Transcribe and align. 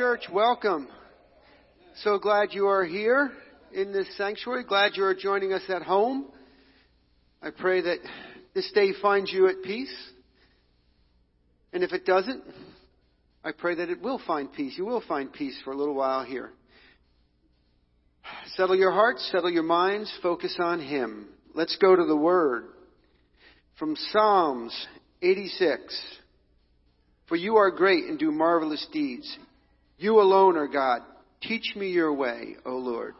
Church. 0.00 0.24
Welcome. 0.32 0.88
So 2.04 2.18
glad 2.18 2.54
you 2.54 2.68
are 2.68 2.86
here 2.86 3.32
in 3.70 3.92
this 3.92 4.06
sanctuary. 4.16 4.64
Glad 4.64 4.92
you 4.94 5.04
are 5.04 5.14
joining 5.14 5.52
us 5.52 5.60
at 5.68 5.82
home. 5.82 6.24
I 7.42 7.50
pray 7.50 7.82
that 7.82 7.98
this 8.54 8.72
day 8.72 8.94
finds 9.02 9.30
you 9.30 9.48
at 9.48 9.62
peace. 9.62 9.94
And 11.74 11.84
if 11.84 11.92
it 11.92 12.06
doesn't, 12.06 12.42
I 13.44 13.52
pray 13.52 13.74
that 13.74 13.90
it 13.90 14.00
will 14.00 14.18
find 14.26 14.50
peace. 14.50 14.72
You 14.78 14.86
will 14.86 15.02
find 15.06 15.30
peace 15.30 15.60
for 15.64 15.72
a 15.72 15.76
little 15.76 15.94
while 15.94 16.24
here. 16.24 16.48
Settle 18.56 18.76
your 18.76 18.92
hearts, 18.92 19.28
settle 19.30 19.50
your 19.50 19.64
minds, 19.64 20.10
focus 20.22 20.56
on 20.58 20.80
Him. 20.80 21.28
Let's 21.54 21.76
go 21.76 21.94
to 21.94 22.06
the 22.06 22.16
Word. 22.16 22.68
From 23.78 23.96
Psalms 24.12 24.86
86. 25.20 26.02
For 27.28 27.36
you 27.36 27.56
are 27.56 27.70
great 27.70 28.04
and 28.04 28.18
do 28.18 28.32
marvelous 28.32 28.86
deeds. 28.94 29.36
You 30.00 30.18
alone 30.22 30.56
are 30.56 30.66
God. 30.66 31.02
Teach 31.42 31.76
me 31.76 31.90
your 31.90 32.14
way, 32.14 32.56
O 32.64 32.70
Lord, 32.70 33.14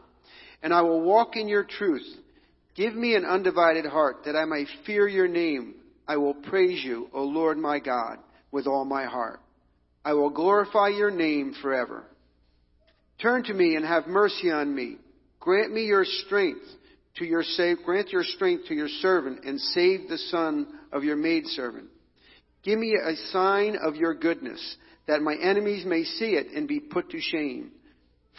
and 0.63 0.73
I 0.73 0.81
will 0.81 1.01
walk 1.01 1.35
in 1.35 1.47
your 1.47 1.63
truth. 1.63 2.07
Give 2.75 2.95
me 2.95 3.13
an 3.13 3.23
undivided 3.23 3.85
heart 3.85 4.23
that 4.25 4.35
I 4.35 4.45
may 4.45 4.65
fear 4.83 5.07
your 5.07 5.27
name. 5.27 5.75
I 6.07 6.17
will 6.17 6.33
praise 6.33 6.83
you, 6.83 7.07
O 7.13 7.23
Lord 7.23 7.59
my 7.59 7.77
God, 7.77 8.17
with 8.51 8.65
all 8.65 8.83
my 8.83 9.05
heart. 9.05 9.41
I 10.03 10.13
will 10.13 10.31
glorify 10.31 10.87
your 10.87 11.11
name 11.11 11.53
forever. 11.61 12.03
Turn 13.21 13.43
to 13.43 13.53
me 13.53 13.75
and 13.75 13.85
have 13.85 14.07
mercy 14.07 14.49
on 14.49 14.73
me. 14.73 14.97
Grant 15.39 15.71
me 15.71 15.85
your 15.85 16.05
strength 16.25 16.65
to 17.17 17.25
your 17.25 17.43
save, 17.43 17.77
grant 17.85 18.09
your 18.09 18.23
strength 18.23 18.67
to 18.69 18.73
your 18.73 18.89
servant 19.01 19.45
and 19.45 19.59
save 19.59 20.09
the 20.09 20.17
son 20.17 20.65
of 20.91 21.03
your 21.03 21.15
maidservant. 21.15 21.89
Give 22.63 22.79
me 22.79 22.95
a 22.95 23.15
sign 23.31 23.75
of 23.75 23.95
your 23.95 24.15
goodness 24.15 24.77
that 25.11 25.21
my 25.21 25.35
enemies 25.35 25.83
may 25.85 26.05
see 26.05 26.35
it 26.35 26.53
and 26.55 26.69
be 26.69 26.79
put 26.79 27.09
to 27.09 27.19
shame. 27.19 27.71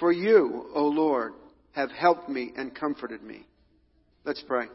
For 0.01 0.11
you, 0.11 0.71
O 0.75 0.87
Lord, 0.87 1.35
have 1.73 1.91
helped 1.91 2.31
me 2.31 2.51
and 2.57 2.75
comforted 2.75 3.23
me. 3.23 3.47
Let's 4.25 4.43
pray. 4.49 4.69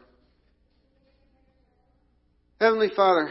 Heavenly 2.60 2.90
Father, 2.94 3.28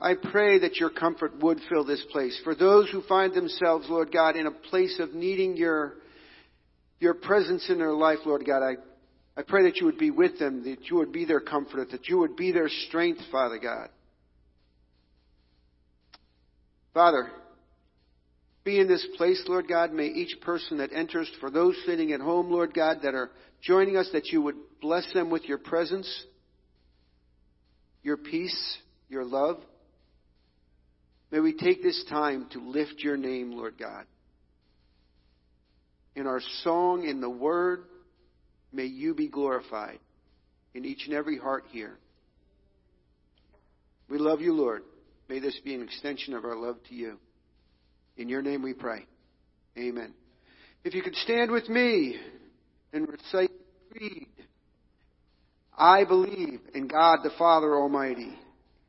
I 0.00 0.14
pray 0.14 0.58
that 0.58 0.78
your 0.78 0.90
comfort 0.90 1.40
would 1.40 1.60
fill 1.68 1.84
this 1.84 2.04
place. 2.10 2.36
For 2.42 2.56
those 2.56 2.90
who 2.90 3.02
find 3.02 3.32
themselves, 3.32 3.86
Lord 3.88 4.10
God, 4.10 4.34
in 4.34 4.48
a 4.48 4.50
place 4.50 4.98
of 4.98 5.14
needing 5.14 5.56
your, 5.56 5.94
your 6.98 7.14
presence 7.14 7.70
in 7.70 7.78
their 7.78 7.92
life, 7.92 8.18
Lord 8.26 8.44
God, 8.44 8.64
I, 8.64 8.78
I 9.36 9.44
pray 9.46 9.62
that 9.62 9.76
you 9.76 9.86
would 9.86 9.98
be 9.98 10.10
with 10.10 10.40
them, 10.40 10.64
that 10.64 10.90
you 10.90 10.96
would 10.96 11.12
be 11.12 11.24
their 11.24 11.38
comforter, 11.38 11.84
that 11.92 12.08
you 12.08 12.18
would 12.18 12.34
be 12.34 12.50
their 12.50 12.68
strength, 12.88 13.20
Father 13.30 13.60
God. 13.62 13.90
Father, 16.92 17.30
be 18.68 18.78
in 18.78 18.86
this 18.86 19.06
place, 19.16 19.42
Lord 19.48 19.66
God. 19.66 19.94
May 19.94 20.08
each 20.08 20.42
person 20.42 20.76
that 20.76 20.92
enters, 20.92 21.30
for 21.40 21.50
those 21.50 21.74
sitting 21.86 22.12
at 22.12 22.20
home, 22.20 22.50
Lord 22.50 22.74
God, 22.74 22.98
that 23.02 23.14
are 23.14 23.30
joining 23.62 23.96
us, 23.96 24.10
that 24.12 24.26
you 24.26 24.42
would 24.42 24.56
bless 24.82 25.10
them 25.14 25.30
with 25.30 25.44
your 25.44 25.56
presence, 25.56 26.06
your 28.02 28.18
peace, 28.18 28.76
your 29.08 29.24
love. 29.24 29.56
May 31.30 31.40
we 31.40 31.54
take 31.54 31.82
this 31.82 32.04
time 32.10 32.46
to 32.52 32.60
lift 32.60 32.96
your 32.98 33.16
name, 33.16 33.52
Lord 33.52 33.78
God. 33.78 34.04
In 36.14 36.26
our 36.26 36.42
song, 36.62 37.04
in 37.04 37.22
the 37.22 37.30
word, 37.30 37.84
may 38.70 38.84
you 38.84 39.14
be 39.14 39.28
glorified 39.28 39.98
in 40.74 40.84
each 40.84 41.06
and 41.06 41.14
every 41.14 41.38
heart 41.38 41.64
here. 41.70 41.96
We 44.10 44.18
love 44.18 44.42
you, 44.42 44.52
Lord. 44.52 44.82
May 45.26 45.38
this 45.38 45.58
be 45.64 45.74
an 45.74 45.80
extension 45.82 46.34
of 46.34 46.44
our 46.44 46.56
love 46.56 46.76
to 46.90 46.94
you. 46.94 47.18
In 48.18 48.28
your 48.28 48.42
name 48.42 48.62
we 48.62 48.74
pray. 48.74 49.06
Amen. 49.78 50.12
If 50.84 50.94
you 50.94 51.02
could 51.02 51.16
stand 51.16 51.50
with 51.50 51.68
me 51.68 52.16
and 52.92 53.08
recite 53.08 53.50
the 53.50 53.98
creed. 53.98 54.26
I 55.76 56.04
believe 56.04 56.60
in 56.74 56.88
God 56.88 57.20
the 57.22 57.30
Father 57.38 57.76
Almighty, 57.76 58.36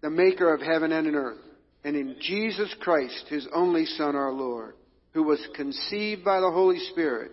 the 0.02 0.10
maker 0.10 0.54
of 0.54 0.62
heaven 0.62 0.92
and 0.92 1.16
earth 1.16 1.38
and 1.84 1.96
in 1.96 2.16
Jesus 2.20 2.74
Christ, 2.82 3.26
his 3.30 3.48
only 3.54 3.86
Son, 3.86 4.16
our 4.16 4.32
Lord, 4.32 4.76
who 5.14 5.24
was 5.24 5.46
conceived 5.56 6.26
by 6.26 6.40
the 6.40 6.52
Holy 6.52 6.80
Spirit, 6.92 7.32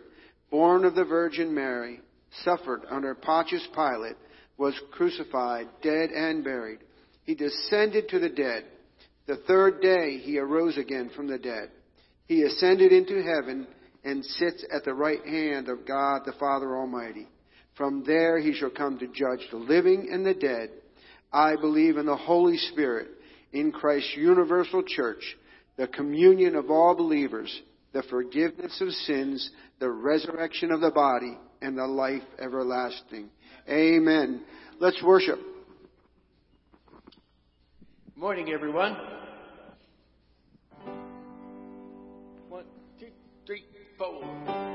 born 0.50 0.84
of 0.84 0.94
the 0.94 1.04
Virgin 1.04 1.54
Mary, 1.54 2.00
suffered 2.44 2.82
under 2.90 3.14
Pontius 3.14 3.66
Pilate, 3.74 4.16
was 4.56 4.78
crucified, 4.92 5.68
dead, 5.82 6.10
and 6.10 6.44
buried. 6.44 6.78
He 7.24 7.34
descended 7.34 8.08
to 8.10 8.18
the 8.18 8.28
dead. 8.28 8.64
The 9.26 9.38
third 9.48 9.80
day 9.80 10.18
he 10.18 10.38
arose 10.38 10.78
again 10.78 11.10
from 11.14 11.26
the 11.26 11.38
dead. 11.38 11.70
He 12.26 12.42
ascended 12.42 12.92
into 12.92 13.22
heaven 13.22 13.66
and 14.04 14.24
sits 14.24 14.64
at 14.72 14.84
the 14.84 14.94
right 14.94 15.24
hand 15.24 15.68
of 15.68 15.86
God 15.86 16.22
the 16.24 16.32
Father 16.38 16.76
Almighty. 16.76 17.28
From 17.76 18.04
there 18.04 18.38
he 18.38 18.54
shall 18.54 18.70
come 18.70 18.98
to 18.98 19.06
judge 19.06 19.46
the 19.50 19.58
living 19.58 20.08
and 20.10 20.24
the 20.24 20.34
dead. 20.34 20.70
I 21.32 21.56
believe 21.56 21.96
in 21.96 22.06
the 22.06 22.16
Holy 22.16 22.56
Spirit 22.56 23.08
in 23.52 23.72
Christ's 23.72 24.16
universal 24.16 24.82
church, 24.82 25.36
the 25.76 25.86
communion 25.88 26.54
of 26.56 26.70
all 26.70 26.96
believers, 26.96 27.62
the 27.92 28.02
forgiveness 28.04 28.80
of 28.80 28.90
sins, 28.90 29.50
the 29.78 29.90
resurrection 29.90 30.70
of 30.70 30.80
the 30.80 30.90
body, 30.90 31.38
and 31.60 31.76
the 31.76 31.86
life 31.86 32.22
everlasting. 32.38 33.28
Amen. 33.68 34.42
Let's 34.78 35.02
worship. 35.02 35.38
Morning, 38.14 38.50
everyone. 38.50 39.15
Three, 43.98 44.65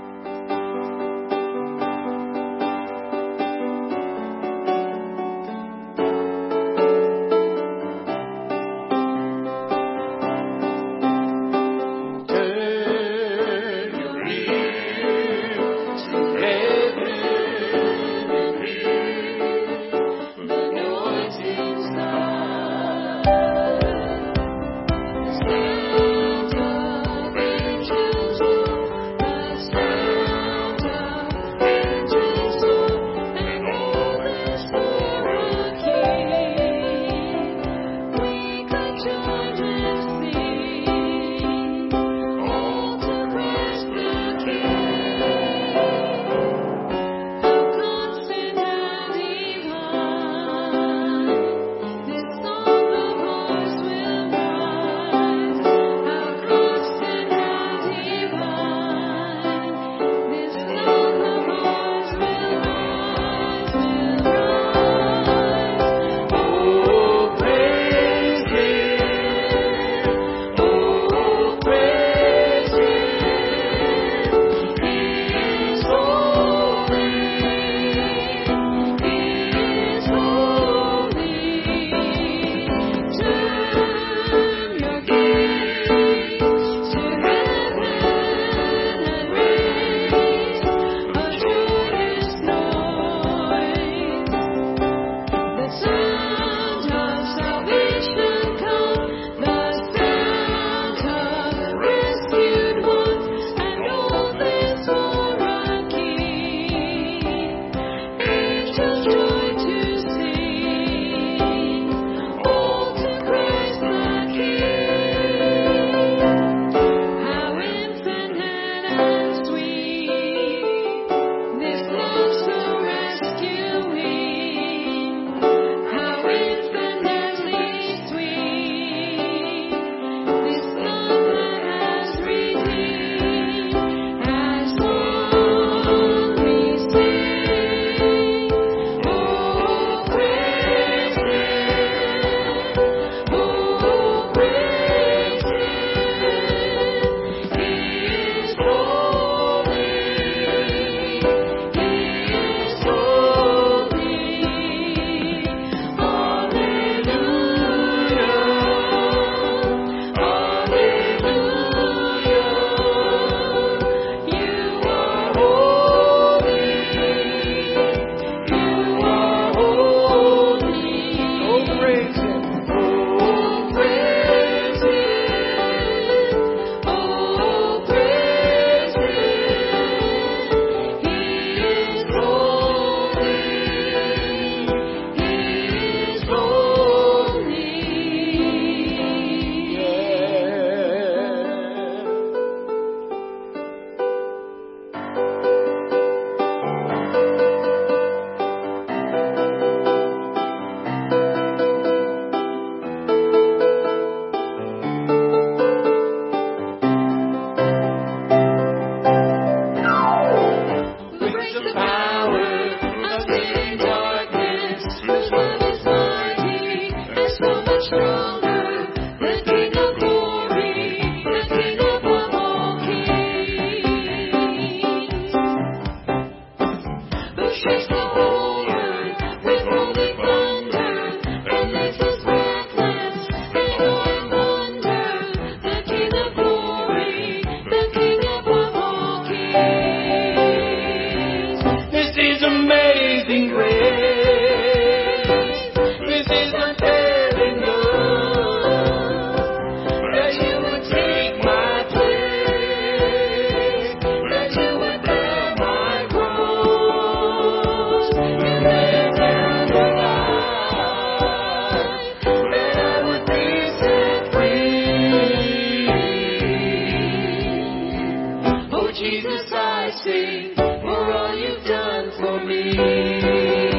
Jesus, 269.01 269.51
I 269.51 269.89
sing 270.03 270.53
for 270.55 271.11
all 271.11 271.35
you've 271.35 271.65
done 271.65 272.11
for 272.19 272.45
me. 272.45 273.70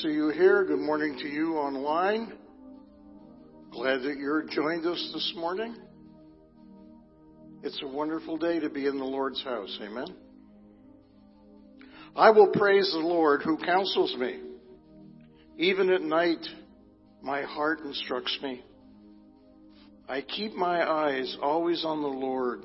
See 0.00 0.08
you 0.08 0.30
here. 0.30 0.64
Good 0.64 0.78
morning 0.78 1.18
to 1.18 1.28
you 1.28 1.56
online. 1.56 2.32
Glad 3.72 3.98
that 4.02 4.16
you're 4.16 4.42
joined 4.44 4.86
us 4.86 5.10
this 5.12 5.34
morning. 5.36 5.76
It's 7.62 7.78
a 7.82 7.86
wonderful 7.86 8.38
day 8.38 8.58
to 8.60 8.70
be 8.70 8.86
in 8.86 8.98
the 8.98 9.04
Lord's 9.04 9.42
house. 9.44 9.78
Amen. 9.82 10.06
I 12.16 12.30
will 12.30 12.48
praise 12.48 12.90
the 12.90 13.06
Lord 13.06 13.42
who 13.42 13.58
counsels 13.58 14.16
me. 14.16 14.40
Even 15.58 15.90
at 15.90 16.00
night, 16.00 16.46
my 17.22 17.42
heart 17.42 17.80
instructs 17.80 18.38
me. 18.42 18.64
I 20.08 20.22
keep 20.22 20.54
my 20.54 20.90
eyes 20.90 21.36
always 21.42 21.84
on 21.84 22.00
the 22.00 22.08
Lord. 22.08 22.64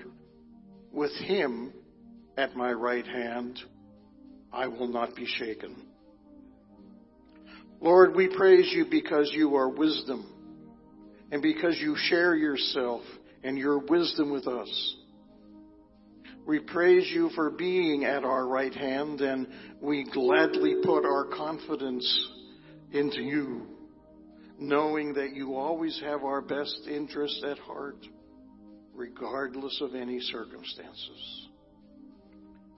With 0.94 1.12
him 1.18 1.74
at 2.38 2.56
my 2.56 2.72
right 2.72 3.06
hand, 3.06 3.60
I 4.54 4.68
will 4.68 4.88
not 4.88 5.14
be 5.16 5.26
shaken. 5.26 5.87
Lord, 7.80 8.16
we 8.16 8.36
praise 8.36 8.72
you 8.74 8.86
because 8.90 9.32
you 9.34 9.56
are 9.56 9.70
wisdom 9.70 10.34
and 11.32 11.42
because 11.42 11.78
you 11.80 11.96
share 11.96 12.36
yourself 12.36 13.02
and 13.44 13.58
your 13.58 13.80
wisdom 13.80 14.32
with 14.32 14.48
us. 14.48 14.96
We 16.46 16.60
praise 16.60 17.12
you 17.14 17.30
for 17.36 17.52
being 17.52 18.06
at 18.06 18.24
our 18.24 18.48
right 18.48 18.74
hand 18.74 19.22
and 19.22 19.48
we 19.82 20.06
gladly 20.12 20.76
put 20.84 21.06
our 21.06 21.26
confidence 21.26 22.30
into 22.94 23.22
you, 23.22 23.68
knowing 24.58 25.14
that 25.16 25.36
you 25.36 25.56
always 25.56 26.00
have 26.04 26.24
our 26.24 26.42
best 26.42 26.88
interest 26.90 27.44
at 27.44 27.60
heart, 27.60 28.08
regardless 28.94 29.80
of 29.82 29.94
any 29.94 30.20
circumstances. 30.22 31.47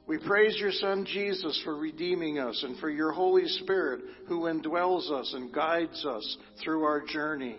We 0.10 0.18
praise 0.18 0.58
your 0.60 0.72
Son 0.72 1.06
Jesus 1.06 1.62
for 1.64 1.76
redeeming 1.76 2.40
us 2.40 2.64
and 2.64 2.80
for 2.80 2.90
your 2.90 3.12
Holy 3.12 3.46
Spirit 3.46 4.02
who 4.28 4.46
indwells 4.46 5.12
us 5.12 5.32
and 5.36 5.54
guides 5.54 6.04
us 6.04 6.38
through 6.64 6.84
our 6.84 7.06
journey. 7.06 7.58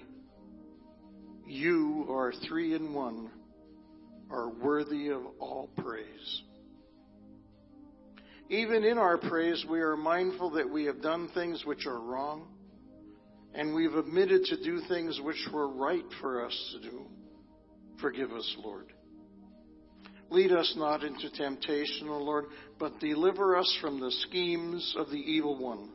You 1.47 2.07
are 2.11 2.33
three 2.49 2.75
in 2.75 2.93
one, 2.93 3.31
are 4.33 4.51
worthy 4.51 5.11
of 5.11 5.23
all 5.39 5.71
praise. 5.77 6.43
Even 8.49 8.83
in 8.83 8.99
our 8.99 9.17
praise, 9.17 9.65
we 9.71 9.79
are 9.79 9.97
mindful 9.97 10.51
that 10.51 10.69
we 10.69 10.87
have 10.87 11.01
done 11.01 11.29
things 11.33 11.65
which 11.65 11.87
are 11.87 12.01
wrong, 12.01 12.49
and 13.55 13.73
we've 13.77 13.95
admitted 13.95 14.43
to 14.47 14.61
do 14.65 14.81
things 14.89 15.21
which 15.23 15.49
were 15.53 15.69
right 15.69 16.05
for 16.21 16.45
us 16.45 16.75
to 16.75 16.91
do. 16.91 17.07
Forgive 18.01 18.33
us, 18.33 18.57
Lord. 18.65 18.93
Lead 20.31 20.53
us 20.53 20.73
not 20.77 21.03
into 21.03 21.29
temptation, 21.31 22.09
O 22.09 22.19
Lord, 22.19 22.47
but 22.79 23.01
deliver 23.01 23.57
us 23.57 23.79
from 23.81 24.01
the 24.01 24.13
schemes 24.29 24.95
of 24.97 25.11
the 25.11 25.17
evil 25.17 25.59
one. 25.59 25.91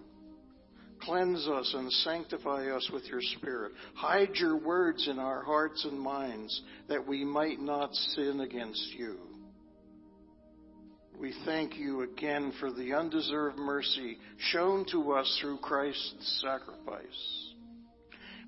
Cleanse 1.02 1.48
us 1.48 1.74
and 1.78 1.92
sanctify 1.92 2.68
us 2.70 2.90
with 2.92 3.06
your 3.06 3.22
Spirit. 3.38 3.74
Hide 3.94 4.36
your 4.36 4.58
words 4.58 5.08
in 5.08 5.20
our 5.20 5.42
hearts 5.44 5.86
and 5.86 6.00
minds 6.00 6.62
that 6.88 7.08
we 7.08 7.24
might 7.24 7.60
not 7.60 7.94
sin 7.94 8.42
against 8.42 8.94
you. 8.98 9.18
We 11.20 11.34
thank 11.46 11.78
you 11.78 12.02
again 12.02 12.52
for 12.60 12.72
the 12.72 12.94
undeserved 12.94 13.58
mercy 13.58 14.18
shown 14.52 14.86
to 14.92 15.14
us 15.14 15.38
through 15.42 15.60
Christ's 15.60 16.42
sacrifice. 16.42 17.55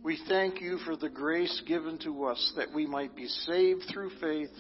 We 0.08 0.17
thank 0.30 0.62
you 0.62 0.78
for 0.86 0.96
the 0.96 1.10
grace 1.10 1.62
given 1.67 1.98
to 2.06 2.28
us 2.28 2.54
that 2.56 2.74
we 2.74 2.88
might 2.88 3.13
be 3.13 3.28
saved 3.28 3.84
through 3.91 4.12
faith 4.22 4.54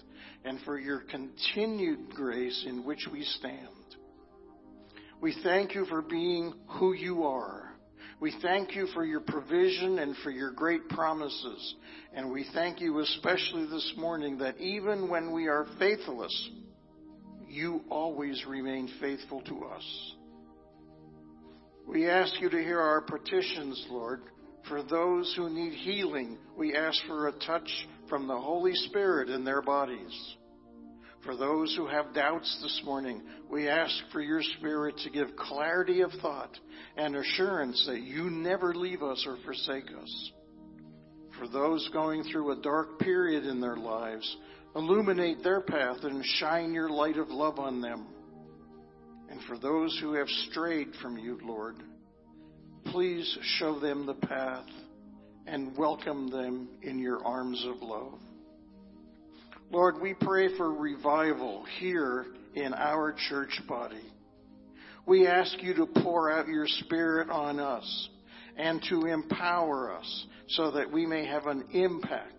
and 0.43 0.59
for 0.65 0.77
your 0.77 1.03
continued 1.09 2.09
grace 2.09 2.65
in 2.67 2.83
which 2.83 3.07
we 3.09 3.23
stand. 3.23 3.69
We 5.21 5.33
thank 5.45 5.73
you 5.73 5.85
for 5.85 6.01
being 6.01 6.53
who 6.71 6.91
you 6.91 7.23
are. 7.23 7.71
We 8.19 8.33
thank 8.41 8.75
you 8.75 8.87
for 8.87 9.05
your 9.05 9.21
provision 9.21 9.99
and 9.99 10.17
for 10.17 10.31
your 10.31 10.51
great 10.51 10.89
promises. 10.89 11.75
And 12.13 12.29
we 12.29 12.45
thank 12.53 12.81
you 12.81 12.99
especially 12.99 13.67
this 13.67 13.93
morning 13.95 14.39
that 14.39 14.57
even 14.57 15.07
when 15.07 15.31
we 15.31 15.47
are 15.47 15.65
faithless, 15.79 16.49
you 17.47 17.85
always 17.89 18.43
remain 18.45 18.89
faithful 18.99 19.39
to 19.43 19.63
us. 19.63 20.13
We 21.87 22.09
ask 22.09 22.33
you 22.41 22.49
to 22.49 22.57
hear 22.61 22.81
our 22.81 22.99
petitions, 22.99 23.87
Lord. 23.89 24.23
For 24.69 24.83
those 24.83 25.33
who 25.37 25.49
need 25.49 25.73
healing, 25.73 26.37
we 26.57 26.75
ask 26.75 26.99
for 27.07 27.27
a 27.27 27.39
touch 27.39 27.69
from 28.09 28.27
the 28.27 28.37
Holy 28.37 28.73
Spirit 28.73 29.29
in 29.29 29.43
their 29.43 29.61
bodies. 29.61 30.35
For 31.23 31.35
those 31.35 31.75
who 31.75 31.87
have 31.87 32.13
doubts 32.13 32.59
this 32.61 32.81
morning, 32.85 33.21
we 33.49 33.67
ask 33.67 33.93
for 34.11 34.21
your 34.21 34.41
Spirit 34.57 34.95
to 35.03 35.09
give 35.09 35.35
clarity 35.35 36.01
of 36.01 36.11
thought 36.21 36.57
and 36.95 37.15
assurance 37.15 37.85
that 37.87 38.01
you 38.01 38.29
never 38.29 38.73
leave 38.73 39.03
us 39.03 39.25
or 39.27 39.37
forsake 39.43 39.87
us. 40.01 40.31
For 41.37 41.47
those 41.47 41.89
going 41.93 42.23
through 42.23 42.51
a 42.51 42.61
dark 42.61 42.99
period 42.99 43.45
in 43.45 43.61
their 43.61 43.77
lives, 43.77 44.37
illuminate 44.75 45.43
their 45.43 45.61
path 45.61 45.97
and 46.03 46.23
shine 46.25 46.73
your 46.73 46.89
light 46.89 47.17
of 47.17 47.29
love 47.29 47.59
on 47.59 47.81
them. 47.81 48.07
And 49.29 49.41
for 49.43 49.57
those 49.57 49.97
who 50.01 50.13
have 50.13 50.29
strayed 50.49 50.87
from 51.01 51.17
you, 51.17 51.39
Lord, 51.43 51.75
please 52.91 53.37
show 53.57 53.79
them 53.79 54.05
the 54.05 54.13
path 54.13 54.65
and 55.45 55.77
welcome 55.77 56.29
them 56.29 56.69
in 56.81 56.99
your 56.99 57.23
arms 57.25 57.65
of 57.67 57.81
love. 57.81 58.19
Lord, 59.71 60.01
we 60.01 60.13
pray 60.13 60.55
for 60.55 60.71
revival 60.71 61.65
here 61.79 62.25
in 62.55 62.73
our 62.73 63.13
church 63.29 63.59
body. 63.67 64.01
We 65.05 65.27
ask 65.27 65.61
you 65.61 65.73
to 65.75 65.85
pour 65.85 66.31
out 66.31 66.47
your 66.47 66.67
Spirit 66.67 67.29
on 67.29 67.59
us 67.59 68.09
and 68.57 68.83
to 68.89 69.05
empower 69.05 69.93
us 69.93 70.25
so 70.49 70.71
that 70.71 70.91
we 70.91 71.05
may 71.05 71.25
have 71.25 71.47
an 71.47 71.65
impact 71.73 72.33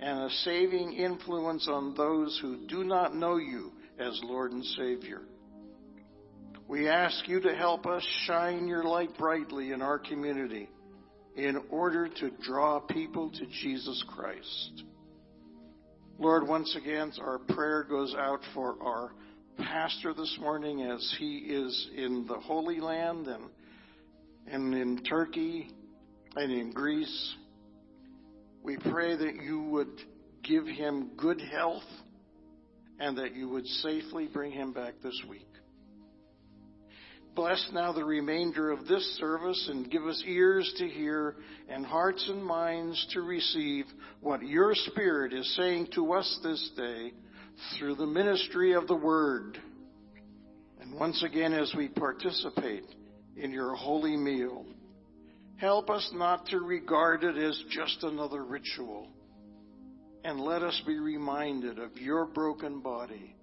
and 0.00 0.18
a 0.18 0.30
saving 0.44 0.92
influence 0.94 1.68
on 1.68 1.94
those 1.96 2.38
who 2.40 2.66
do 2.66 2.84
not 2.84 3.14
know 3.14 3.36
you 3.36 3.72
as 3.98 4.20
Lord 4.22 4.52
and 4.52 4.64
Savior. 4.64 5.22
We 6.68 6.86
ask 6.86 7.26
you 7.26 7.40
to 7.40 7.54
help 7.54 7.86
us 7.86 8.06
shine 8.26 8.68
your 8.68 8.84
light 8.84 9.16
brightly 9.16 9.72
in 9.72 9.80
our 9.80 9.98
community 9.98 10.68
in 11.34 11.58
order 11.70 12.08
to 12.20 12.30
draw 12.42 12.78
people 12.78 13.30
to 13.30 13.46
Jesus 13.62 14.04
Christ. 14.06 14.82
Lord, 16.18 16.46
once 16.46 16.76
again, 16.76 17.10
our 17.22 17.38
prayer 17.38 17.84
goes 17.84 18.14
out 18.14 18.40
for 18.52 18.76
our 18.82 19.12
pastor 19.56 20.12
this 20.12 20.36
morning 20.38 20.82
as 20.82 21.16
he 21.18 21.38
is 21.38 21.88
in 21.96 22.26
the 22.28 22.38
Holy 22.38 22.80
Land 22.80 23.28
and, 23.28 23.44
and 24.46 24.74
in 24.74 25.02
Turkey 25.04 25.70
and 26.36 26.52
in 26.52 26.70
Greece. 26.72 27.34
We 28.62 28.76
pray 28.76 29.16
that 29.16 29.36
you 29.42 29.62
would 29.70 30.02
give 30.44 30.66
him 30.66 31.12
good 31.16 31.40
health 31.40 31.88
and 33.00 33.16
that 33.16 33.34
you 33.34 33.48
would 33.48 33.66
safely 33.66 34.26
bring 34.26 34.52
him 34.52 34.74
back 34.74 34.96
this 35.02 35.18
week. 35.30 35.47
Bless 37.38 37.70
now 37.72 37.92
the 37.92 38.04
remainder 38.04 38.72
of 38.72 38.88
this 38.88 39.16
service 39.20 39.68
and 39.70 39.88
give 39.88 40.04
us 40.04 40.24
ears 40.26 40.74
to 40.78 40.88
hear 40.88 41.36
and 41.68 41.86
hearts 41.86 42.28
and 42.28 42.44
minds 42.44 43.06
to 43.12 43.20
receive 43.20 43.84
what 44.20 44.42
your 44.42 44.74
Spirit 44.74 45.32
is 45.32 45.54
saying 45.54 45.86
to 45.94 46.14
us 46.14 46.40
this 46.42 46.72
day 46.76 47.12
through 47.78 47.94
the 47.94 48.04
ministry 48.04 48.72
of 48.72 48.88
the 48.88 48.96
Word. 48.96 49.56
And 50.80 50.92
once 50.98 51.22
again, 51.22 51.52
as 51.52 51.72
we 51.76 51.86
participate 51.86 52.82
in 53.36 53.52
your 53.52 53.76
holy 53.76 54.16
meal, 54.16 54.66
help 55.58 55.90
us 55.90 56.10
not 56.14 56.44
to 56.46 56.58
regard 56.58 57.22
it 57.22 57.36
as 57.36 57.62
just 57.70 58.02
another 58.02 58.42
ritual. 58.42 59.06
And 60.24 60.40
let 60.40 60.64
us 60.64 60.82
be 60.84 60.98
reminded 60.98 61.78
of 61.78 61.96
your 61.98 62.26
broken 62.26 62.80
body 62.80 63.36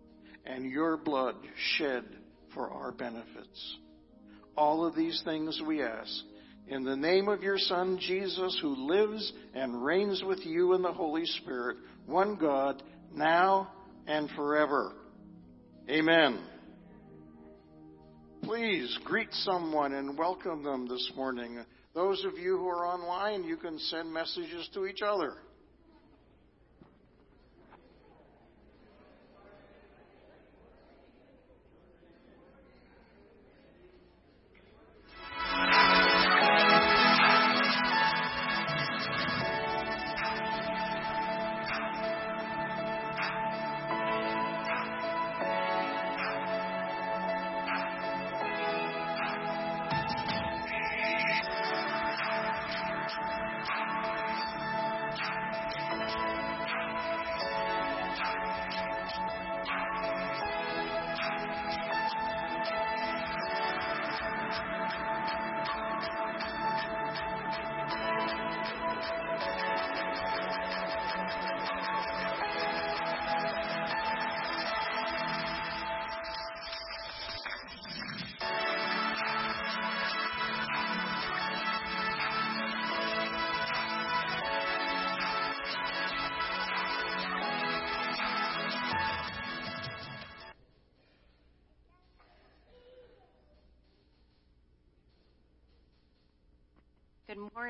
and 0.45 0.69
your 0.69 0.97
blood 0.97 1.36
shed 1.77 2.03
for 2.53 2.69
our 2.69 2.91
benefits. 2.91 3.77
All 4.57 4.85
of 4.85 4.95
these 4.95 5.21
things 5.25 5.61
we 5.65 5.81
ask. 5.81 6.11
In 6.67 6.83
the 6.83 6.95
name 6.95 7.27
of 7.27 7.43
your 7.43 7.57
Son, 7.57 7.99
Jesus, 7.99 8.57
who 8.61 8.87
lives 8.87 9.31
and 9.53 9.83
reigns 9.83 10.23
with 10.25 10.45
you 10.45 10.73
in 10.73 10.81
the 10.81 10.91
Holy 10.91 11.25
Spirit, 11.25 11.77
one 12.07 12.35
God, 12.35 12.81
now 13.13 13.71
and 14.07 14.29
forever. 14.31 14.93
Amen. 15.89 16.39
Please 18.41 18.97
greet 19.03 19.31
someone 19.31 19.93
and 19.93 20.17
welcome 20.17 20.63
them 20.63 20.87
this 20.87 21.11
morning. 21.15 21.63
Those 21.93 22.23
of 22.25 22.37
you 22.37 22.57
who 22.57 22.67
are 22.67 22.85
online, 22.85 23.43
you 23.43 23.57
can 23.57 23.77
send 23.77 24.11
messages 24.11 24.69
to 24.73 24.85
each 24.85 25.01
other. 25.01 25.33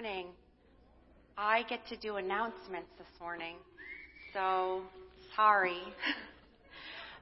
Morning. 0.05 0.27
I 1.35 1.63
get 1.63 1.79
to 1.87 1.97
do 1.97 2.17
announcements 2.17 2.89
this 2.99 3.07
morning, 3.19 3.55
so 4.33 4.81
sorry. 5.35 5.79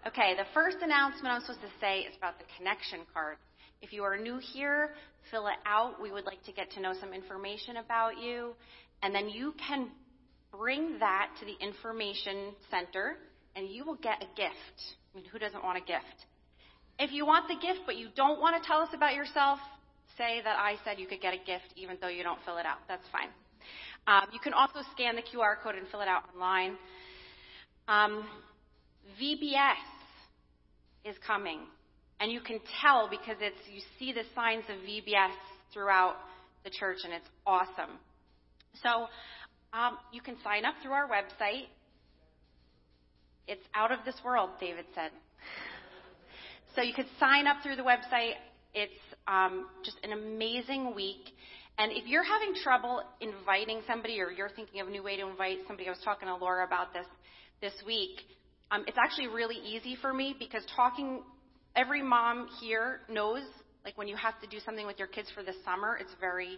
Okay, 0.06 0.36
the 0.36 0.44
first 0.54 0.76
announcement 0.82 1.28
I'm 1.28 1.40
supposed 1.40 1.62
to 1.62 1.72
say 1.80 2.00
is 2.00 2.14
about 2.18 2.38
the 2.38 2.44
connection 2.58 3.08
card. 3.14 3.38
If 3.82 3.94
you 3.94 4.04
are 4.04 4.18
new 4.18 4.38
here, 4.38 4.90
fill 5.32 5.48
it 5.48 5.56
out. 5.66 6.02
We 6.02 6.12
would 6.12 6.26
like 6.26 6.44
to 6.44 6.52
get 6.52 6.70
to 6.72 6.82
know 6.82 6.92
some 7.00 7.14
information 7.14 7.78
about 7.78 8.20
you, 8.20 8.52
and 9.02 9.16
then 9.16 9.30
you 9.30 9.54
can 9.66 9.88
bring 10.52 11.00
that 11.00 11.30
to 11.40 11.46
the 11.46 11.56
information 11.64 12.52
center, 12.70 13.16
and 13.56 13.70
you 13.70 13.86
will 13.86 13.96
get 13.96 14.22
a 14.22 14.28
gift. 14.36 14.78
I 15.14 15.20
mean, 15.20 15.26
who 15.32 15.40
doesn't 15.40 15.64
want 15.64 15.78
a 15.78 15.86
gift? 15.88 16.28
If 17.00 17.14
you 17.14 17.26
want 17.26 17.48
the 17.48 17.56
gift 17.66 17.86
but 17.86 17.96
you 17.96 18.10
don't 18.14 18.42
want 18.42 18.62
to 18.62 18.68
tell 18.68 18.82
us 18.82 18.90
about 18.94 19.16
yourself, 19.16 19.60
say 20.18 20.42
that 20.44 20.58
I 20.58 20.76
said 20.84 21.00
you 21.00 21.08
could 21.08 21.22
get 21.22 21.34
a 21.34 21.38
gift 21.38 21.74
even 21.76 21.98
though 22.02 22.08
you 22.08 22.24
don't 22.24 22.40
fill 22.46 22.58
it 22.58 22.66
out. 22.66 22.80
That's 22.88 23.06
fine. 23.12 23.30
Um, 24.06 24.30
you 24.34 24.40
can 24.40 24.54
also 24.54 24.80
scan 24.94 25.16
the 25.16 25.22
QR 25.22 25.56
code 25.64 25.76
and 25.76 25.88
fill 25.88 26.02
it 26.02 26.08
out 26.08 26.24
online. 26.34 26.78
Um, 27.88 28.26
VBS 29.22 29.76
is 31.06 31.16
coming. 31.26 31.60
And 32.20 32.32
you 32.32 32.42
can 32.42 32.60
tell 32.82 33.10
because 33.10 33.38
it's 33.42 33.60
you 33.72 33.82
see 34.00 34.14
the 34.14 34.24
signs 34.36 34.64
of 34.70 34.78
VBS 34.88 35.36
throughout 35.74 36.16
the 36.64 36.70
church, 36.70 37.00
and 37.04 37.14
it's 37.14 37.28
awesome. 37.46 38.00
So 38.82 39.08
um, 39.74 39.98
you 40.12 40.22
can 40.22 40.36
sign 40.44 40.66
up 40.66 40.76
through 40.82 40.94
our 40.94 41.08
website. 41.10 41.66
It's 43.48 43.66
out 43.76 43.92
of 43.92 44.00
this 44.06 44.16
world, 44.24 44.52
David 44.60 44.86
said. 44.96 45.12
So 46.76 46.82
you 46.82 46.94
could 46.94 47.08
sign 47.20 47.46
up 47.46 47.58
through 47.62 47.76
the 47.76 47.84
website. 47.84 48.34
It's 48.74 48.92
um, 49.28 49.68
just 49.84 49.98
an 50.04 50.12
amazing 50.12 50.96
week. 50.96 51.30
And 51.78 51.92
if 51.92 52.06
you're 52.08 52.24
having 52.24 52.54
trouble 52.64 53.02
inviting 53.22 53.82
somebody, 53.88 54.20
or 54.20 54.32
you're 54.32 54.50
thinking 54.50 54.82
of 54.82 54.88
a 54.88 54.92
new 54.92 55.04
way 55.04 55.18
to 55.18 55.28
invite 55.28 55.60
somebody, 55.68 55.88
I 55.88 55.92
was 55.92 56.02
talking 56.04 56.28
to 56.28 56.36
Laura 56.36 56.66
about 56.66 56.94
this 56.94 57.06
this 57.62 57.74
week. 57.86 58.22
Um, 58.72 58.84
it's 58.88 58.98
actually 58.98 59.28
really 59.28 59.56
easy 59.56 59.98
for 60.02 60.14
me 60.14 60.36
because 60.38 60.64
talking, 60.76 61.22
every 61.76 62.04
mom 62.04 62.48
here 62.60 63.02
knows, 63.10 63.44
like 63.86 63.98
when 63.98 64.08
you 64.08 64.16
have 64.16 64.40
to 64.42 64.48
do 64.48 64.58
something 64.66 64.86
with 64.86 65.00
your 65.00 65.08
kids 65.08 65.30
for 65.34 65.44
the 65.44 65.54
summer, 65.66 65.98
it's 66.00 66.14
very 66.20 66.58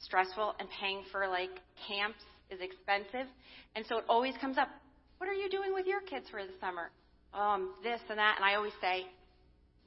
stressful, 0.00 0.54
and 0.58 0.68
paying 0.80 1.02
for 1.10 1.28
like 1.28 1.50
camps 1.88 2.22
is 2.50 2.60
expensive. 2.60 3.26
And 3.74 3.84
so 3.86 3.98
it 3.98 4.04
always 4.08 4.34
comes 4.40 4.58
up, 4.58 4.68
what 5.18 5.28
are 5.28 5.34
you 5.34 5.48
doing 5.48 5.74
with 5.74 5.86
your 5.86 6.00
kids 6.00 6.26
for 6.30 6.42
the 6.42 6.52
summer? 6.60 6.90
Um, 7.34 7.74
this 7.82 8.00
and 8.08 8.18
that. 8.18 8.36
And 8.36 8.44
I 8.44 8.54
always 8.54 8.74
say, 8.80 9.06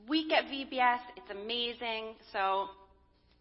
week 0.07 0.31
at 0.31 0.45
VBS, 0.45 0.99
it's 1.17 1.29
amazing. 1.31 2.15
So 2.31 2.67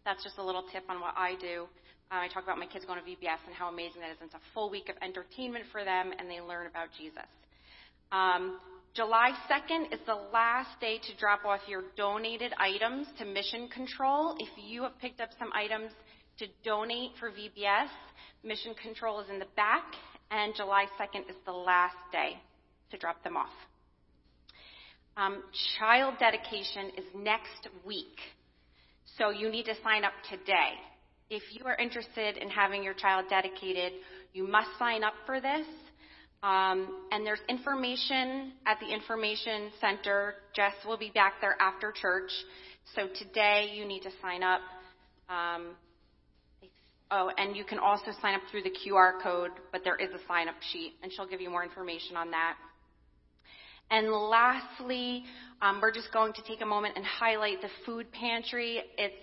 that's 0.05 0.23
just 0.23 0.37
a 0.37 0.43
little 0.43 0.63
tip 0.71 0.83
on 0.89 0.99
what 0.99 1.13
I 1.15 1.35
do. 1.39 1.67
Uh, 2.11 2.25
I 2.25 2.27
talk 2.27 2.43
about 2.43 2.57
my 2.57 2.65
kids 2.65 2.85
going 2.85 2.99
to 2.99 3.05
VBS 3.05 3.37
and 3.45 3.53
how 3.53 3.69
amazing 3.69 4.01
that 4.01 4.11
is. 4.11 4.17
It's 4.21 4.33
a 4.33 4.41
full 4.53 4.69
week 4.69 4.89
of 4.89 4.95
entertainment 5.01 5.65
for 5.71 5.83
them, 5.83 6.11
and 6.17 6.29
they 6.29 6.41
learn 6.41 6.65
about 6.65 6.87
Jesus. 6.97 7.29
Um, 8.11 8.59
July 8.95 9.31
2nd 9.47 9.93
is 9.93 9.99
the 10.07 10.17
last 10.33 10.69
day 10.81 10.97
to 10.97 11.15
drop 11.19 11.45
off 11.45 11.59
your 11.67 11.83
donated 11.95 12.51
items 12.57 13.05
to 13.19 13.25
Mission 13.25 13.67
Control. 13.67 14.35
If 14.39 14.49
you 14.57 14.81
have 14.83 14.97
picked 14.99 15.21
up 15.21 15.29
some 15.37 15.49
items 15.53 15.91
to 16.39 16.47
donate 16.63 17.11
for 17.19 17.29
VBS, 17.29 17.89
Mission 18.43 18.73
Control 18.81 19.19
is 19.19 19.29
in 19.29 19.37
the 19.37 19.47
back, 19.55 19.83
and 20.31 20.55
July 20.55 20.85
2nd 20.99 21.29
is 21.29 21.35
the 21.45 21.51
last 21.51 21.95
day 22.11 22.41
to 22.89 22.97
drop 22.97 23.23
them 23.23 23.37
off. 23.37 23.53
Um, 25.19 25.43
child 25.77 26.13
dedication 26.17 26.91
is 26.97 27.03
next 27.13 27.67
week, 27.85 28.19
so 29.17 29.31
you 29.31 29.49
need 29.49 29.65
to 29.65 29.73
sign 29.83 30.05
up 30.05 30.13
today. 30.29 30.75
If 31.29 31.43
you 31.51 31.65
are 31.65 31.75
interested 31.75 32.37
in 32.37 32.49
having 32.49 32.83
your 32.83 32.93
child 32.93 33.25
dedicated, 33.29 33.91
you 34.31 34.47
must 34.47 34.69
sign 34.79 35.03
up 35.03 35.13
for 35.25 35.41
this. 35.41 35.67
Um, 36.41 37.07
and 37.11 37.27
there's 37.27 37.41
information 37.49 38.53
at 38.65 38.79
the 38.79 38.93
information 38.93 39.71
center. 39.81 40.35
Jess 40.55 40.71
will 40.87 40.97
be 40.97 41.11
back 41.13 41.33
there 41.41 41.57
after 41.59 41.91
church. 41.91 42.31
So 42.95 43.09
today 43.13 43.73
you 43.75 43.83
need 43.83 44.03
to 44.03 44.11
sign 44.21 44.41
up. 44.41 44.61
Um, 45.27 45.71
oh, 47.11 47.29
and 47.37 47.57
you 47.57 47.65
can 47.65 47.79
also 47.79 48.11
sign 48.21 48.35
up 48.35 48.41
through 48.49 48.63
the 48.63 48.71
QR 48.71 49.21
code, 49.21 49.51
but 49.73 49.81
there 49.83 49.97
is 49.97 50.11
a 50.11 50.25
sign 50.29 50.47
up 50.47 50.55
sheet, 50.71 50.93
and 51.03 51.11
she'll 51.11 51.27
give 51.27 51.41
you 51.41 51.49
more 51.49 51.65
information 51.65 52.15
on 52.15 52.31
that. 52.31 52.55
And 53.91 54.11
lastly, 54.11 55.23
um, 55.61 55.79
we're 55.81 55.91
just 55.91 56.13
going 56.13 56.33
to 56.33 56.41
take 56.43 56.61
a 56.61 56.65
moment 56.65 56.95
and 56.95 57.05
highlight 57.05 57.61
the 57.61 57.69
food 57.85 58.11
pantry. 58.11 58.81
It's 58.97 59.15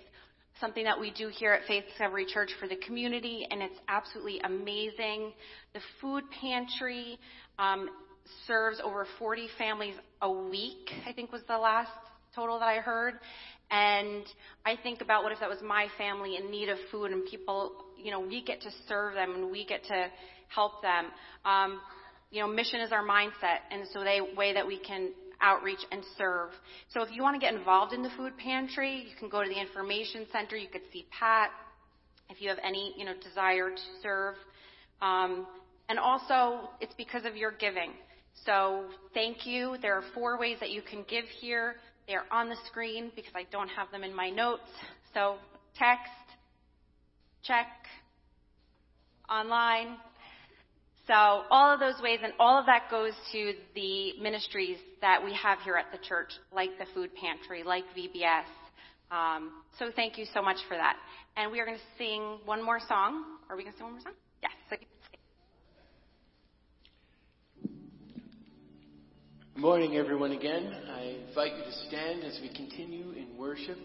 something 0.61 0.85
that 0.85 0.99
we 0.99 1.11
do 1.13 1.29
here 1.29 1.53
at 1.53 1.67
Faith 1.67 1.85
Discovery 1.89 2.27
Church 2.27 2.51
for 2.59 2.67
the 2.67 2.77
community, 2.77 3.47
and 3.51 3.63
it's 3.63 3.79
absolutely 3.89 4.41
amazing. 4.41 5.33
The 5.75 5.81
food 6.01 6.25
pantry 6.41 7.19
um, 7.59 7.89
serves 8.47 8.81
over 8.83 9.07
40 9.19 9.49
families 9.59 9.95
a 10.23 10.31
week, 10.31 10.91
I 11.07 11.13
think 11.13 11.33
was 11.33 11.43
the 11.47 11.59
last 11.59 11.91
total 12.35 12.59
that 12.59 12.69
I 12.69 12.77
heard. 12.77 13.15
And 13.71 14.25
I 14.65 14.77
think 14.83 15.01
about 15.01 15.25
what 15.25 15.33
if 15.33 15.41
that 15.41 15.49
was 15.49 15.59
my 15.63 15.89
family 15.99 16.37
in 16.37 16.51
need 16.51 16.69
of 16.69 16.79
food 16.91 17.11
and 17.11 17.25
people, 17.27 17.73
you 17.97 18.11
know, 18.11 18.21
we 18.21 18.43
get 18.43 18.61
to 18.63 18.71
serve 18.89 19.15
them 19.15 19.35
and 19.35 19.51
we 19.51 19.65
get 19.65 19.85
to 19.85 20.07
help 20.49 20.83
them. 20.83 21.07
Um, 21.45 21.81
you 22.31 22.41
know, 22.41 22.49
mission 22.49 22.81
is 22.81 22.93
our 22.93 23.05
mindset, 23.05 23.61
and 23.71 23.87
so 23.93 24.01
the 24.01 24.27
way 24.37 24.53
that 24.55 24.67
we 24.67 24.79
can 24.79 25.11
outreach 25.41 25.81
and 25.93 26.03
serve. 26.17 26.51
So 26.89 27.03
if 27.03 27.11
you 27.13 27.23
want 27.23 27.35
to 27.35 27.41
get 27.41 27.55
involved 27.55 27.93
in 27.93 28.03
the 28.03 28.11
food 28.17 28.37
pantry, 28.39 29.07
you 29.09 29.17
can 29.19 29.29
go 29.29 29.43
to 29.43 29.49
the 29.49 29.61
information 29.61 30.27
center. 30.33 30.57
You 30.57 30.69
could 30.69 30.83
see 30.93 31.07
Pat 31.11 31.51
if 32.31 32.41
you 32.41 32.49
have 32.49 32.59
any, 32.65 32.95
you 32.97 33.05
know, 33.05 33.13
desire 33.23 33.71
to 33.71 33.83
serve. 34.03 34.35
Um, 35.01 35.47
and 35.89 35.99
also, 35.99 36.71
it's 36.81 36.95
because 36.97 37.25
of 37.25 37.37
your 37.37 37.53
giving. 37.53 37.93
So 38.45 38.85
thank 39.15 39.47
you. 39.47 39.77
There 39.81 39.95
are 39.95 40.03
four 40.15 40.39
ways 40.39 40.59
that 40.61 40.71
you 40.71 40.83
can 40.83 41.05
give 41.09 41.25
here. 41.41 41.77
They 42.07 42.15
are 42.15 42.25
on 42.31 42.49
the 42.49 42.57
screen 42.67 43.13
because 43.15 43.33
I 43.35 43.45
don't 43.51 43.69
have 43.69 43.91
them 43.91 44.05
in 44.05 44.15
my 44.15 44.31
notes. 44.31 44.63
So 45.15 45.37
text, 45.79 46.11
check, 47.43 47.69
online, 49.29 49.97
so 51.07 51.15
all 51.15 51.73
of 51.73 51.81
those 51.81 52.01
ways, 52.03 52.21
and 52.23 52.33
all 52.39 52.59
of 52.59 52.67
that 52.67 52.91
goes 52.91 53.13
to 53.33 53.53
the 53.75 54.21
ministries 54.21 54.79
that 55.01 55.25
we 55.25 55.33
have 55.35 55.61
here 55.61 55.77
at 55.77 55.93
the 55.93 55.99
church, 56.07 56.31
like 56.53 56.71
the 56.79 56.87
food 56.95 57.11
pantry, 57.15 57.63
like 57.63 57.85
VBS. 57.97 58.45
Um, 59.11 59.53
so 59.79 59.91
thank 59.95 60.19
you 60.19 60.27
so 60.35 60.43
much 60.43 60.57
for 60.69 60.77
that. 60.77 60.97
And 61.37 61.53
we 61.53 61.61
are 61.61 61.67
going 61.67 61.77
to 61.79 61.85
sing 61.97 62.39
one 62.45 62.65
more 62.65 62.81
song. 62.89 63.23
Are 63.49 63.57
we 63.57 63.63
going 63.63 63.73
to 63.73 63.79
sing 63.79 63.85
one 63.85 63.95
more 63.95 64.03
song? 64.03 64.15
Yes. 64.43 64.81
Good 69.55 69.63
morning, 69.63 69.97
everyone, 69.97 70.33
again. 70.33 70.73
I 70.91 71.17
invite 71.29 71.53
you 71.57 71.65
to 71.65 71.73
stand 71.89 72.25
as 72.25 72.39
we 72.43 72.49
continue 72.49 73.13
in 73.13 73.39
worship. 73.39 73.79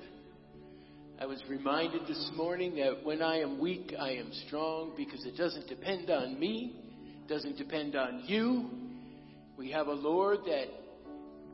I 1.20 1.28
was 1.28 1.42
reminded 1.48 2.08
this 2.08 2.32
morning 2.36 2.76
that 2.78 3.06
when 3.06 3.22
I 3.22 3.42
am 3.42 3.60
weak, 3.60 3.94
I 3.98 4.14
am 4.14 4.32
strong 4.48 4.94
because 4.98 5.24
it 5.24 5.38
doesn't 5.38 5.68
depend 5.68 6.10
on 6.10 6.40
me, 6.40 6.91
doesn't 7.32 7.58
depend 7.58 7.96
on 7.96 8.24
you. 8.26 8.70
We 9.56 9.72
have 9.72 9.88
a 9.88 9.94
Lord 9.94 10.40
that 10.48 10.66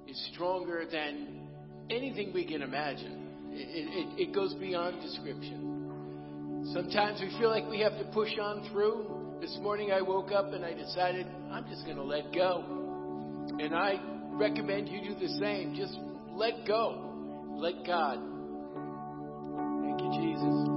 is 0.07 0.29
stronger 0.33 0.85
than 0.91 1.47
anything 1.91 2.33
we 2.33 2.45
can 2.45 2.63
imagine. 2.63 3.51
It, 3.51 4.17
it, 4.17 4.29
it, 4.29 4.33
goes 4.33 4.55
beyond 4.55 4.99
description. 5.03 6.65
Sometimes 6.73 7.21
we 7.21 7.29
feel 7.37 7.51
like 7.51 7.69
we 7.69 7.79
have 7.81 7.95
to 7.99 8.05
push 8.05 8.31
on 8.41 8.67
through. 8.71 9.37
This 9.39 9.55
morning 9.61 9.91
I 9.91 10.01
woke 10.01 10.31
up 10.31 10.51
and 10.51 10.65
I 10.65 10.73
decided 10.73 11.27
I'm 11.51 11.67
just 11.69 11.85
going 11.85 11.97
to 11.97 12.03
let 12.03 12.33
go. 12.33 12.63
And 13.59 13.75
I 13.75 13.99
recommend 14.31 14.89
you 14.89 15.01
do 15.01 15.13
the 15.13 15.29
same. 15.39 15.75
Just 15.75 15.95
let 16.31 16.65
go. 16.65 17.13
Let 17.51 17.85
God. 17.85 18.17
Thank 19.83 20.01
you, 20.01 20.21
Jesus. 20.21 20.76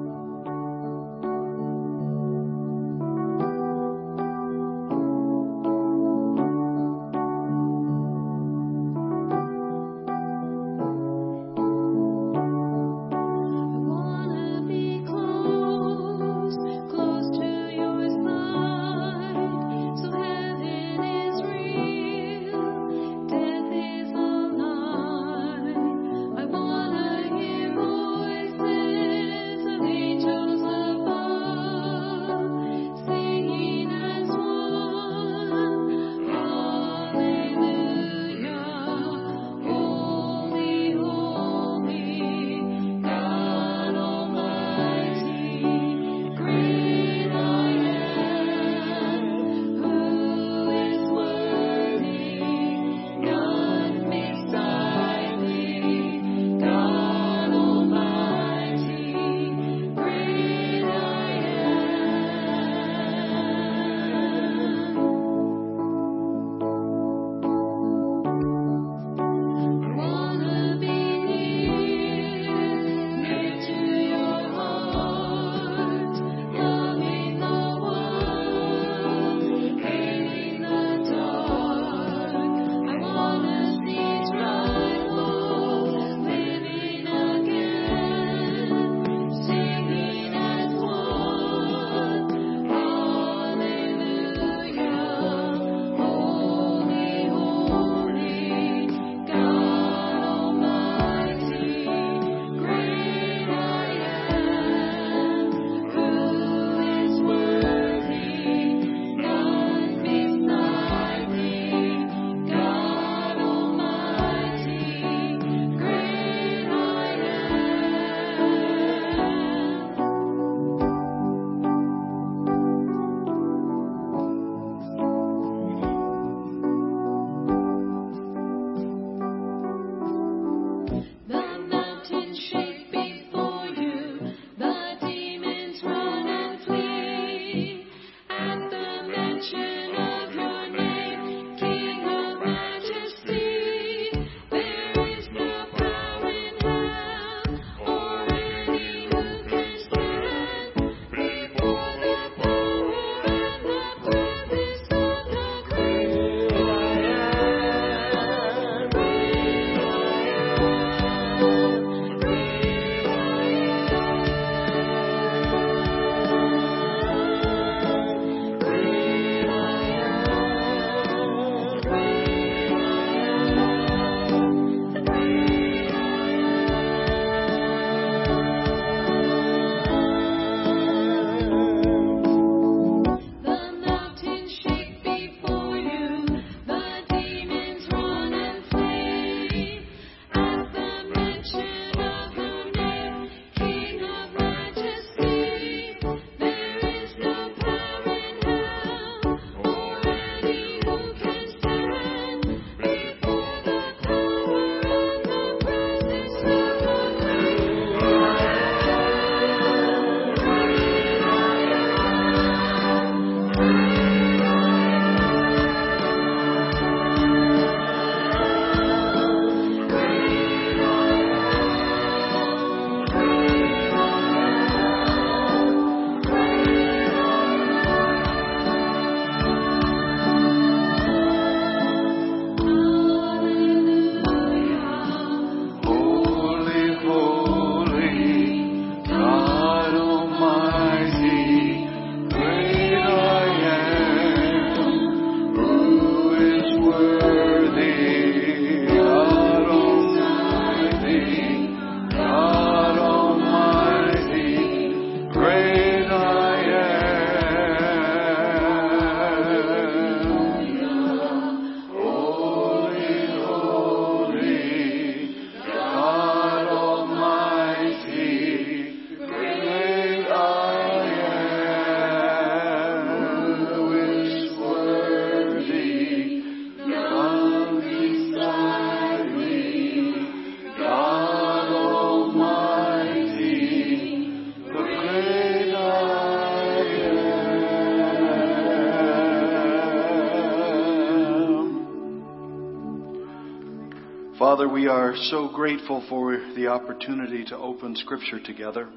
Father, 294.60 294.74
we 294.74 294.88
are 294.88 295.16
so 295.30 295.48
grateful 295.48 296.04
for 296.10 296.36
the 296.54 296.66
opportunity 296.66 297.46
to 297.46 297.56
open 297.56 297.96
Scripture 297.96 298.38
together. 298.44 298.90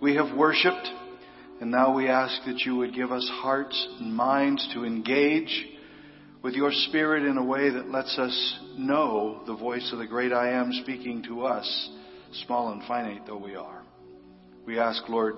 We 0.00 0.14
have 0.14 0.36
worshiped, 0.36 0.88
and 1.60 1.72
now 1.72 1.92
we 1.92 2.06
ask 2.06 2.44
that 2.46 2.60
you 2.60 2.76
would 2.76 2.94
give 2.94 3.10
us 3.10 3.28
hearts 3.42 3.88
and 3.98 4.14
minds 4.14 4.68
to 4.72 4.84
engage 4.84 5.66
with 6.44 6.54
your 6.54 6.70
Spirit 6.70 7.24
in 7.24 7.36
a 7.36 7.44
way 7.44 7.68
that 7.68 7.90
lets 7.90 8.16
us 8.16 8.60
know 8.78 9.42
the 9.44 9.56
voice 9.56 9.90
of 9.92 9.98
the 9.98 10.06
great 10.06 10.32
I 10.32 10.52
am 10.52 10.70
speaking 10.84 11.24
to 11.24 11.46
us, 11.46 11.90
small 12.44 12.70
and 12.70 12.84
finite 12.84 13.26
though 13.26 13.38
we 13.38 13.56
are. 13.56 13.82
We 14.66 14.78
ask, 14.78 15.02
Lord, 15.08 15.34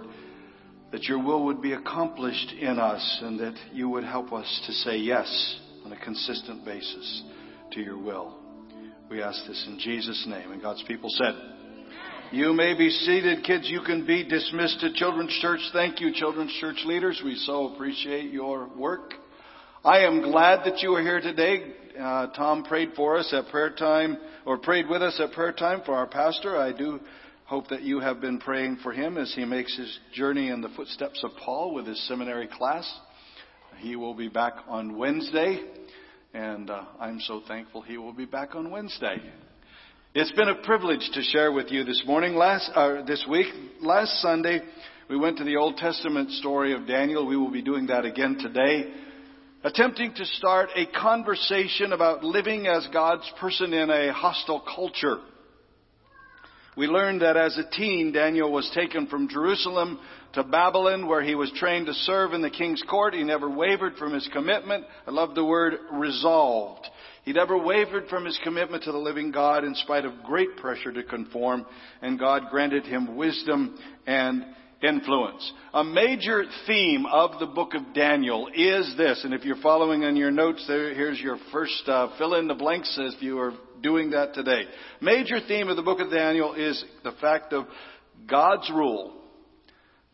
that 0.91 1.05
your 1.05 1.25
will 1.25 1.47
would 1.47 1.63
be 1.63 1.73
accomplished 1.73 2.53
in 2.61 2.79
us 2.79 3.21
and 3.23 3.41
that 3.41 3.59
you 3.73 3.89
would 3.89 4.05
help 4.05 4.31
us 4.31 4.63
to 4.67 4.73
say 4.73 4.99
yes 4.99 5.59
on 5.87 5.93
a 5.95 6.05
consistent 6.05 6.67
basis 6.67 7.23
to 7.71 7.81
your 7.81 7.97
will. 7.97 8.42
We 9.13 9.21
ask 9.21 9.47
this 9.47 9.63
in 9.69 9.79
Jesus' 9.79 10.25
name. 10.27 10.53
And 10.53 10.63
God's 10.63 10.83
people 10.89 11.11
said, 11.11 11.35
You 12.31 12.55
may 12.55 12.73
be 12.73 12.89
seated, 12.89 13.45
kids. 13.45 13.69
You 13.69 13.83
can 13.85 14.07
be 14.07 14.27
dismissed 14.27 14.81
to 14.81 14.95
Children's 14.95 15.39
Church. 15.43 15.61
Thank 15.75 16.01
you, 16.01 16.15
Children's 16.15 16.57
Church 16.63 16.79
leaders. 16.87 17.21
We 17.23 17.35
so 17.35 17.75
appreciate 17.75 18.33
your 18.33 18.71
work. 18.75 19.13
I 19.85 20.07
am 20.07 20.23
glad 20.23 20.65
that 20.65 20.81
you 20.81 20.95
are 20.95 21.03
here 21.03 21.21
today. 21.21 21.75
Uh, 22.01 22.29
Tom 22.29 22.65
prayed 22.65 22.93
for 22.97 23.19
us 23.19 23.35
at 23.37 23.51
prayer 23.51 23.75
time, 23.75 24.17
or 24.47 24.57
prayed 24.57 24.89
with 24.89 25.03
us 25.03 25.21
at 25.23 25.33
prayer 25.33 25.53
time 25.53 25.83
for 25.85 25.95
our 25.95 26.07
pastor. 26.07 26.57
I 26.57 26.73
do 26.73 26.99
hope 27.45 27.69
that 27.69 27.83
you 27.83 28.01
have 28.01 28.19
been 28.19 28.39
praying 28.39 28.79
for 28.83 28.93
him 28.93 29.19
as 29.19 29.31
he 29.37 29.45
makes 29.45 29.77
his 29.77 29.99
journey 30.15 30.49
in 30.49 30.63
the 30.63 30.71
footsteps 30.71 31.23
of 31.23 31.33
Paul 31.45 31.75
with 31.75 31.87
his 31.87 32.03
seminary 32.09 32.49
class. 32.49 32.91
He 33.77 33.95
will 33.95 34.15
be 34.15 34.29
back 34.29 34.55
on 34.69 34.97
Wednesday. 34.97 35.61
And 36.35 36.71
uh, 36.71 36.85
I'm 36.99 37.21
so 37.21 37.43
thankful 37.47 37.83
he 37.83 37.99
will 37.99 38.15
be 38.15 38.25
back 38.25 38.55
on 38.55 38.71
Wednesday. 38.71 39.19
It's 40.15 40.33
been 40.33 40.49
a 40.49 40.63
privilege 40.63 41.11
to 41.13 41.21
share 41.21 41.53
with 41.53 41.71
you 41.71 41.85
this 41.85 42.03
morning, 42.07 42.37
last, 42.37 42.71
uh, 42.75 43.03
this 43.05 43.27
week. 43.29 43.49
Last 43.83 44.23
Sunday, 44.23 44.61
we 45.11 45.19
went 45.19 45.37
to 45.39 45.45
the 45.45 45.57
Old 45.57 45.77
Testament 45.77 46.31
story 46.31 46.73
of 46.73 46.87
Daniel. 46.87 47.27
We 47.27 47.37
will 47.37 47.51
be 47.51 47.61
doing 47.61 47.89
that 47.89 48.07
again 48.07 48.39
today. 48.41 48.95
Attempting 49.63 50.15
to 50.15 50.25
start 50.25 50.71
a 50.75 50.87
conversation 50.99 51.93
about 51.93 52.25
living 52.25 52.67
as 52.67 52.89
God's 52.95 53.31
person 53.39 53.75
in 53.75 53.91
a 53.91 54.11
hostile 54.15 54.65
culture. 54.75 55.19
We 56.79 56.87
learned 56.87 57.21
that 57.21 57.37
as 57.37 57.59
a 57.59 57.77
teen, 57.77 58.11
Daniel 58.11 58.51
was 58.51 58.71
taken 58.75 59.07
from 59.07 59.29
Jerusalem 59.29 60.01
to 60.35 60.45
Babylon, 60.45 61.07
where 61.07 61.23
he 61.23 61.35
was 61.35 61.53
trained 61.57 61.87
to 61.87 61.95
serve 61.95 62.33
in 62.33 62.43
the 62.43 62.51
king's 62.51 62.83
court. 62.89 63.15
He 63.15 63.23
never 63.23 63.51
wavered 63.51 63.97
from 63.97 64.15
his 64.15 64.29
commitment. 64.33 64.85
I 65.07 65.11
love 65.11 65.35
the 65.35 65.45
word 65.45 65.75
resolved. 65.93 66.87
He 67.25 67.33
never 67.33 67.57
wavered 67.57 68.09
from 68.09 68.25
his 68.25 68.39
commitment 68.43 68.85
to 68.85 68.93
the 68.93 68.99
living 68.99 69.31
God 69.31 69.65
in 69.65 69.75
spite 69.77 70.05
of 70.05 70.25
great 70.25 70.57
pressure 70.57 70.93
to 70.93 71.03
conform, 71.05 71.67
and 72.01 72.19
God 72.19 72.45
granted 72.51 72.85
him 72.85 73.17
wisdom 73.17 73.79
and 74.07 74.45
influence. 74.83 75.53
A 75.73 75.85
major 75.85 76.43
theme 76.67 77.07
of 77.07 77.39
the 77.39 77.47
book 77.47 77.75
of 77.75 77.95
Daniel 77.95 78.49
is 78.53 78.93
this, 78.97 79.23
and 79.25 79.33
if 79.33 79.45
you're 79.45 79.63
following 79.63 80.03
in 80.03 80.17
your 80.17 80.33
notes, 80.33 80.65
there, 80.67 80.93
here's 80.95 81.21
your 81.21 81.39
first 81.53 81.83
uh, 81.87 82.09
fill 82.19 82.35
in 82.35 82.49
the 82.49 82.55
blanks 82.55 82.99
if 82.99 83.23
you 83.23 83.39
are 83.39 83.53
doing 83.83 84.11
that 84.11 84.35
today. 84.35 84.63
Major 85.01 85.39
theme 85.47 85.69
of 85.69 85.77
the 85.77 85.83
book 85.83 86.01
of 86.01 86.11
Daniel 86.11 86.55
is 86.55 86.85
the 87.05 87.13
fact 87.21 87.53
of 87.53 87.67
God's 88.29 88.69
rule, 88.71 89.22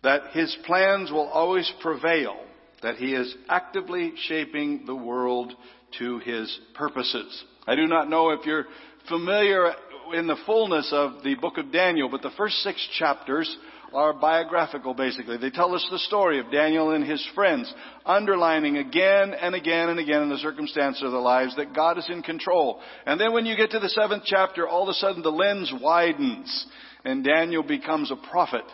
that 0.02 0.30
his 0.32 0.56
plans 0.64 1.10
will 1.10 1.28
always 1.28 1.70
prevail, 1.80 2.36
that 2.82 2.96
he 2.96 3.14
is 3.14 3.34
actively 3.48 4.12
shaping 4.28 4.84
the 4.86 4.94
world 4.94 5.52
to 5.98 6.18
his 6.20 6.58
purposes. 6.74 7.44
I 7.66 7.74
do 7.74 7.86
not 7.86 8.08
know 8.08 8.30
if 8.30 8.46
you're 8.46 8.66
familiar 9.08 9.72
in 10.14 10.26
the 10.26 10.36
fullness 10.46 10.88
of 10.92 11.22
the 11.22 11.34
book 11.34 11.58
of 11.58 11.72
Daniel, 11.72 12.08
but 12.08 12.22
the 12.22 12.30
first 12.36 12.56
six 12.58 12.86
chapters 12.98 13.56
are 13.92 14.12
biographical 14.12 14.94
basically. 14.94 15.38
They 15.38 15.50
tell 15.50 15.74
us 15.74 15.86
the 15.90 15.98
story 15.98 16.40
of 16.40 16.52
Daniel 16.52 16.90
and 16.90 17.04
his 17.04 17.26
friends, 17.34 17.72
underlining 18.04 18.76
again 18.76 19.32
and 19.34 19.54
again 19.54 19.88
and 19.88 19.98
again 19.98 20.22
in 20.22 20.28
the 20.28 20.38
circumstances 20.38 21.02
of 21.02 21.12
their 21.12 21.20
lives 21.20 21.56
that 21.56 21.74
God 21.74 21.98
is 21.98 22.08
in 22.10 22.22
control. 22.22 22.80
And 23.06 23.20
then 23.20 23.32
when 23.32 23.46
you 23.46 23.56
get 23.56 23.70
to 23.70 23.78
the 23.78 23.88
seventh 23.88 24.24
chapter, 24.26 24.68
all 24.68 24.82
of 24.82 24.88
a 24.88 24.94
sudden 24.94 25.22
the 25.22 25.30
lens 25.30 25.72
widens 25.80 26.66
and 27.04 27.24
Daniel 27.24 27.62
becomes 27.62 28.10
a 28.10 28.16
prophet 28.30 28.64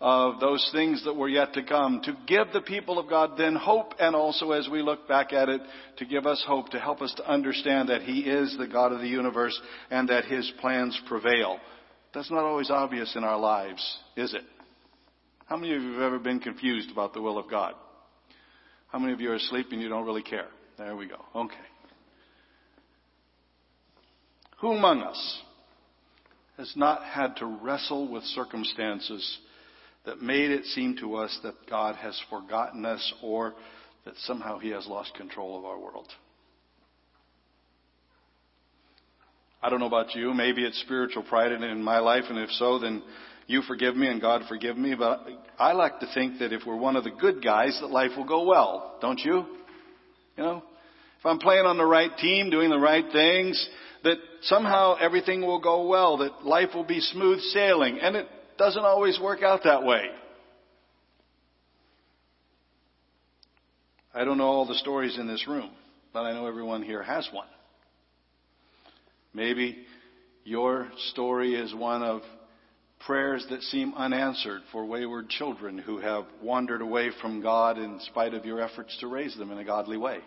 of 0.00 0.40
those 0.40 0.68
things 0.72 1.04
that 1.04 1.14
were 1.14 1.28
yet 1.28 1.54
to 1.54 1.62
come, 1.62 2.02
to 2.04 2.16
give 2.26 2.48
the 2.52 2.60
people 2.60 2.98
of 2.98 3.08
God 3.08 3.32
then 3.38 3.56
hope, 3.56 3.94
and 3.98 4.14
also 4.14 4.52
as 4.52 4.68
we 4.70 4.82
look 4.82 5.08
back 5.08 5.32
at 5.32 5.48
it, 5.48 5.62
to 5.96 6.04
give 6.04 6.26
us 6.26 6.44
hope, 6.46 6.68
to 6.70 6.78
help 6.78 7.00
us 7.00 7.14
to 7.16 7.30
understand 7.30 7.88
that 7.88 8.02
He 8.02 8.20
is 8.20 8.56
the 8.58 8.66
God 8.66 8.92
of 8.92 9.00
the 9.00 9.08
universe 9.08 9.58
and 9.90 10.08
that 10.10 10.26
His 10.26 10.52
plans 10.60 11.00
prevail. 11.08 11.58
That's 12.12 12.30
not 12.30 12.44
always 12.44 12.70
obvious 12.70 13.14
in 13.16 13.24
our 13.24 13.38
lives, 13.38 13.98
is 14.16 14.34
it? 14.34 14.44
How 15.46 15.56
many 15.56 15.74
of 15.74 15.82
you 15.82 15.92
have 15.92 16.02
ever 16.02 16.18
been 16.18 16.40
confused 16.40 16.90
about 16.90 17.14
the 17.14 17.22
will 17.22 17.38
of 17.38 17.48
God? 17.48 17.74
How 18.88 18.98
many 18.98 19.12
of 19.12 19.20
you 19.20 19.30
are 19.30 19.36
asleep 19.36 19.68
and 19.70 19.80
you 19.80 19.88
don't 19.88 20.04
really 20.04 20.22
care? 20.22 20.48
There 20.76 20.96
we 20.96 21.06
go. 21.06 21.24
Okay. 21.34 21.54
Who 24.60 24.72
among 24.72 25.02
us 25.02 25.42
has 26.56 26.72
not 26.76 27.02
had 27.04 27.36
to 27.36 27.46
wrestle 27.46 28.10
with 28.10 28.24
circumstances 28.24 29.38
that 30.06 30.22
made 30.22 30.50
it 30.50 30.64
seem 30.66 30.96
to 30.98 31.16
us 31.16 31.38
that 31.42 31.54
God 31.68 31.96
has 31.96 32.18
forgotten 32.30 32.86
us 32.86 33.12
or 33.22 33.54
that 34.04 34.14
somehow 34.18 34.58
He 34.58 34.70
has 34.70 34.86
lost 34.86 35.14
control 35.14 35.58
of 35.58 35.64
our 35.64 35.78
world? 35.78 36.08
I 39.62 39.68
don't 39.68 39.80
know 39.80 39.86
about 39.86 40.14
you. 40.14 40.32
Maybe 40.32 40.64
it's 40.64 40.80
spiritual 40.82 41.24
pride 41.24 41.50
in 41.50 41.82
my 41.82 41.98
life, 41.98 42.24
and 42.28 42.38
if 42.38 42.50
so, 42.50 42.78
then 42.78 43.02
you 43.48 43.62
forgive 43.62 43.96
me 43.96 44.06
and 44.06 44.20
God 44.20 44.42
forgive 44.48 44.76
me. 44.76 44.94
But 44.94 45.26
I 45.58 45.72
like 45.72 46.00
to 46.00 46.06
think 46.14 46.38
that 46.38 46.52
if 46.52 46.62
we're 46.66 46.76
one 46.76 46.96
of 46.96 47.04
the 47.04 47.10
good 47.10 47.42
guys, 47.42 47.78
that 47.80 47.88
life 47.88 48.12
will 48.16 48.26
go 48.26 48.44
well. 48.44 48.96
Don't 49.00 49.18
you? 49.18 49.44
You 50.36 50.42
know? 50.42 50.62
If 51.18 51.26
I'm 51.26 51.38
playing 51.38 51.64
on 51.64 51.78
the 51.78 51.86
right 51.86 52.16
team, 52.18 52.50
doing 52.50 52.70
the 52.70 52.78
right 52.78 53.04
things, 53.10 53.68
that 54.04 54.18
somehow 54.42 54.96
everything 55.00 55.40
will 55.40 55.60
go 55.60 55.86
well, 55.88 56.18
that 56.18 56.44
life 56.44 56.68
will 56.74 56.84
be 56.84 57.00
smooth 57.00 57.40
sailing. 57.40 57.98
And 58.00 58.16
it 58.16 58.28
doesn't 58.58 58.84
always 58.84 59.18
work 59.20 59.42
out 59.42 59.60
that 59.64 59.82
way. 59.82 60.10
I 64.14 64.24
don't 64.24 64.38
know 64.38 64.46
all 64.46 64.66
the 64.66 64.74
stories 64.76 65.18
in 65.18 65.26
this 65.26 65.46
room, 65.46 65.70
but 66.12 66.20
I 66.20 66.32
know 66.32 66.46
everyone 66.46 66.82
here 66.82 67.02
has 67.02 67.28
one. 67.32 67.48
Maybe 69.34 69.84
your 70.44 70.88
story 71.10 71.54
is 71.54 71.74
one 71.74 72.02
of 72.02 72.22
prayers 73.00 73.46
that 73.50 73.60
seem 73.62 73.92
unanswered 73.94 74.62
for 74.72 74.86
wayward 74.86 75.28
children 75.28 75.76
who 75.76 75.98
have 75.98 76.24
wandered 76.42 76.80
away 76.80 77.10
from 77.20 77.42
God 77.42 77.76
in 77.76 78.00
spite 78.00 78.32
of 78.32 78.46
your 78.46 78.60
efforts 78.60 78.96
to 79.00 79.06
raise 79.06 79.36
them 79.36 79.50
in 79.50 79.58
a 79.58 79.64
godly 79.64 79.98
way. 79.98 80.20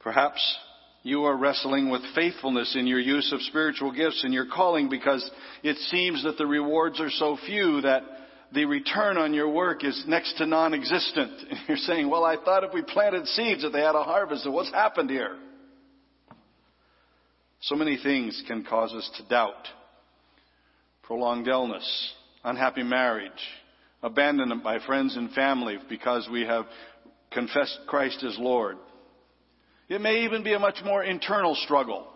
Perhaps 0.00 0.40
you 1.06 1.22
are 1.22 1.36
wrestling 1.36 1.88
with 1.88 2.02
faithfulness 2.16 2.74
in 2.74 2.84
your 2.88 2.98
use 2.98 3.32
of 3.32 3.40
spiritual 3.42 3.92
gifts 3.92 4.24
and 4.24 4.34
your 4.34 4.46
calling 4.52 4.88
because 4.88 5.30
it 5.62 5.76
seems 5.88 6.24
that 6.24 6.36
the 6.36 6.46
rewards 6.46 7.00
are 7.00 7.10
so 7.10 7.38
few 7.46 7.80
that 7.82 8.02
the 8.52 8.64
return 8.64 9.16
on 9.16 9.32
your 9.32 9.48
work 9.48 9.84
is 9.84 10.02
next 10.08 10.36
to 10.38 10.46
non-existent. 10.46 11.30
And 11.50 11.60
you're 11.68 11.76
saying, 11.76 12.10
well, 12.10 12.24
I 12.24 12.34
thought 12.44 12.64
if 12.64 12.74
we 12.74 12.82
planted 12.82 13.24
seeds 13.28 13.62
that 13.62 13.70
they 13.70 13.82
had 13.82 13.94
a 13.94 14.02
harvest, 14.02 14.42
so 14.42 14.50
what's 14.50 14.72
happened 14.72 15.08
here? 15.08 15.36
So 17.60 17.76
many 17.76 17.98
things 18.02 18.42
can 18.48 18.64
cause 18.64 18.92
us 18.92 19.08
to 19.18 19.28
doubt. 19.28 19.68
Prolonged 21.04 21.46
illness, 21.46 22.14
unhappy 22.42 22.82
marriage, 22.82 23.30
abandonment 24.02 24.64
by 24.64 24.80
friends 24.80 25.16
and 25.16 25.30
family 25.30 25.78
because 25.88 26.28
we 26.32 26.46
have 26.46 26.64
confessed 27.30 27.78
Christ 27.86 28.24
as 28.24 28.36
Lord. 28.40 28.76
It 29.88 30.00
may 30.00 30.24
even 30.24 30.42
be 30.42 30.54
a 30.54 30.58
much 30.58 30.78
more 30.84 31.04
internal 31.04 31.54
struggle 31.54 32.08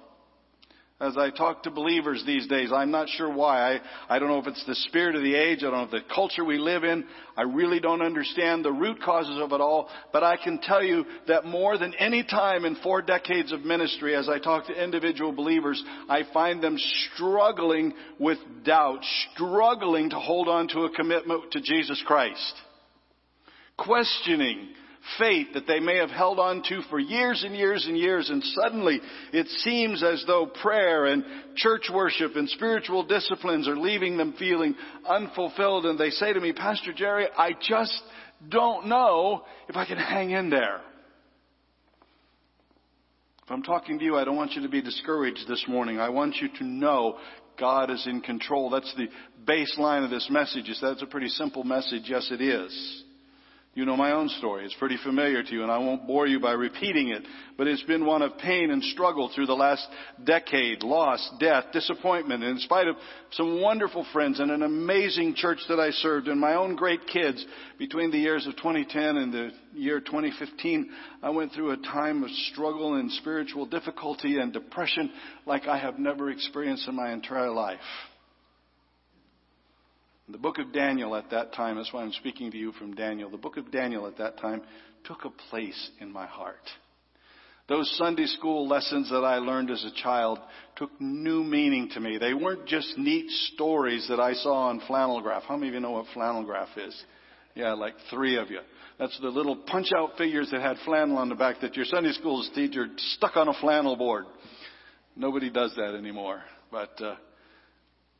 as 1.01 1.17
I 1.17 1.31
talk 1.31 1.63
to 1.63 1.71
believers 1.71 2.23
these 2.27 2.47
days. 2.47 2.71
I'm 2.75 2.91
not 2.91 3.09
sure 3.09 3.33
why. 3.33 3.77
I, 3.77 3.81
I 4.09 4.19
don't 4.19 4.29
know 4.29 4.39
if 4.39 4.47
it's 4.47 4.65
the 4.67 4.75
spirit 4.75 5.17
of 5.17 5.23
the 5.23 5.35
age. 5.35 5.61
I 5.61 5.71
don't 5.71 5.73
know 5.73 5.85
if 5.85 5.91
the 5.91 6.15
culture 6.15 6.45
we 6.45 6.59
live 6.59 6.85
in. 6.85 7.07
I 7.37 7.43
really 7.43 7.81
don't 7.81 8.03
understand 8.03 8.65
the 8.65 8.73
root 8.73 9.01
causes 9.03 9.39
of 9.41 9.53
it 9.53 9.63
all. 9.63 9.89
But 10.13 10.25
I 10.25 10.37
can 10.37 10.61
tell 10.61 10.85
you 10.85 11.07
that 11.27 11.47
more 11.47 11.79
than 11.79 11.95
any 11.95 12.23
time 12.23 12.67
in 12.67 12.77
four 12.77 13.01
decades 13.01 13.51
of 13.51 13.65
ministry, 13.65 14.15
as 14.15 14.29
I 14.29 14.39
talk 14.39 14.67
to 14.67 14.83
individual 14.85 15.33
believers, 15.33 15.83
I 16.09 16.25
find 16.35 16.63
them 16.63 16.77
struggling 17.15 17.95
with 18.19 18.39
doubt, 18.65 19.01
struggling 19.33 20.11
to 20.11 20.19
hold 20.19 20.49
on 20.49 20.69
to 20.69 20.81
a 20.81 20.95
commitment 20.95 21.51
to 21.53 21.63
Jesus 21.63 22.03
Christ. 22.07 22.55
Questioning 23.79 24.69
faith 25.19 25.49
that 25.55 25.67
they 25.67 25.81
may 25.81 25.97
have 25.97 26.11
held 26.11 26.39
on 26.39 26.63
to 26.69 26.83
for 26.91 26.99
years 26.99 27.43
and 27.45 27.55
years 27.55 27.87
and 27.87 27.97
years, 27.97 28.31
and 28.31 28.43
suddenly 28.61 29.01
it 29.33 29.47
seems 29.49 30.03
as 30.03 30.25
though 30.27 30.47
prayer 30.47 31.07
and 31.07 31.25
church 31.57 31.91
worship 31.93 32.37
and 32.37 32.49
spiritual 32.49 33.05
disciplines 33.05 33.69
are 33.69 33.77
leaving 33.77 34.17
them 34.17 34.35
feeling 34.39 34.75
unfulfilled, 35.09 35.87
and 35.87 35.99
they 35.99 36.11
say 36.11 36.33
to 36.33 36.41
me, 36.41 36.53
Pastor 36.53 36.93
Jerry, 36.93 37.29
I 37.37 37.53
just 37.61 38.03
don't 38.49 38.87
know 38.87 39.45
if 39.69 39.77
I 39.77 39.87
can 39.87 39.99
hang 39.99 40.31
in 40.31 40.51
there. 40.51 40.81
If 43.45 43.51
I'm 43.51 43.63
talking 43.63 43.99
to 43.99 44.05
you, 44.05 44.17
I 44.17 44.25
don't 44.25 44.37
want 44.37 44.53
you 44.53 44.63
to 44.63 44.69
be 44.69 44.81
discouraged 44.81 45.49
this 45.49 45.65
morning. 45.67 45.99
I 45.99 46.11
want 46.11 46.37
you 46.37 46.49
to 46.59 46.65
know 46.65 47.19
God 47.59 47.91
is 47.91 48.07
in 48.07 48.21
control. 48.21 48.71
That's 48.71 48.95
the 48.97 49.09
baseline 49.45 50.05
of 50.05 50.11
this 50.11 50.29
message. 50.31 50.67
It's 50.69 51.03
a 51.03 51.07
pretty 51.07 51.29
simple 51.29 51.65
message. 51.65 52.05
Yes, 52.05 52.31
it 52.31 52.41
is. 52.41 53.05
You 53.73 53.85
know 53.85 53.97
my 53.97 54.11
own 54.11 54.29
story. 54.31 54.65
It's 54.65 54.75
pretty 54.75 54.97
familiar 55.05 55.45
to 55.45 55.53
you, 55.53 55.63
and 55.63 55.71
I 55.71 55.79
won't 55.79 56.05
bore 56.05 56.27
you 56.27 56.41
by 56.41 56.53
repeating 56.53 57.11
it. 57.11 57.23
But 57.57 57.69
it's 57.69 57.85
been 57.85 58.05
one 58.05 58.21
of 58.21 58.37
pain 58.39 58.73
and 58.73 58.83
struggle 58.83 59.31
through 59.33 59.47
the 59.47 59.55
last 59.55 59.87
decade 60.25 60.83
loss, 60.83 61.31
death, 61.39 61.67
disappointment. 61.73 62.43
And 62.43 62.57
in 62.57 62.59
spite 62.59 62.89
of 62.89 62.97
some 63.31 63.61
wonderful 63.61 64.05
friends 64.13 64.41
and 64.41 64.51
an 64.51 64.65
amazing 64.65 65.35
church 65.37 65.61
that 65.69 65.79
I 65.79 65.91
served, 65.91 66.27
and 66.27 66.41
my 66.41 66.55
own 66.55 66.75
great 66.75 67.07
kids, 67.07 67.47
between 67.79 68.11
the 68.11 68.19
years 68.19 68.45
of 68.49 68.57
2010 68.57 69.17
and 69.17 69.33
the 69.33 69.51
year 69.73 70.01
2015, 70.01 70.91
I 71.23 71.31
went 71.31 71.53
through 71.53 71.71
a 71.71 71.77
time 71.77 72.25
of 72.25 72.31
struggle 72.51 72.97
and 72.97 73.13
spiritual 73.13 73.67
difficulty 73.67 74.39
and 74.39 74.53
depression 74.53 75.13
like 75.47 75.69
I 75.69 75.79
have 75.79 75.97
never 75.97 76.31
experienced 76.31 76.89
in 76.89 76.97
my 76.97 77.13
entire 77.13 77.51
life. 77.51 77.79
The 80.33 80.39
book 80.39 80.59
of 80.59 80.73
Daniel 80.73 81.17
at 81.17 81.31
that 81.31 81.53
time, 81.55 81.77
that's 81.77 81.93
why 81.93 82.03
I'm 82.03 82.13
speaking 82.13 82.51
to 82.53 82.57
you 82.57 82.73
from 82.73 82.95
Daniel, 82.95 83.31
the 83.31 83.37
book 83.37 83.57
of 83.57 83.71
Daniel 83.73 84.07
at 84.07 84.19
that 84.19 84.39
time 84.39 84.63
took 85.05 85.25
a 85.25 85.31
place 85.51 85.91
in 86.01 86.13
my 86.13 86.27
heart. 86.27 86.69
Those 87.69 87.91
Sunday 87.99 88.27
school 88.27 88.69
lessons 88.69 89.09
that 89.11 89.25
I 89.25 89.37
learned 89.37 89.71
as 89.71 89.85
a 89.85 90.03
child 90.03 90.41
took 90.77 90.91
new 91.01 91.45
meaning 91.45 91.89
to 91.95 92.01
me. 92.01 92.19
They 92.19 92.35
weren't 92.35 92.67
just 92.67 92.99
neat 92.99 93.31
stories 93.53 94.07
that 94.09 94.19
I 94.19 94.35
saw 94.35 94.69
on 94.69 94.83
flannel 94.87 95.21
graph. 95.21 95.45
How 95.45 95.57
many 95.57 95.69
of 95.69 95.75
you 95.75 95.81
know 95.81 95.93
what 95.93 96.07
flannel 96.13 96.45
graph 96.45 96.77
is? 96.77 97.01
Yeah, 97.55 97.75
like 97.75 97.95
three 98.11 98.37
of 98.37 98.51
you. 98.51 98.61
That's 98.99 99.19
the 99.21 99.29
little 99.29 99.57
punch 99.57 99.89
out 99.97 100.19
figures 100.19 100.51
that 100.51 100.61
had 100.61 100.77
flannel 100.85 101.19
on 101.19 101.29
the 101.29 101.35
back 101.35 101.61
that 101.61 101.77
your 101.77 101.85
Sunday 101.85 102.13
school 102.13 102.45
teacher 102.55 102.89
stuck 102.97 103.37
on 103.37 103.49
a 103.49 103.55
flannel 103.61 103.97
board. 103.97 104.27
Nobody 105.17 105.51
does 105.51 105.73
that 105.77 105.95
anymore. 105.95 106.43
But 106.71 107.01
uh, 107.01 107.15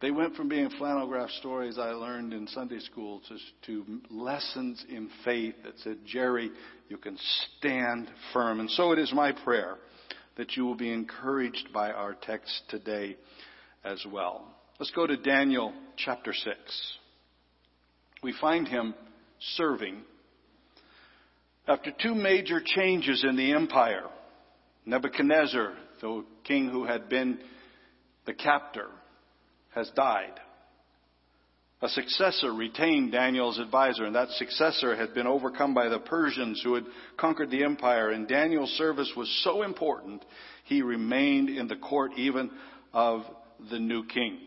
they 0.01 0.11
went 0.11 0.35
from 0.35 0.49
being 0.49 0.71
flannel 0.71 1.07
graph 1.07 1.31
stories 1.41 1.79
I 1.79 1.91
learned 1.91 2.33
in 2.33 2.47
Sunday 2.49 2.79
school 2.81 3.21
to, 3.29 3.37
to 3.67 4.01
lessons 4.11 4.83
in 4.89 5.11
faith 5.25 5.55
that 5.65 5.79
said, 5.81 5.99
Jerry, 6.07 6.51
you 6.89 6.97
can 6.97 7.19
stand 7.59 8.11
firm. 8.33 8.61
And 8.61 8.71
so 8.71 8.93
it 8.93 8.99
is 8.99 9.13
my 9.13 9.33
prayer 9.33 9.77
that 10.37 10.57
you 10.57 10.65
will 10.65 10.75
be 10.75 10.91
encouraged 10.91 11.69
by 11.73 11.91
our 11.91 12.15
text 12.15 12.63
today 12.71 13.17
as 13.85 14.03
well. 14.11 14.47
Let's 14.79 14.91
go 14.93 15.07
to 15.07 15.19
Daniel 15.19 15.75
chapter 15.97 16.33
6. 16.33 16.57
We 18.23 18.35
find 18.41 18.67
him 18.67 18.95
serving. 19.57 20.01
After 21.69 21.93
two 22.03 22.15
major 22.15 22.63
changes 22.65 23.23
in 23.29 23.37
the 23.37 23.53
empire, 23.53 24.05
Nebuchadnezzar, 24.87 25.75
the 26.01 26.25
king 26.45 26.71
who 26.71 26.87
had 26.87 27.11
been 27.11 27.39
the 28.25 28.33
captor, 28.33 28.87
has 29.75 29.91
died. 29.91 30.33
A 31.83 31.89
successor 31.89 32.53
retained 32.53 33.13
Daniel's 33.13 33.59
advisor, 33.59 34.05
and 34.05 34.15
that 34.15 34.29
successor 34.31 34.95
had 34.95 35.15
been 35.15 35.27
overcome 35.27 35.73
by 35.73 35.89
the 35.89 35.99
Persians 35.99 36.61
who 36.63 36.75
had 36.75 36.85
conquered 37.17 37.51
the 37.51 37.65
empire, 37.65 38.11
and 38.11 38.29
Daniel's 38.29 38.71
service 38.73 39.11
was 39.17 39.31
so 39.45 39.63
important, 39.63 40.23
he 40.65 40.83
remained 40.83 41.49
in 41.49 41.69
the 41.69 41.77
court 41.77 42.13
even 42.17 42.51
of 42.93 43.23
the 43.71 43.79
new 43.79 44.05
king. 44.07 44.39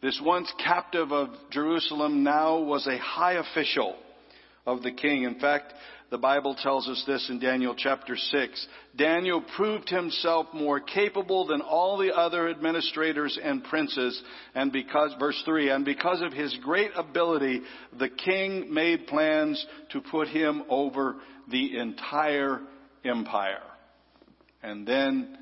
This 0.00 0.20
once 0.24 0.52
captive 0.64 1.12
of 1.12 1.28
Jerusalem 1.50 2.24
now 2.24 2.58
was 2.58 2.86
a 2.86 2.98
high 2.98 3.34
official 3.34 3.96
of 4.66 4.82
the 4.82 4.92
king. 4.92 5.24
In 5.24 5.40
fact, 5.40 5.72
the 6.10 6.18
Bible 6.18 6.54
tells 6.54 6.88
us 6.88 7.02
this 7.06 7.28
in 7.28 7.38
Daniel 7.38 7.74
chapter 7.76 8.16
6. 8.16 8.66
Daniel 8.96 9.42
proved 9.56 9.90
himself 9.90 10.46
more 10.54 10.80
capable 10.80 11.46
than 11.46 11.60
all 11.60 11.98
the 11.98 12.14
other 12.14 12.48
administrators 12.48 13.38
and 13.42 13.62
princes, 13.64 14.22
and 14.54 14.72
because, 14.72 15.14
verse 15.18 15.40
3, 15.44 15.68
and 15.68 15.84
because 15.84 16.22
of 16.22 16.32
his 16.32 16.56
great 16.62 16.92
ability, 16.96 17.60
the 17.98 18.08
king 18.08 18.72
made 18.72 19.06
plans 19.06 19.64
to 19.90 20.00
put 20.00 20.28
him 20.28 20.62
over 20.70 21.16
the 21.50 21.76
entire 21.76 22.60
empire. 23.04 23.62
And 24.62 24.86
then 24.86 25.36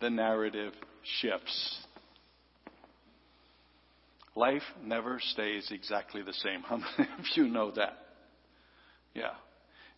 the 0.00 0.10
narrative 0.10 0.72
shifts. 1.20 1.78
Life 4.34 4.62
never 4.84 5.20
stays 5.32 5.68
exactly 5.70 6.22
the 6.22 6.32
same. 6.32 6.60
How 6.68 6.76
many 6.76 7.10
of 7.18 7.24
you 7.36 7.48
know 7.48 7.70
that? 7.72 7.98
Yeah. 9.14 9.30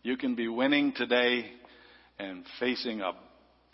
You 0.03 0.17
can 0.17 0.35
be 0.35 0.49
winning 0.49 0.93
today 0.97 1.45
and 2.19 2.45
facing 2.59 3.03
a 3.03 3.13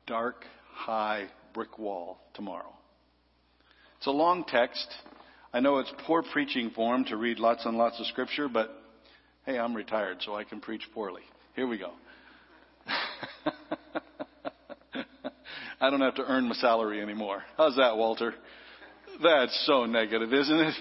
dark, 0.09 0.45
high 0.73 1.29
brick 1.55 1.79
wall 1.79 2.19
tomorrow. 2.35 2.73
It's 3.99 4.09
a 4.09 4.11
long 4.11 4.45
text. 4.45 4.89
I 5.53 5.61
know 5.61 5.79
it's 5.79 5.93
poor 6.05 6.25
preaching 6.33 6.71
form 6.71 7.05
to 7.07 7.17
read 7.17 7.39
lots 7.39 7.65
and 7.65 7.79
lots 7.79 8.01
of 8.01 8.07
scripture, 8.07 8.49
but 8.49 8.71
hey, 9.45 9.57
I'm 9.57 9.73
retired, 9.73 10.19
so 10.21 10.35
I 10.35 10.43
can 10.43 10.61
preach 10.61 10.83
poorly. 10.93 11.23
Here 11.55 11.69
we 11.69 11.79
go. 11.79 11.93
I 15.81 15.91
don't 15.91 16.01
have 16.01 16.17
to 16.17 16.25
earn 16.27 16.49
my 16.49 16.57
salary 16.57 17.01
anymore. 17.01 17.45
How's 17.57 17.77
that, 17.77 17.97
Walter? 17.97 18.35
That's 19.23 19.65
so 19.65 19.87
negative, 19.87 20.33
isn't 20.33 20.59
it? 20.59 20.75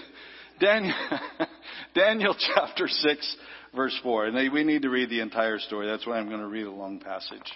Daniel, 0.58 0.94
Daniel 1.94 2.34
chapter 2.54 2.88
6, 2.88 3.36
verse 3.76 3.98
4. 4.02 4.26
And 4.26 4.52
we 4.52 4.64
need 4.64 4.82
to 4.82 4.90
read 4.90 5.10
the 5.10 5.20
entire 5.20 5.58
story. 5.58 5.86
That's 5.86 6.06
why 6.06 6.18
I'm 6.18 6.28
going 6.28 6.40
to 6.40 6.48
read 6.48 6.66
a 6.66 6.72
long 6.72 6.98
passage. 6.98 7.52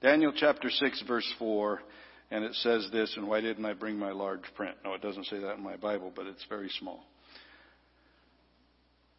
Daniel 0.00 0.32
chapter 0.34 0.70
6, 0.70 1.04
verse 1.06 1.30
4. 1.38 1.82
And 2.30 2.44
it 2.44 2.54
says 2.54 2.88
this, 2.92 3.12
and 3.16 3.28
why 3.28 3.42
didn't 3.42 3.66
I 3.66 3.74
bring 3.74 3.98
my 3.98 4.12
large 4.12 4.44
print? 4.56 4.76
No, 4.84 4.94
it 4.94 5.02
doesn't 5.02 5.26
say 5.26 5.38
that 5.40 5.58
in 5.58 5.62
my 5.62 5.76
Bible, 5.76 6.10
but 6.14 6.26
it's 6.26 6.44
very 6.48 6.70
small. 6.78 7.04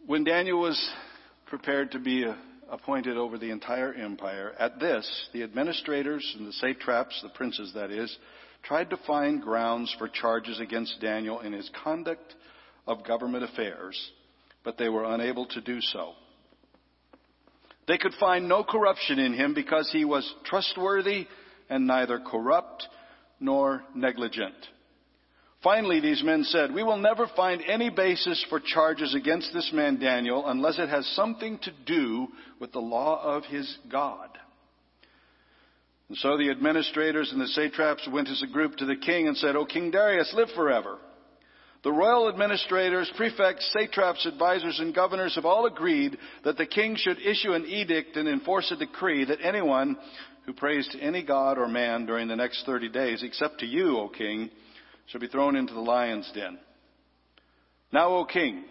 When 0.07 0.23
Daniel 0.23 0.59
was 0.59 0.91
prepared 1.45 1.91
to 1.91 1.99
be 1.99 2.25
uh, 2.25 2.33
appointed 2.71 3.17
over 3.17 3.37
the 3.37 3.51
entire 3.51 3.93
empire, 3.93 4.53
at 4.57 4.79
this, 4.79 5.29
the 5.31 5.43
administrators 5.43 6.35
and 6.37 6.47
the 6.47 6.53
satraps, 6.53 7.21
the 7.21 7.29
princes 7.29 7.71
that 7.75 7.91
is, 7.91 8.17
tried 8.63 8.89
to 8.89 8.97
find 9.05 9.41
grounds 9.41 9.93
for 9.99 10.07
charges 10.07 10.59
against 10.59 10.99
Daniel 10.99 11.41
in 11.41 11.53
his 11.53 11.69
conduct 11.83 12.33
of 12.87 13.05
government 13.05 13.43
affairs 13.43 14.11
but 14.63 14.77
they 14.77 14.89
were 14.89 15.03
unable 15.03 15.45
to 15.47 15.61
do 15.61 15.81
so. 15.81 16.13
They 17.87 17.97
could 17.97 18.13
find 18.19 18.47
no 18.47 18.63
corruption 18.63 19.19
in 19.19 19.33
him 19.33 19.53
because 19.53 19.89
he 19.91 20.05
was 20.05 20.31
trustworthy 20.45 21.27
and 21.69 21.85
neither 21.85 22.19
corrupt 22.19 22.87
nor 23.39 23.83
negligent. 23.93 24.55
Finally, 25.63 26.01
these 26.01 26.21
men 26.23 26.43
said, 26.43 26.73
We 26.73 26.83
will 26.83 26.97
never 26.97 27.27
find 27.35 27.61
any 27.65 27.89
basis 27.89 28.45
for 28.49 28.59
charges 28.59 29.15
against 29.15 29.53
this 29.53 29.71
man 29.73 29.97
Daniel 29.97 30.43
unless 30.45 30.77
it 30.77 30.89
has 30.89 31.05
something 31.15 31.57
to 31.59 31.71
do 31.85 32.27
with 32.59 32.73
the 32.73 32.79
law 32.79 33.21
of 33.23 33.45
his 33.45 33.77
God. 33.89 34.29
And 36.09 36.17
so 36.17 36.37
the 36.37 36.51
administrators 36.51 37.31
and 37.31 37.41
the 37.41 37.47
satraps 37.47 38.07
went 38.11 38.27
as 38.27 38.43
a 38.43 38.51
group 38.51 38.75
to 38.77 38.85
the 38.85 38.97
king 38.97 39.27
and 39.27 39.37
said, 39.37 39.55
O 39.55 39.65
King 39.65 39.89
Darius, 39.89 40.33
live 40.35 40.49
forever. 40.53 40.97
The 41.83 41.91
royal 41.91 42.29
administrators, 42.29 43.11
prefects, 43.17 43.69
satraps, 43.73 44.25
advisors, 44.25 44.79
and 44.79 44.95
governors 44.95 45.35
have 45.35 45.45
all 45.45 45.65
agreed 45.65 46.17
that 46.45 46.57
the 46.57 46.65
king 46.65 46.95
should 46.95 47.19
issue 47.19 47.51
an 47.51 47.65
edict 47.65 48.15
and 48.15 48.27
enforce 48.27 48.71
a 48.71 48.77
decree 48.77 49.25
that 49.25 49.39
anyone 49.43 49.97
who 50.45 50.53
prays 50.53 50.87
to 50.89 50.99
any 50.99 51.23
god 51.23 51.57
or 51.57 51.67
man 51.67 52.05
during 52.05 52.29
the 52.29 52.37
next 52.37 52.65
30 52.65 52.87
days, 52.89 53.21
except 53.21 53.59
to 53.59 53.65
you, 53.65 53.97
O 53.97 54.07
king, 54.07 54.49
shall 55.07 55.19
be 55.19 55.27
thrown 55.27 55.57
into 55.57 55.73
the 55.73 55.81
lion's 55.81 56.31
den. 56.33 56.57
Now, 57.91 58.15
O 58.15 58.25
king, 58.25 58.63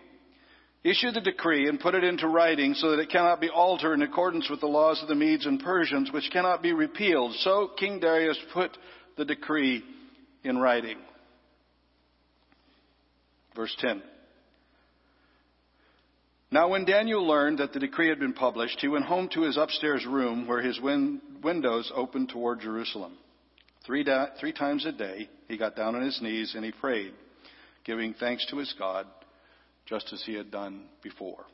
issue 0.83 1.11
the 1.11 1.21
decree 1.21 1.69
and 1.69 1.79
put 1.79 1.95
it 1.95 2.05
into 2.05 2.29
writing 2.29 2.73
so 2.73 2.91
that 2.93 3.01
it 3.01 3.11
cannot 3.11 3.43
be 3.43 3.51
altered 3.51 3.95
in 3.95 4.03
accordance 4.03 4.49
with 4.49 4.61
the 4.61 4.67
laws 4.67 5.03
of 5.03 5.09
the 5.09 5.15
Medes 5.15 5.45
and 5.45 5.61
Persians, 5.61 6.11
which 6.13 6.31
cannot 6.33 6.63
be 6.63 6.73
repealed. 6.73 7.35
So 7.41 7.73
King 7.79 8.01
Darius 8.01 8.39
put 8.55 8.71
the 9.19 9.27
decree 9.27 9.85
in 10.45 10.57
writing. 10.57 10.97
Verse 13.55 13.75
10. 13.79 14.03
Now, 16.51 16.69
when 16.69 16.85
Daniel 16.85 17.27
learned 17.27 17.59
that 17.59 17.73
the 17.73 17.81
decree 17.81 18.11
had 18.11 18.21
been 18.21 18.35
published, 18.35 18.79
he 18.81 18.89
went 18.89 19.07
home 19.07 19.29
to 19.31 19.43
his 19.43 19.57
upstairs 19.57 20.05
room 20.05 20.47
where 20.47 20.61
his 20.61 20.79
win- 20.81 21.21
windows 21.43 21.91
opened 21.95 22.29
toward 22.29 22.61
Jerusalem. 22.61 23.17
Three, 23.87 24.05
da- 24.05 24.29
three 24.39 24.53
times 24.53 24.85
a 24.85 24.93
day, 24.93 25.29
he 25.49 25.57
got 25.57 25.77
down 25.77 25.95
on 25.95 26.03
his 26.03 26.21
knees 26.21 26.55
and 26.55 26.65
he 26.65 26.73
prayed, 26.73 27.15
giving 27.85 28.13
thanks 28.15 28.45
to 28.51 28.59
his 28.59 28.73
God, 28.79 29.07
just 29.87 30.13
as 30.13 30.23
he 30.25 30.35
had 30.35 30.51
done 30.51 30.85
before. 31.03 31.45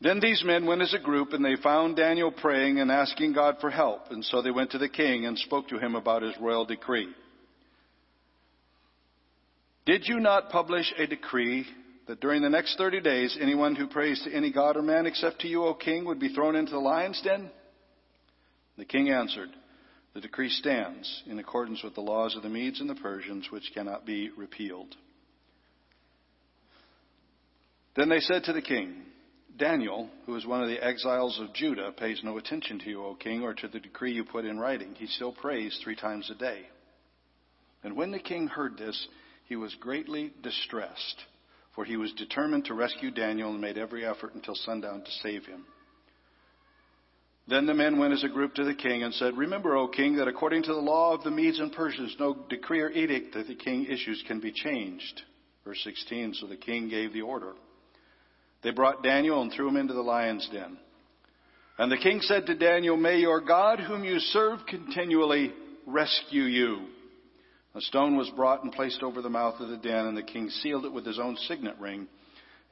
Then 0.00 0.20
these 0.20 0.42
men 0.44 0.64
went 0.64 0.80
as 0.80 0.94
a 0.94 0.98
group 0.98 1.32
and 1.32 1.44
they 1.44 1.56
found 1.56 1.96
Daniel 1.96 2.30
praying 2.30 2.80
and 2.80 2.90
asking 2.90 3.32
God 3.32 3.56
for 3.60 3.68
help. 3.68 4.10
And 4.10 4.24
so 4.24 4.40
they 4.40 4.50
went 4.50 4.70
to 4.70 4.78
the 4.78 4.88
king 4.88 5.26
and 5.26 5.36
spoke 5.38 5.68
to 5.68 5.78
him 5.78 5.94
about 5.94 6.22
his 6.22 6.34
royal 6.40 6.64
decree. 6.64 7.08
Did 9.88 10.06
you 10.06 10.20
not 10.20 10.50
publish 10.50 10.92
a 10.98 11.06
decree 11.06 11.64
that 12.08 12.20
during 12.20 12.42
the 12.42 12.50
next 12.50 12.76
30 12.76 13.00
days, 13.00 13.38
anyone 13.40 13.74
who 13.74 13.86
prays 13.86 14.20
to 14.22 14.30
any 14.30 14.52
god 14.52 14.76
or 14.76 14.82
man 14.82 15.06
except 15.06 15.40
to 15.40 15.48
you, 15.48 15.64
O 15.64 15.72
king, 15.72 16.04
would 16.04 16.20
be 16.20 16.28
thrown 16.28 16.56
into 16.56 16.72
the 16.72 16.78
lion's 16.78 17.18
den? 17.22 17.50
The 18.76 18.84
king 18.84 19.08
answered, 19.08 19.48
The 20.12 20.20
decree 20.20 20.50
stands 20.50 21.22
in 21.24 21.38
accordance 21.38 21.82
with 21.82 21.94
the 21.94 22.02
laws 22.02 22.36
of 22.36 22.42
the 22.42 22.50
Medes 22.50 22.82
and 22.82 22.90
the 22.90 22.96
Persians, 22.96 23.50
which 23.50 23.70
cannot 23.72 24.04
be 24.04 24.28
repealed. 24.36 24.94
Then 27.96 28.10
they 28.10 28.20
said 28.20 28.44
to 28.44 28.52
the 28.52 28.60
king, 28.60 29.04
Daniel, 29.56 30.10
who 30.26 30.36
is 30.36 30.44
one 30.44 30.62
of 30.62 30.68
the 30.68 30.84
exiles 30.84 31.40
of 31.40 31.54
Judah, 31.54 31.92
pays 31.92 32.20
no 32.22 32.36
attention 32.36 32.78
to 32.80 32.90
you, 32.90 33.02
O 33.02 33.14
king, 33.14 33.42
or 33.42 33.54
to 33.54 33.68
the 33.68 33.80
decree 33.80 34.12
you 34.12 34.26
put 34.26 34.44
in 34.44 34.58
writing. 34.58 34.94
He 34.96 35.06
still 35.06 35.32
prays 35.32 35.80
three 35.82 35.96
times 35.96 36.30
a 36.30 36.34
day. 36.34 36.66
And 37.82 37.96
when 37.96 38.10
the 38.10 38.18
king 38.18 38.48
heard 38.48 38.76
this, 38.76 39.08
he 39.48 39.56
was 39.56 39.74
greatly 39.76 40.32
distressed, 40.42 41.24
for 41.74 41.84
he 41.84 41.96
was 41.96 42.12
determined 42.12 42.66
to 42.66 42.74
rescue 42.74 43.10
Daniel 43.10 43.50
and 43.50 43.60
made 43.60 43.78
every 43.78 44.04
effort 44.04 44.34
until 44.34 44.54
sundown 44.54 45.00
to 45.00 45.10
save 45.22 45.46
him. 45.46 45.64
Then 47.48 47.64
the 47.64 47.72
men 47.72 47.98
went 47.98 48.12
as 48.12 48.24
a 48.24 48.28
group 48.28 48.54
to 48.56 48.64
the 48.64 48.74
king 48.74 49.02
and 49.02 49.14
said, 49.14 49.38
Remember, 49.38 49.74
O 49.74 49.88
king, 49.88 50.16
that 50.16 50.28
according 50.28 50.64
to 50.64 50.74
the 50.74 50.80
law 50.80 51.14
of 51.14 51.24
the 51.24 51.30
Medes 51.30 51.60
and 51.60 51.72
Persians, 51.72 52.14
no 52.20 52.36
decree 52.50 52.80
or 52.80 52.90
edict 52.90 53.32
that 53.34 53.46
the 53.46 53.54
king 53.54 53.86
issues 53.86 54.22
can 54.26 54.38
be 54.38 54.52
changed. 54.52 55.22
Verse 55.64 55.80
16, 55.82 56.34
so 56.34 56.46
the 56.46 56.56
king 56.56 56.90
gave 56.90 57.14
the 57.14 57.22
order. 57.22 57.54
They 58.62 58.70
brought 58.70 59.02
Daniel 59.02 59.40
and 59.40 59.50
threw 59.50 59.68
him 59.68 59.76
into 59.76 59.94
the 59.94 60.02
lion's 60.02 60.46
den. 60.52 60.76
And 61.78 61.90
the 61.90 61.96
king 61.96 62.20
said 62.20 62.44
to 62.46 62.54
Daniel, 62.54 62.98
May 62.98 63.20
your 63.20 63.40
God, 63.40 63.80
whom 63.80 64.04
you 64.04 64.18
serve 64.18 64.58
continually, 64.68 65.52
rescue 65.86 66.42
you. 66.42 66.88
A 67.78 67.80
stone 67.80 68.16
was 68.16 68.28
brought 68.30 68.64
and 68.64 68.72
placed 68.72 69.04
over 69.04 69.22
the 69.22 69.30
mouth 69.30 69.60
of 69.60 69.68
the 69.68 69.76
den, 69.76 70.06
and 70.06 70.16
the 70.16 70.22
king 70.24 70.50
sealed 70.50 70.84
it 70.84 70.92
with 70.92 71.06
his 71.06 71.20
own 71.20 71.36
signet 71.36 71.76
ring 71.78 72.08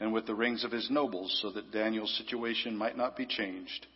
and 0.01 0.13
with 0.13 0.27
the 0.27 0.35
rings 0.35 0.65
of 0.65 0.73
his 0.73 0.91
nobles, 0.91 1.39
so 1.41 1.51
that 1.51 1.71
Daniel's 1.71 2.13
situation 2.19 2.77
might 2.77 2.97
not 2.97 3.17
be 3.17 3.25
changed. 3.25 3.87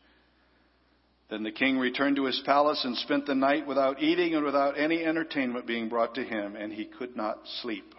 Then 1.29 1.43
the 1.43 1.51
king 1.51 1.81
returned 1.81 2.15
to 2.15 2.27
his 2.27 2.41
palace 2.47 2.85
and 2.85 2.97
spent 2.97 3.27
the 3.27 3.35
night 3.35 3.67
without 3.67 4.01
eating 4.01 4.37
and 4.37 4.45
without 4.45 4.79
any 4.79 5.05
entertainment 5.05 5.67
being 5.67 5.89
brought 5.89 6.15
to 6.15 6.23
him, 6.23 6.55
and 6.55 6.73
he 6.73 6.85
could 6.85 7.17
not 7.17 7.41
sleep. 7.61 7.93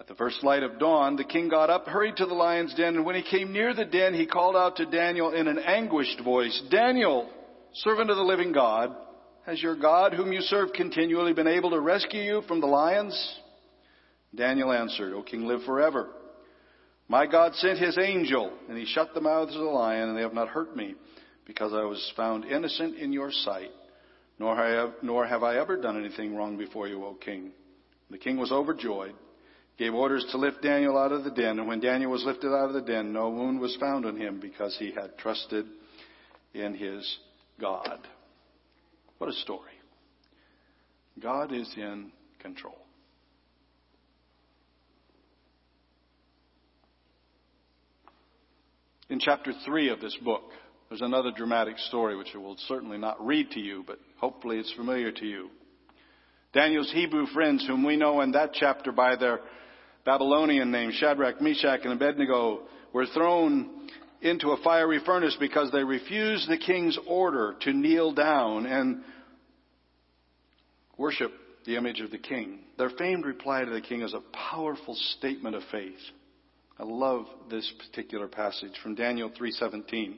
At 0.00 0.08
the 0.08 0.16
first 0.16 0.42
light 0.42 0.64
of 0.64 0.80
dawn, 0.80 1.14
the 1.14 1.22
king 1.22 1.48
got 1.48 1.70
up, 1.70 1.86
hurried 1.86 2.16
to 2.16 2.26
the 2.26 2.34
lion's 2.34 2.74
den, 2.74 2.96
and 2.96 3.06
when 3.06 3.14
he 3.14 3.22
came 3.22 3.52
near 3.52 3.74
the 3.74 3.84
den, 3.84 4.12
he 4.12 4.26
called 4.26 4.56
out 4.56 4.74
to 4.78 4.86
Daniel 4.86 5.30
in 5.30 5.46
an 5.46 5.60
anguished 5.60 6.18
voice, 6.18 6.60
Daniel, 6.68 7.30
servant 7.74 8.10
of 8.10 8.16
the 8.16 8.24
living 8.24 8.50
God, 8.50 8.92
has 9.46 9.62
your 9.62 9.76
God, 9.76 10.14
whom 10.14 10.32
you 10.32 10.40
serve 10.40 10.72
continually, 10.72 11.32
been 11.32 11.46
able 11.46 11.70
to 11.70 11.80
rescue 11.80 12.22
you 12.22 12.42
from 12.48 12.60
the 12.60 12.66
lions? 12.66 13.40
Daniel 14.34 14.72
answered, 14.72 15.12
O 15.12 15.22
king, 15.22 15.46
live 15.46 15.62
forever. 15.64 16.08
My 17.08 17.26
God 17.26 17.54
sent 17.56 17.78
his 17.78 17.98
angel, 17.98 18.52
and 18.68 18.78
he 18.78 18.86
shut 18.86 19.12
the 19.12 19.20
mouths 19.20 19.54
of 19.54 19.60
the 19.60 19.68
lion, 19.68 20.08
and 20.08 20.16
they 20.16 20.22
have 20.22 20.32
not 20.32 20.48
hurt 20.48 20.74
me 20.74 20.94
because 21.46 21.72
I 21.74 21.84
was 21.84 22.12
found 22.16 22.46
innocent 22.46 22.96
in 22.96 23.12
your 23.12 23.30
sight, 23.30 23.70
nor 24.38 24.56
have, 24.56 24.94
nor 25.02 25.26
have 25.26 25.42
I 25.42 25.58
ever 25.58 25.76
done 25.76 26.02
anything 26.02 26.34
wrong 26.34 26.56
before 26.56 26.88
you, 26.88 27.04
O 27.04 27.14
king. 27.14 27.52
The 28.10 28.18
king 28.18 28.38
was 28.38 28.50
overjoyed, 28.50 29.14
gave 29.78 29.92
orders 29.92 30.26
to 30.30 30.38
lift 30.38 30.62
Daniel 30.62 30.96
out 30.96 31.12
of 31.12 31.24
the 31.24 31.30
den, 31.30 31.58
and 31.58 31.68
when 31.68 31.80
Daniel 31.80 32.10
was 32.10 32.24
lifted 32.24 32.48
out 32.48 32.68
of 32.68 32.72
the 32.72 32.80
den, 32.80 33.12
no 33.12 33.28
wound 33.28 33.60
was 33.60 33.76
found 33.78 34.06
on 34.06 34.16
him 34.16 34.40
because 34.40 34.74
he 34.78 34.92
had 34.92 35.18
trusted 35.18 35.66
in 36.54 36.74
his 36.74 37.18
God. 37.60 37.98
What 39.24 39.32
a 39.32 39.38
story. 39.38 39.72
God 41.18 41.50
is 41.50 41.72
in 41.78 42.12
control. 42.42 42.76
In 49.08 49.18
chapter 49.18 49.54
3 49.64 49.88
of 49.88 50.02
this 50.02 50.14
book, 50.22 50.42
there's 50.90 51.00
another 51.00 51.30
dramatic 51.34 51.78
story 51.78 52.18
which 52.18 52.32
I 52.34 52.36
will 52.36 52.58
certainly 52.68 52.98
not 52.98 53.24
read 53.24 53.50
to 53.52 53.60
you, 53.60 53.82
but 53.86 53.98
hopefully 54.18 54.58
it's 54.58 54.74
familiar 54.74 55.10
to 55.10 55.24
you. 55.24 55.48
Daniel's 56.52 56.92
Hebrew 56.92 57.24
friends, 57.28 57.66
whom 57.66 57.82
we 57.82 57.96
know 57.96 58.20
in 58.20 58.32
that 58.32 58.52
chapter 58.52 58.92
by 58.92 59.16
their 59.16 59.40
Babylonian 60.04 60.70
names, 60.70 60.96
Shadrach, 60.96 61.40
Meshach, 61.40 61.80
and 61.84 61.94
Abednego, 61.94 62.64
were 62.92 63.06
thrown 63.06 63.88
into 64.20 64.50
a 64.50 64.62
fiery 64.62 65.00
furnace 65.04 65.36
because 65.40 65.70
they 65.70 65.84
refused 65.84 66.46
the 66.46 66.58
king's 66.58 66.98
order 67.06 67.54
to 67.60 67.72
kneel 67.72 68.12
down 68.12 68.66
and 68.66 69.02
worship 70.96 71.32
the 71.64 71.76
image 71.76 72.00
of 72.00 72.10
the 72.10 72.18
king. 72.18 72.60
Their 72.78 72.90
famed 72.90 73.24
reply 73.24 73.64
to 73.64 73.70
the 73.70 73.80
king 73.80 74.02
is 74.02 74.14
a 74.14 74.22
powerful 74.50 74.94
statement 75.18 75.56
of 75.56 75.62
faith. 75.70 75.98
I 76.78 76.82
love 76.82 77.26
this 77.50 77.72
particular 77.78 78.26
passage 78.26 78.78
from 78.82 78.94
Daniel 78.94 79.30
3:17. 79.30 80.16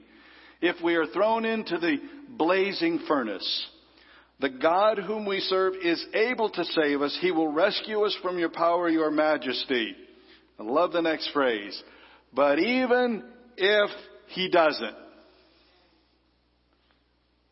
If 0.60 0.80
we 0.82 0.94
are 0.94 1.06
thrown 1.06 1.44
into 1.44 1.78
the 1.78 1.98
blazing 2.30 3.00
furnace, 3.00 3.66
the 4.38 4.48
God 4.48 4.98
whom 4.98 5.26
we 5.26 5.40
serve 5.40 5.74
is 5.76 6.04
able 6.14 6.50
to 6.50 6.64
save 6.64 7.02
us. 7.02 7.16
He 7.20 7.30
will 7.30 7.48
rescue 7.48 8.04
us 8.04 8.14
from 8.22 8.38
your 8.38 8.50
power, 8.50 8.88
your 8.88 9.10
majesty. 9.10 9.94
I 10.58 10.62
love 10.62 10.92
the 10.92 11.02
next 11.02 11.30
phrase. 11.30 11.82
But 12.32 12.58
even 12.58 13.24
if 13.56 13.90
he 14.28 14.48
doesn't, 14.48 14.96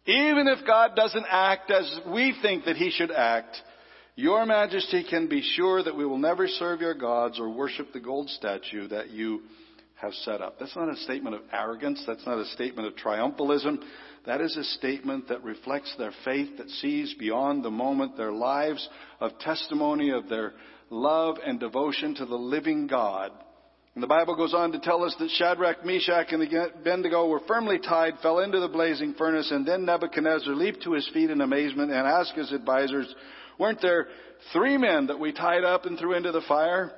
even 0.07 0.49
if 0.49 0.67
God 0.67 0.95
doesn't 0.95 1.27
act 1.29 1.71
as 1.71 2.01
we 2.07 2.35
think 2.43 2.65
that 2.67 2.77
he 2.77 2.91
should 2.91 3.11
act, 3.11 3.57
your 4.17 4.47
majesty 4.47 5.05
can 5.09 5.29
be 5.29 5.43
sure 5.43 5.83
that 5.83 5.97
we 5.97 6.07
will 6.07 6.19
never 6.19 6.47
serve 6.47 6.81
your 6.81 6.95
gods 6.95 7.41
or 7.41 7.51
worship 7.51 7.93
the 7.93 8.01
gold 8.01 8.29
statue 8.31 8.87
that 8.89 9.11
you 9.11 9.43
have 9.97 10.13
set 10.13 10.41
up. 10.41 10.59
That's 10.59 10.77
not 10.77 10.89
a 10.89 10.97
statement 10.97 11.37
of 11.37 11.43
arrogance. 11.53 12.03
That's 12.07 12.27
not 12.27 12.39
a 12.39 12.45
statement 12.47 12.87
of 12.87 12.95
triumphalism. 12.95 13.79
That 14.27 14.41
is 14.41 14.57
a 14.57 14.65
statement 14.65 15.29
that 15.29 15.43
reflects 15.43 15.95
their 15.99 16.13
faith, 16.25 16.59
that 16.59 16.69
sees 16.71 17.15
beyond 17.19 17.65
the 17.65 17.71
moment 17.71 18.17
their 18.17 18.33
lives 18.33 18.89
of 19.21 19.39
testimony 19.39 20.11
of 20.11 20.29
their 20.29 20.53
love 20.91 21.37
and 21.45 21.59
devotion 21.59 22.15
to 22.17 22.27
the 22.27 22.37
living 22.37 22.87
God. 22.87 23.33
And 23.95 24.03
the 24.03 24.09
Bible 24.09 24.35
goes 24.35 24.55
on 24.55 24.73
to 24.73 24.81
tell 24.81 25.05
us 25.05 25.15
that 25.21 25.31
Shadrach, 25.31 25.85
Meshach, 25.85 26.33
and 26.33 26.43
Abednego 26.43 27.29
were 27.29 27.41
firmly 27.47 27.79
tied, 27.79 28.19
fell 28.21 28.41
into 28.41 28.59
the 28.59 28.69
blazing 28.69 29.15
furnace, 29.15 29.53
and 29.53 29.65
then 29.65 29.85
Nebuchadnezzar 29.85 30.53
leaped 30.53 30.83
to 30.83 30.95
his 30.95 31.09
feet 31.15 31.31
in 31.31 31.41
amazement 31.41 31.93
and 31.93 32.07
asked 32.07 32.35
his 32.35 32.53
advisors, 32.53 33.13
Weren't 33.59 33.81
there 33.81 34.09
three 34.53 34.77
men 34.77 35.07
that 35.07 35.21
we 35.21 35.33
tied 35.33 35.63
up 35.63 35.87
and 35.87 35.97
threw 35.97 36.15
into 36.15 36.33
the 36.33 36.43
fire? 36.49 36.93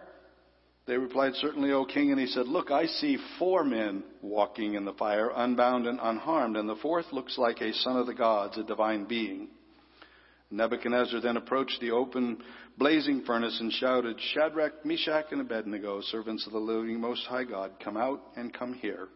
They 0.86 0.96
replied, 0.96 1.34
Certainly, 1.34 1.72
O 1.72 1.84
king. 1.84 2.12
And 2.12 2.20
he 2.20 2.28
said, 2.28 2.46
Look, 2.46 2.70
I 2.70 2.86
see 2.86 3.18
four 3.38 3.62
men 3.62 4.02
walking 4.22 4.74
in 4.74 4.86
the 4.86 4.94
fire, 4.94 5.30
unbound 5.34 5.86
and 5.86 5.98
unharmed, 6.02 6.56
and 6.56 6.68
the 6.68 6.76
fourth 6.76 7.06
looks 7.12 7.36
like 7.36 7.60
a 7.60 7.74
son 7.74 7.96
of 7.96 8.06
the 8.06 8.14
gods, 8.14 8.56
a 8.56 8.62
divine 8.62 9.04
being. 9.04 9.48
Nebuchadnezzar 10.50 11.20
then 11.20 11.36
approached 11.36 11.80
the 11.80 11.90
open, 11.90 12.38
blazing 12.78 13.22
furnace 13.26 13.58
and 13.60 13.72
shouted, 13.72 14.16
Shadrach, 14.32 14.84
Meshach, 14.84 15.26
and 15.32 15.40
Abednego, 15.40 16.00
servants 16.02 16.46
of 16.46 16.52
the 16.52 16.58
living 16.58 17.00
Most 17.00 17.26
High 17.26 17.44
God, 17.44 17.72
come 17.82 17.96
out 17.96 18.22
and 18.36 18.54
come 18.54 18.74
here. 18.74 19.08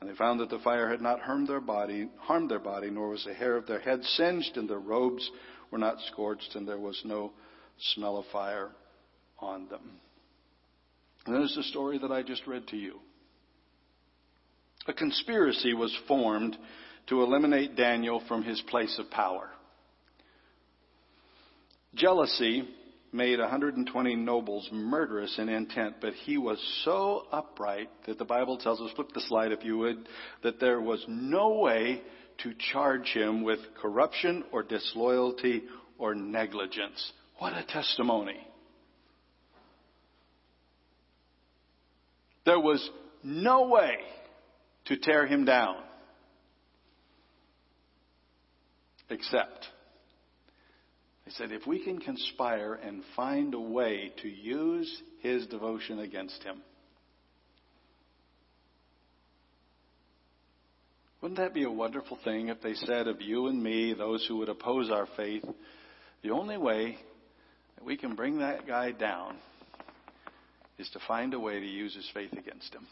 And 0.00 0.08
they 0.08 0.14
found 0.14 0.40
that 0.40 0.50
the 0.50 0.58
fire 0.58 0.88
had 0.88 1.00
not 1.00 1.20
harmed 1.20 1.48
their 1.48 1.60
body, 1.60 2.08
harmed 2.18 2.50
their 2.50 2.58
body, 2.58 2.90
nor 2.90 3.08
was 3.08 3.26
a 3.26 3.34
hair 3.34 3.56
of 3.56 3.66
their 3.66 3.80
head 3.80 4.02
singed, 4.02 4.56
and 4.56 4.68
their 4.68 4.78
robes 4.78 5.30
were 5.70 5.78
not 5.78 5.96
scorched, 6.12 6.54
and 6.54 6.66
there 6.66 6.78
was 6.78 7.00
no 7.04 7.32
smell 7.94 8.18
of 8.18 8.26
fire 8.32 8.70
on 9.38 9.68
them. 9.68 9.82
And 11.26 11.34
there's 11.34 11.54
the 11.54 11.62
story 11.64 11.98
that 11.98 12.12
I 12.12 12.22
just 12.22 12.46
read 12.46 12.66
to 12.68 12.76
you. 12.76 13.00
A 14.86 14.92
conspiracy 14.92 15.74
was 15.74 15.96
formed 16.08 16.56
to 17.08 17.22
eliminate 17.22 17.76
Daniel 17.76 18.22
from 18.26 18.42
his 18.42 18.60
place 18.62 18.98
of 18.98 19.10
power. 19.10 19.50
Jealousy 21.94 22.68
made 23.12 23.40
120 23.40 24.14
nobles 24.16 24.68
murderous 24.72 25.36
in 25.38 25.48
intent, 25.48 25.96
but 26.00 26.12
he 26.12 26.38
was 26.38 26.58
so 26.84 27.26
upright 27.32 27.88
that 28.06 28.18
the 28.18 28.24
Bible 28.24 28.56
tells 28.56 28.80
us, 28.80 28.90
flip 28.94 29.08
the 29.12 29.20
slide 29.22 29.50
if 29.50 29.64
you 29.64 29.78
would, 29.78 30.08
that 30.42 30.60
there 30.60 30.80
was 30.80 31.04
no 31.08 31.58
way 31.58 32.02
to 32.38 32.54
charge 32.72 33.08
him 33.08 33.42
with 33.42 33.58
corruption 33.80 34.44
or 34.52 34.62
disloyalty 34.62 35.64
or 35.98 36.14
negligence. 36.14 37.12
What 37.38 37.52
a 37.52 37.64
testimony. 37.64 38.46
There 42.46 42.60
was 42.60 42.88
no 43.22 43.68
way 43.68 43.96
to 44.86 44.96
tear 44.96 45.26
him 45.26 45.44
down 45.44 45.82
except 49.10 49.66
they 51.30 51.44
said 51.44 51.52
if 51.52 51.66
we 51.66 51.82
can 51.84 51.98
conspire 51.98 52.74
and 52.74 53.02
find 53.14 53.54
a 53.54 53.60
way 53.60 54.12
to 54.22 54.28
use 54.28 55.02
his 55.20 55.46
devotion 55.46 56.00
against 56.00 56.42
him. 56.42 56.60
Wouldn't 61.20 61.38
that 61.38 61.54
be 61.54 61.64
a 61.64 61.70
wonderful 61.70 62.18
thing 62.24 62.48
if 62.48 62.60
they 62.62 62.74
said 62.74 63.06
of 63.06 63.20
you 63.20 63.46
and 63.46 63.62
me, 63.62 63.94
those 63.94 64.24
who 64.26 64.38
would 64.38 64.48
oppose 64.48 64.90
our 64.90 65.06
faith, 65.16 65.44
the 66.22 66.30
only 66.30 66.56
way 66.56 66.96
that 67.76 67.84
we 67.84 67.96
can 67.96 68.16
bring 68.16 68.38
that 68.38 68.66
guy 68.66 68.90
down 68.90 69.36
is 70.78 70.88
to 70.90 71.00
find 71.06 71.34
a 71.34 71.38
way 71.38 71.60
to 71.60 71.66
use 71.66 71.94
his 71.94 72.08
faith 72.14 72.32
against 72.32 72.74
him. 72.74 72.86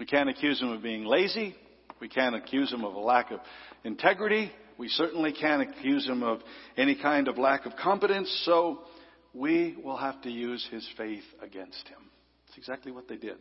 We 0.00 0.06
can't 0.06 0.30
accuse 0.30 0.60
him 0.60 0.70
of 0.70 0.82
being 0.82 1.04
lazy. 1.04 1.54
We 2.00 2.08
can't 2.08 2.34
accuse 2.34 2.72
him 2.72 2.84
of 2.84 2.94
a 2.94 3.00
lack 3.00 3.30
of 3.30 3.38
integrity. 3.84 4.50
We 4.78 4.88
certainly 4.88 5.32
can't 5.32 5.62
accuse 5.62 6.06
him 6.06 6.22
of 6.22 6.40
any 6.76 6.94
kind 6.94 7.28
of 7.28 7.38
lack 7.38 7.66
of 7.66 7.76
competence. 7.76 8.42
So 8.44 8.80
we 9.32 9.76
will 9.82 9.96
have 9.96 10.20
to 10.22 10.30
use 10.30 10.66
his 10.70 10.88
faith 10.96 11.24
against 11.42 11.86
him. 11.88 11.98
That's 12.46 12.58
exactly 12.58 12.92
what 12.92 13.08
they 13.08 13.16
did. 13.16 13.36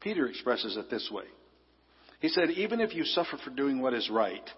Peter 0.00 0.26
expresses 0.26 0.76
it 0.76 0.90
this 0.90 1.10
way. 1.12 1.24
He 2.20 2.28
said, 2.28 2.50
even 2.50 2.80
if 2.80 2.94
you 2.94 3.04
suffer 3.04 3.38
for 3.42 3.50
doing 3.50 3.80
what 3.80 3.94
is 3.94 4.10
right, 4.10 4.48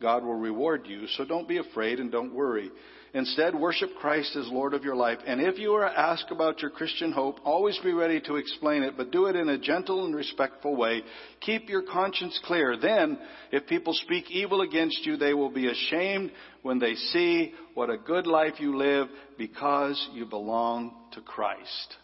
God 0.00 0.24
will 0.24 0.34
reward 0.34 0.86
you, 0.86 1.06
so 1.16 1.24
don't 1.24 1.48
be 1.48 1.58
afraid 1.58 2.00
and 2.00 2.10
don't 2.10 2.34
worry. 2.34 2.70
Instead, 3.14 3.54
worship 3.54 3.90
Christ 4.00 4.34
as 4.36 4.48
Lord 4.48 4.72
of 4.72 4.84
your 4.84 4.96
life. 4.96 5.18
And 5.26 5.38
if 5.38 5.58
you 5.58 5.72
are 5.74 5.86
asked 5.86 6.30
about 6.30 6.62
your 6.62 6.70
Christian 6.70 7.12
hope, 7.12 7.40
always 7.44 7.78
be 7.84 7.92
ready 7.92 8.20
to 8.22 8.36
explain 8.36 8.82
it, 8.82 8.96
but 8.96 9.10
do 9.10 9.26
it 9.26 9.36
in 9.36 9.50
a 9.50 9.58
gentle 9.58 10.06
and 10.06 10.16
respectful 10.16 10.76
way. 10.76 11.02
Keep 11.40 11.68
your 11.68 11.82
conscience 11.82 12.40
clear. 12.44 12.74
Then, 12.80 13.18
if 13.50 13.66
people 13.66 13.92
speak 13.92 14.30
evil 14.30 14.62
against 14.62 15.04
you, 15.04 15.18
they 15.18 15.34
will 15.34 15.50
be 15.50 15.68
ashamed 15.68 16.32
when 16.62 16.78
they 16.78 16.94
see 16.94 17.52
what 17.74 17.90
a 17.90 17.98
good 17.98 18.26
life 18.26 18.54
you 18.58 18.78
live 18.78 19.08
because 19.36 20.08
you 20.14 20.24
belong 20.24 20.94
to 21.12 21.20
Christ. 21.20 21.96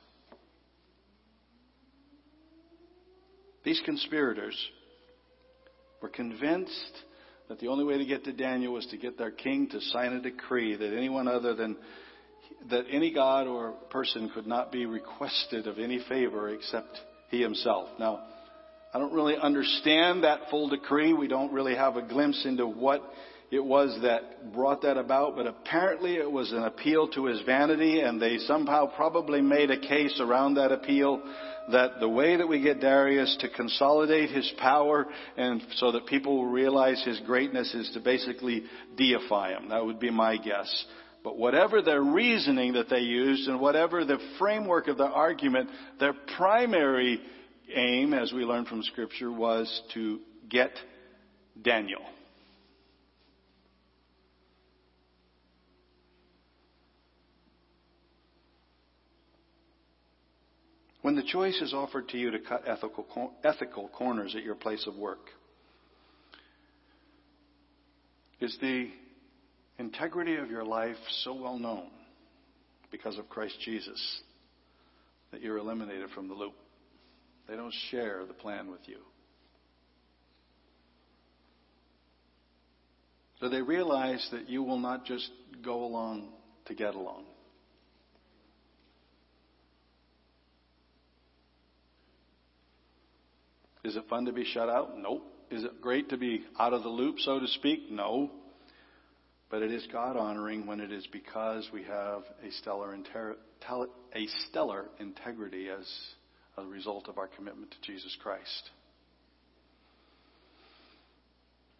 These 3.65 3.81
conspirators 3.85 4.57
were 6.03 6.11
convinced 6.11 7.03
that 7.49 7.59
the 7.59 7.69
only 7.69 7.85
way 7.85 7.97
to 7.97 8.05
get 8.05 8.25
to 8.25 8.33
Daniel 8.33 8.75
was 8.75 8.87
to 8.87 8.99
get 8.99 9.17
their 9.17 9.31
king 9.31 9.69
to 9.71 9.81
sign 9.81 10.13
a 10.13 10.21
decree 10.21 10.77
that 10.77 10.95
anyone 10.95 11.27
other 11.27 11.55
than 11.55 11.77
that 12.71 12.85
any 12.91 13.13
god 13.13 13.47
or 13.47 13.73
person 13.91 14.31
could 14.35 14.47
not 14.47 14.71
be 14.71 14.85
requested 14.85 15.67
of 15.67 15.79
any 15.79 16.01
favor 16.09 16.51
except 16.51 17.01
he 17.31 17.41
himself. 17.41 17.89
Now, 17.99 18.21
I 18.93 18.99
don't 18.99 19.13
really 19.13 19.37
understand 19.37 20.25
that 20.25 20.51
full 20.51 20.69
decree. 20.69 21.13
We 21.13 21.29
don't 21.29 21.53
really 21.53 21.75
have 21.75 21.97
a 21.97 22.03
glimpse 22.03 22.45
into 22.45 22.67
what 22.67 23.03
it 23.51 23.65
was 23.65 23.99
that 24.03 24.53
brought 24.53 24.83
that 24.83 24.99
about, 24.99 25.35
but 25.35 25.47
apparently 25.47 26.17
it 26.17 26.31
was 26.31 26.53
an 26.53 26.65
appeal 26.65 27.09
to 27.09 27.27
his 27.27 27.41
vanity, 27.43 28.01
and 28.01 28.21
they 28.21 28.39
somehow 28.39 28.87
probably 28.95 29.41
made 29.41 29.71
a 29.71 29.81
case 29.81 30.21
around 30.21 30.55
that 30.55 30.71
appeal 30.71 31.23
that 31.71 32.01
the 32.01 32.09
way 32.09 32.37
that 32.37 32.47
we 32.47 32.61
get 32.61 32.81
Darius 32.81 33.37
to 33.41 33.49
consolidate 33.49 34.31
his 34.31 34.51
power 34.59 35.07
and 35.37 35.63
so 35.77 35.93
that 35.93 36.07
people 36.07 36.37
will 36.37 36.51
realize 36.51 37.03
his 37.05 37.21
greatness 37.21 37.75
is 37.75 37.91
to 37.95 38.01
basically 38.01 38.65
deify 38.97 39.51
him. 39.51 39.69
That 39.71 39.85
would 39.85 40.01
be 40.01 40.11
my 40.11 40.37
guess. 40.37 40.87
But 41.25 41.37
whatever 41.37 41.83
their 41.83 42.03
reasoning 42.03 42.75
that 42.75 42.89
they 42.89 43.01
used 43.01 43.49
and 43.49 43.61
whatever 43.61 44.05
the 44.05 44.19
framework 44.39 44.89
of 44.89 44.97
the 44.97 45.07
argument, 45.07 45.69
their 46.01 46.15
primary 46.37 47.21
aim, 47.75 48.15
as 48.15 48.33
we 48.33 48.45
learn 48.45 48.65
from 48.65 48.83
Scripture, 48.83 49.31
was 49.31 49.83
to 49.95 50.21
get 50.49 50.73
Daniel. 51.61 52.01
When 61.09 61.17
the 61.17 61.23
choice 61.23 61.59
is 61.63 61.73
offered 61.73 62.11
to 62.11 62.19
you 62.19 62.31
to 62.33 62.39
cut 62.39 62.65
ethical, 62.67 63.33
ethical 63.43 63.89
corners 63.89 64.35
at 64.37 64.43
your 64.43 64.55
place 64.55 64.87
of 64.87 64.95
work, 64.95 65.31
is 68.41 68.55
the 68.61 68.91
integrity 69.79 70.37
of 70.37 70.51
your 70.51 70.65
life 70.65 70.99
so 71.23 71.33
well 71.33 71.59
known 71.59 71.89
because 72.91 73.17
of 73.17 73.27
Christ 73.31 73.55
Jesus 73.65 74.21
that 75.31 75.41
you're 75.41 75.57
eliminated 75.57 76.11
from 76.11 76.29
the 76.29 76.35
loop? 76.35 76.53
They 77.49 77.57
don't 77.57 77.73
share 77.91 78.27
the 78.27 78.35
plan 78.35 78.71
with 78.71 78.83
you. 78.85 78.99
So 83.41 83.49
they 83.49 83.63
realize 83.63 84.29
that 84.33 84.51
you 84.51 84.63
will 84.63 84.79
not 84.79 85.07
just 85.07 85.31
go 85.65 85.85
along 85.85 86.29
to 86.67 86.75
get 86.75 86.95
along. 86.95 87.25
Is 93.89 93.97
it 93.97 94.05
fun 94.11 94.27
to 94.27 94.33
be 94.33 94.45
shut 94.45 94.69
out? 94.69 94.99
Nope. 94.99 95.25
Is 95.51 95.65
it 95.65 95.81
great 95.81 96.11
to 96.11 96.19
be 96.19 96.45
out 96.61 96.75
of 96.75 96.83
the 96.83 96.91
loop, 96.91 97.19
so 97.21 97.41
to 97.41 97.49
speak? 97.49 97.91
No. 97.91 98.31
But 99.49 99.63
it 99.63 99.73
is 99.73 99.89
God 99.91 100.15
honoring 100.15 100.67
when 100.67 100.79
it 100.79 100.93
is 100.93 101.07
because 101.11 101.67
we 101.73 101.85
have 101.85 102.23
a 102.47 102.51
stellar, 102.61 102.95
inter- 102.95 103.39
a 104.15 104.27
stellar 104.51 104.91
integrity 105.01 105.71
as 105.71 105.89
a 106.59 106.65
result 106.67 107.09
of 107.09 107.17
our 107.17 107.29
commitment 107.29 107.71
to 107.71 107.77
Jesus 107.91 108.15
Christ. 108.23 108.71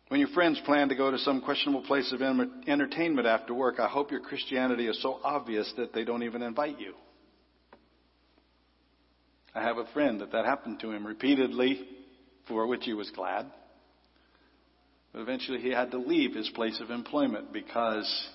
When 0.09 0.19
your 0.19 0.31
friends 0.31 0.59
plan 0.65 0.89
to 0.89 0.95
go 0.95 1.11
to 1.11 1.19
some 1.19 1.43
questionable 1.43 1.83
place 1.83 2.11
of 2.15 2.23
entertainment 2.23 3.27
after 3.27 3.53
work, 3.53 3.79
I 3.81 3.87
hope 3.87 4.11
your 4.11 4.21
Christianity 4.21 4.87
is 4.87 4.99
so 5.03 5.21
obvious 5.23 5.71
that 5.77 5.93
they 5.93 6.05
don't 6.05 6.23
even 6.23 6.41
invite 6.41 6.81
you. 6.81 6.95
I 9.55 9.61
have 9.61 9.77
a 9.77 9.85
friend 9.93 10.23
that 10.23 10.33
that 10.33 10.47
happened 10.47 10.81
to 10.81 10.93
him 10.93 11.07
repeatedly, 11.07 11.87
for 12.49 12.67
which 12.67 12.85
he 12.85 12.95
was 12.95 13.11
glad. 13.11 13.47
But 15.13 15.21
eventually 15.21 15.61
he 15.61 15.71
had 15.71 15.91
to 15.93 15.99
leave 15.99 16.35
his 16.35 16.49
place 16.51 16.81
of 16.81 16.91
employment 16.91 17.53
because 17.53 18.29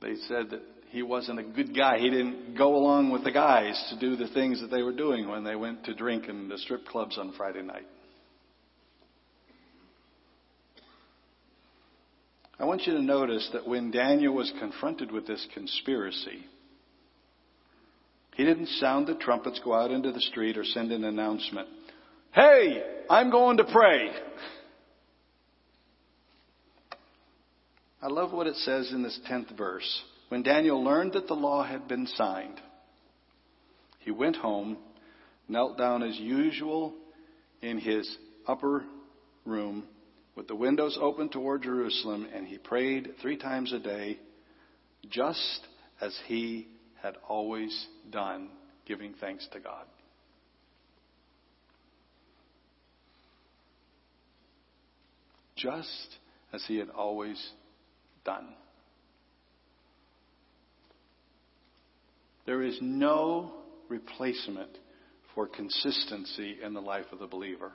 they 0.00 0.14
said 0.28 0.50
that 0.50 0.62
he 0.90 1.02
wasn't 1.02 1.38
a 1.38 1.42
good 1.42 1.74
guy. 1.74 1.98
He 1.98 2.10
didn't 2.10 2.54
go 2.56 2.76
along 2.76 3.10
with 3.10 3.24
the 3.24 3.32
guys 3.32 3.82
to 3.90 3.98
do 3.98 4.16
the 4.16 4.28
things 4.34 4.60
that 4.60 4.70
they 4.70 4.82
were 4.82 4.92
doing 4.92 5.28
when 5.28 5.42
they 5.42 5.56
went 5.56 5.84
to 5.84 5.94
drink 5.94 6.28
in 6.28 6.48
the 6.48 6.58
strip 6.58 6.84
clubs 6.86 7.16
on 7.18 7.32
Friday 7.36 7.62
night. 7.62 7.86
I 12.58 12.64
want 12.64 12.86
you 12.86 12.92
to 12.92 13.02
notice 13.02 13.48
that 13.54 13.66
when 13.66 13.90
Daniel 13.90 14.34
was 14.34 14.52
confronted 14.60 15.10
with 15.10 15.26
this 15.26 15.44
conspiracy, 15.54 16.44
he 18.36 18.44
didn't 18.44 18.68
sound 18.68 19.06
the 19.06 19.14
trumpets, 19.14 19.60
go 19.64 19.74
out 19.74 19.90
into 19.90 20.12
the 20.12 20.20
street, 20.20 20.56
or 20.56 20.64
send 20.64 20.92
an 20.92 21.04
announcement. 21.04 21.68
Hey, 22.34 22.82
I'm 23.10 23.30
going 23.30 23.58
to 23.58 23.64
pray. 23.64 24.10
I 28.00 28.06
love 28.06 28.32
what 28.32 28.46
it 28.46 28.56
says 28.56 28.90
in 28.90 29.02
this 29.02 29.20
10th 29.30 29.54
verse. 29.54 30.02
When 30.30 30.42
Daniel 30.42 30.82
learned 30.82 31.12
that 31.12 31.26
the 31.26 31.34
law 31.34 31.62
had 31.62 31.88
been 31.88 32.06
signed, 32.06 32.58
he 33.98 34.10
went 34.10 34.36
home, 34.36 34.78
knelt 35.46 35.76
down 35.76 36.02
as 36.02 36.18
usual 36.18 36.94
in 37.60 37.78
his 37.78 38.16
upper 38.48 38.84
room 39.44 39.84
with 40.34 40.48
the 40.48 40.56
windows 40.56 40.98
open 40.98 41.28
toward 41.28 41.64
Jerusalem, 41.64 42.26
and 42.34 42.46
he 42.46 42.56
prayed 42.56 43.10
three 43.20 43.36
times 43.36 43.74
a 43.74 43.78
day, 43.78 44.18
just 45.10 45.66
as 46.00 46.18
he 46.28 46.66
had 47.02 47.16
always 47.28 47.88
done, 48.10 48.48
giving 48.86 49.12
thanks 49.20 49.46
to 49.52 49.60
God. 49.60 49.84
Just 55.62 56.16
as 56.52 56.64
he 56.66 56.76
had 56.76 56.90
always 56.90 57.40
done. 58.24 58.48
There 62.46 62.62
is 62.62 62.76
no 62.80 63.52
replacement 63.88 64.70
for 65.34 65.46
consistency 65.46 66.56
in 66.62 66.74
the 66.74 66.80
life 66.80 67.06
of 67.12 67.20
the 67.20 67.28
believer. 67.28 67.70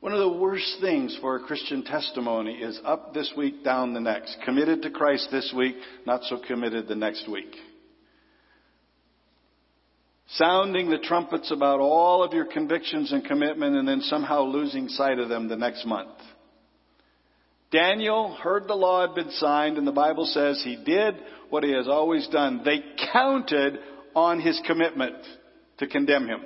One 0.00 0.12
of 0.12 0.18
the 0.18 0.38
worst 0.38 0.76
things 0.80 1.16
for 1.20 1.36
a 1.36 1.40
Christian 1.40 1.84
testimony 1.84 2.54
is 2.54 2.78
up 2.84 3.14
this 3.14 3.32
week, 3.36 3.64
down 3.64 3.94
the 3.94 4.00
next. 4.00 4.36
Committed 4.44 4.82
to 4.82 4.90
Christ 4.90 5.28
this 5.30 5.52
week, 5.56 5.76
not 6.06 6.22
so 6.24 6.38
committed 6.46 6.86
the 6.86 6.94
next 6.94 7.30
week. 7.30 7.54
Sounding 10.34 10.90
the 10.90 10.98
trumpets 10.98 11.50
about 11.50 11.80
all 11.80 12.22
of 12.22 12.32
your 12.32 12.44
convictions 12.44 13.12
and 13.12 13.24
commitment 13.24 13.76
and 13.76 13.86
then 13.86 14.00
somehow 14.02 14.42
losing 14.42 14.88
sight 14.88 15.18
of 15.18 15.28
them 15.28 15.48
the 15.48 15.56
next 15.56 15.84
month. 15.84 16.16
Daniel 17.72 18.34
heard 18.34 18.66
the 18.66 18.74
law 18.74 19.06
had 19.06 19.14
been 19.14 19.30
signed 19.32 19.78
and 19.78 19.86
the 19.86 19.92
Bible 19.92 20.26
says 20.26 20.60
he 20.64 20.76
did 20.84 21.14
what 21.50 21.64
he 21.64 21.72
has 21.72 21.88
always 21.88 22.26
done. 22.28 22.62
They 22.64 22.80
counted 23.12 23.78
on 24.14 24.40
his 24.40 24.60
commitment 24.66 25.16
to 25.78 25.86
condemn 25.86 26.26
him. 26.26 26.40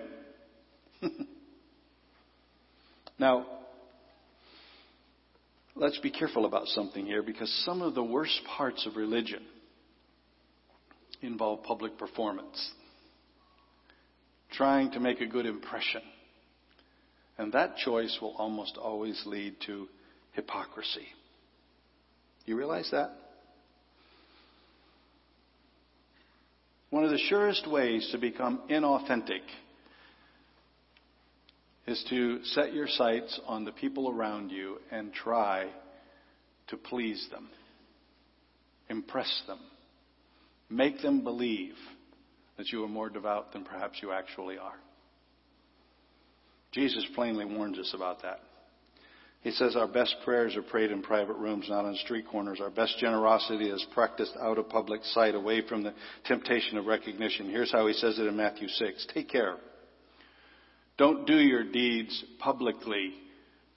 Now, 3.18 3.46
let's 5.76 5.98
be 5.98 6.10
careful 6.10 6.46
about 6.46 6.66
something 6.68 7.06
here 7.06 7.22
because 7.22 7.50
some 7.64 7.80
of 7.80 7.94
the 7.94 8.02
worst 8.02 8.40
parts 8.56 8.86
of 8.86 8.96
religion 8.96 9.42
involve 11.22 11.62
public 11.62 11.96
performance, 11.96 12.72
trying 14.56 14.90
to 14.92 15.00
make 15.00 15.20
a 15.20 15.26
good 15.26 15.46
impression. 15.46 16.02
And 17.38 17.52
that 17.52 17.76
choice 17.76 18.16
will 18.20 18.34
almost 18.36 18.76
always 18.76 19.20
lead 19.26 19.56
to 19.66 19.88
hypocrisy. 20.32 21.06
You 22.44 22.56
realize 22.56 22.88
that? 22.92 23.10
One 26.90 27.04
of 27.04 27.10
the 27.10 27.18
surest 27.28 27.68
ways 27.68 28.08
to 28.12 28.18
become 28.18 28.62
inauthentic 28.70 29.40
is 31.86 32.04
to 32.08 32.44
set 32.44 32.72
your 32.72 32.86
sights 32.86 33.40
on 33.46 33.64
the 33.64 33.72
people 33.72 34.10
around 34.10 34.50
you 34.50 34.78
and 34.90 35.12
try 35.12 35.68
to 36.68 36.76
please 36.76 37.26
them, 37.30 37.48
impress 38.88 39.42
them, 39.46 39.58
make 40.70 41.02
them 41.02 41.24
believe 41.24 41.74
that 42.56 42.70
you 42.70 42.84
are 42.84 42.88
more 42.88 43.08
devout 43.08 43.52
than 43.52 43.64
perhaps 43.64 43.98
you 44.02 44.12
actually 44.12 44.58
are. 44.58 44.78
Jesus 46.72 47.06
plainly 47.14 47.44
warns 47.44 47.78
us 47.78 47.92
about 47.94 48.22
that. 48.22 48.40
He 49.42 49.50
says 49.50 49.76
our 49.76 49.86
best 49.86 50.16
prayers 50.24 50.56
are 50.56 50.62
prayed 50.62 50.90
in 50.90 51.02
private 51.02 51.36
rooms, 51.36 51.66
not 51.68 51.84
on 51.84 51.94
street 51.96 52.26
corners. 52.26 52.60
Our 52.62 52.70
best 52.70 52.98
generosity 52.98 53.68
is 53.68 53.86
practiced 53.92 54.32
out 54.40 54.56
of 54.58 54.70
public 54.70 55.04
sight, 55.04 55.34
away 55.34 55.60
from 55.68 55.82
the 55.82 55.92
temptation 56.24 56.78
of 56.78 56.86
recognition. 56.86 57.50
Here's 57.50 57.70
how 57.70 57.86
he 57.86 57.92
says 57.92 58.18
it 58.18 58.26
in 58.26 58.36
Matthew 58.36 58.68
6. 58.68 59.06
Take 59.12 59.28
care. 59.28 59.56
Don't 60.96 61.26
do 61.26 61.36
your 61.36 61.62
deeds 61.62 62.24
publicly 62.38 63.12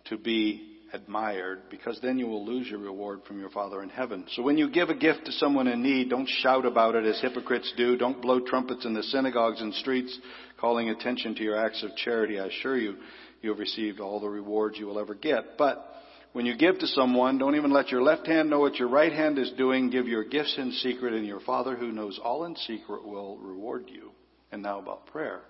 to 0.05 0.17
be 0.17 0.76
admired, 0.93 1.63
because 1.69 1.99
then 2.01 2.17
you 2.17 2.27
will 2.27 2.45
lose 2.45 2.67
your 2.67 2.79
reward 2.79 3.21
from 3.27 3.39
your 3.39 3.49
Father 3.49 3.83
in 3.83 3.89
heaven. 3.89 4.25
So 4.35 4.41
when 4.41 4.57
you 4.57 4.69
give 4.69 4.89
a 4.89 4.95
gift 4.95 5.25
to 5.25 5.31
someone 5.33 5.67
in 5.67 5.83
need, 5.83 6.09
don't 6.09 6.27
shout 6.27 6.65
about 6.65 6.95
it 6.95 7.05
as 7.05 7.19
hypocrites 7.21 7.73
do. 7.75 7.97
Don't 7.97 8.21
blow 8.21 8.39
trumpets 8.39 8.85
in 8.85 8.93
the 8.93 9.03
synagogues 9.03 9.61
and 9.61 9.73
streets, 9.73 10.17
calling 10.59 10.89
attention 10.89 11.35
to 11.35 11.43
your 11.43 11.57
acts 11.57 11.83
of 11.83 11.95
charity. 11.95 12.39
I 12.39 12.45
assure 12.45 12.77
you, 12.77 12.95
you 13.41 13.49
have 13.49 13.59
received 13.59 13.99
all 13.99 14.19
the 14.19 14.29
rewards 14.29 14.77
you 14.77 14.85
will 14.87 14.99
ever 14.99 15.13
get. 15.13 15.57
But 15.57 15.85
when 16.33 16.45
you 16.45 16.55
give 16.55 16.79
to 16.79 16.87
someone, 16.87 17.37
don't 17.37 17.55
even 17.55 17.71
let 17.71 17.89
your 17.89 18.01
left 18.01 18.27
hand 18.27 18.49
know 18.49 18.59
what 18.59 18.75
your 18.75 18.89
right 18.89 19.11
hand 19.11 19.37
is 19.37 19.51
doing. 19.57 19.89
Give 19.89 20.07
your 20.07 20.23
gifts 20.23 20.55
in 20.57 20.71
secret, 20.71 21.13
and 21.13 21.25
your 21.25 21.39
Father 21.41 21.75
who 21.75 21.91
knows 21.91 22.19
all 22.23 22.45
in 22.45 22.55
secret 22.55 23.05
will 23.05 23.37
reward 23.37 23.85
you. 23.87 24.11
And 24.51 24.61
now 24.61 24.79
about 24.79 25.07
prayer. 25.07 25.41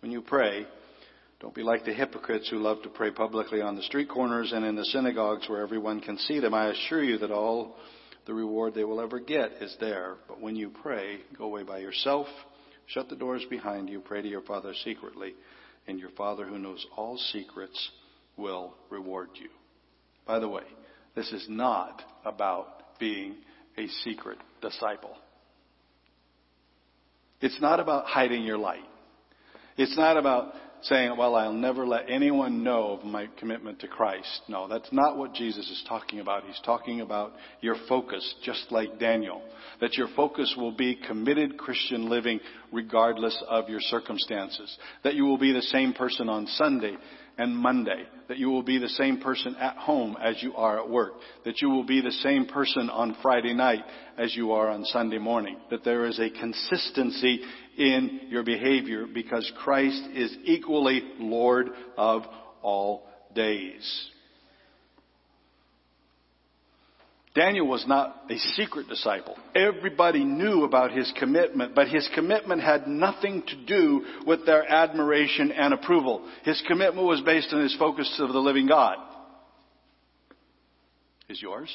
When 0.00 0.10
you 0.10 0.22
pray, 0.22 0.66
don't 1.40 1.54
be 1.54 1.62
like 1.62 1.86
the 1.86 1.94
hypocrites 1.94 2.50
who 2.50 2.58
love 2.58 2.82
to 2.82 2.90
pray 2.90 3.10
publicly 3.10 3.62
on 3.62 3.74
the 3.74 3.82
street 3.82 4.10
corners 4.10 4.52
and 4.52 4.64
in 4.64 4.76
the 4.76 4.84
synagogues 4.84 5.48
where 5.48 5.62
everyone 5.62 6.00
can 6.00 6.18
see 6.18 6.38
them. 6.38 6.52
I 6.52 6.68
assure 6.68 7.02
you 7.02 7.16
that 7.18 7.30
all 7.30 7.76
the 8.26 8.34
reward 8.34 8.74
they 8.74 8.84
will 8.84 9.00
ever 9.00 9.18
get 9.18 9.52
is 9.62 9.74
there. 9.80 10.16
But 10.28 10.40
when 10.40 10.54
you 10.54 10.70
pray, 10.82 11.20
go 11.38 11.44
away 11.44 11.62
by 11.62 11.78
yourself, 11.78 12.26
shut 12.86 13.08
the 13.08 13.16
doors 13.16 13.42
behind 13.48 13.88
you, 13.88 14.00
pray 14.00 14.20
to 14.20 14.28
your 14.28 14.42
Father 14.42 14.74
secretly 14.84 15.32
and 15.88 15.98
your 15.98 16.10
Father 16.10 16.44
who 16.44 16.58
knows 16.58 16.86
all 16.94 17.16
secrets 17.16 17.90
will 18.36 18.74
reward 18.90 19.30
you. 19.34 19.48
By 20.26 20.40
the 20.40 20.48
way, 20.48 20.64
this 21.14 21.32
is 21.32 21.46
not 21.48 22.02
about 22.24 22.98
being 22.98 23.36
a 23.78 23.86
secret 24.04 24.36
disciple. 24.60 25.16
It's 27.40 27.60
not 27.62 27.80
about 27.80 28.04
hiding 28.04 28.44
your 28.44 28.58
light. 28.58 28.84
It's 29.78 29.96
not 29.96 30.18
about 30.18 30.52
saying, 30.82 31.16
well, 31.16 31.34
I'll 31.34 31.52
never 31.52 31.86
let 31.86 32.10
anyone 32.10 32.64
know 32.64 32.92
of 32.92 33.04
my 33.04 33.28
commitment 33.38 33.80
to 33.80 33.88
Christ. 33.88 34.42
No, 34.48 34.68
that's 34.68 34.92
not 34.92 35.16
what 35.16 35.34
Jesus 35.34 35.68
is 35.70 35.84
talking 35.88 36.20
about. 36.20 36.44
He's 36.44 36.60
talking 36.64 37.00
about 37.00 37.32
your 37.60 37.76
focus, 37.88 38.34
just 38.42 38.66
like 38.70 38.98
Daniel. 38.98 39.42
That 39.80 39.94
your 39.94 40.08
focus 40.16 40.54
will 40.56 40.72
be 40.72 40.98
committed 41.06 41.58
Christian 41.58 42.08
living 42.08 42.40
regardless 42.72 43.42
of 43.48 43.68
your 43.68 43.80
circumstances. 43.80 44.76
That 45.04 45.14
you 45.14 45.24
will 45.24 45.38
be 45.38 45.52
the 45.52 45.62
same 45.62 45.92
person 45.92 46.28
on 46.28 46.46
Sunday 46.46 46.96
and 47.40 47.56
Monday. 47.56 48.04
That 48.28 48.38
you 48.38 48.50
will 48.50 48.62
be 48.62 48.78
the 48.78 48.88
same 48.90 49.18
person 49.18 49.56
at 49.56 49.76
home 49.76 50.16
as 50.22 50.40
you 50.42 50.54
are 50.54 50.78
at 50.78 50.88
work. 50.88 51.14
That 51.44 51.60
you 51.60 51.70
will 51.70 51.84
be 51.84 52.00
the 52.00 52.12
same 52.12 52.46
person 52.46 52.90
on 52.90 53.16
Friday 53.22 53.54
night 53.54 53.82
as 54.18 54.36
you 54.36 54.52
are 54.52 54.68
on 54.68 54.84
Sunday 54.84 55.18
morning. 55.18 55.56
That 55.70 55.82
there 55.82 56.04
is 56.04 56.20
a 56.20 56.30
consistency 56.30 57.40
in 57.76 58.20
your 58.28 58.44
behavior 58.44 59.06
because 59.12 59.50
Christ 59.58 60.02
is 60.14 60.36
equally 60.44 61.02
Lord 61.18 61.70
of 61.96 62.22
all 62.62 63.08
days. 63.34 64.10
Daniel 67.40 67.66
was 67.66 67.86
not 67.86 68.24
a 68.28 68.36
secret 68.36 68.86
disciple. 68.86 69.34
Everybody 69.56 70.24
knew 70.24 70.64
about 70.64 70.92
his 70.92 71.10
commitment, 71.18 71.74
but 71.74 71.88
his 71.88 72.06
commitment 72.14 72.60
had 72.60 72.86
nothing 72.86 73.42
to 73.46 73.56
do 73.64 74.04
with 74.26 74.44
their 74.44 74.70
admiration 74.70 75.50
and 75.50 75.72
approval. 75.72 76.28
His 76.44 76.62
commitment 76.68 77.06
was 77.06 77.22
based 77.22 77.50
on 77.54 77.62
his 77.62 77.74
focus 77.78 78.14
of 78.18 78.34
the 78.34 78.38
living 78.38 78.66
God. 78.66 78.98
Is 81.30 81.40
yours? 81.40 81.74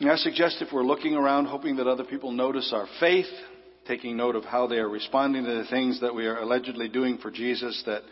And 0.00 0.10
I 0.10 0.16
suggest 0.16 0.62
if 0.62 0.72
we're 0.72 0.82
looking 0.82 1.14
around 1.14 1.44
hoping 1.44 1.76
that 1.76 1.86
other 1.86 2.04
people 2.04 2.32
notice 2.32 2.72
our 2.74 2.86
faith, 3.00 3.26
taking 3.86 4.16
note 4.16 4.36
of 4.36 4.44
how 4.44 4.66
they 4.66 4.76
are 4.76 4.88
responding 4.88 5.44
to 5.44 5.54
the 5.54 5.64
things 5.70 6.00
that 6.00 6.14
we 6.14 6.26
are 6.26 6.38
allegedly 6.38 6.88
doing 6.88 7.18
for 7.18 7.30
Jesus, 7.30 7.82
that 7.86 8.02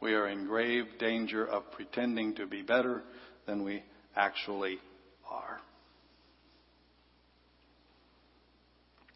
we 0.00 0.14
are 0.14 0.28
in 0.28 0.46
grave 0.46 0.84
danger 0.98 1.46
of 1.46 1.70
pretending 1.72 2.34
to 2.36 2.46
be 2.46 2.62
better 2.62 3.02
than 3.46 3.64
we 3.64 3.82
actually 4.16 4.78
are. 5.30 5.58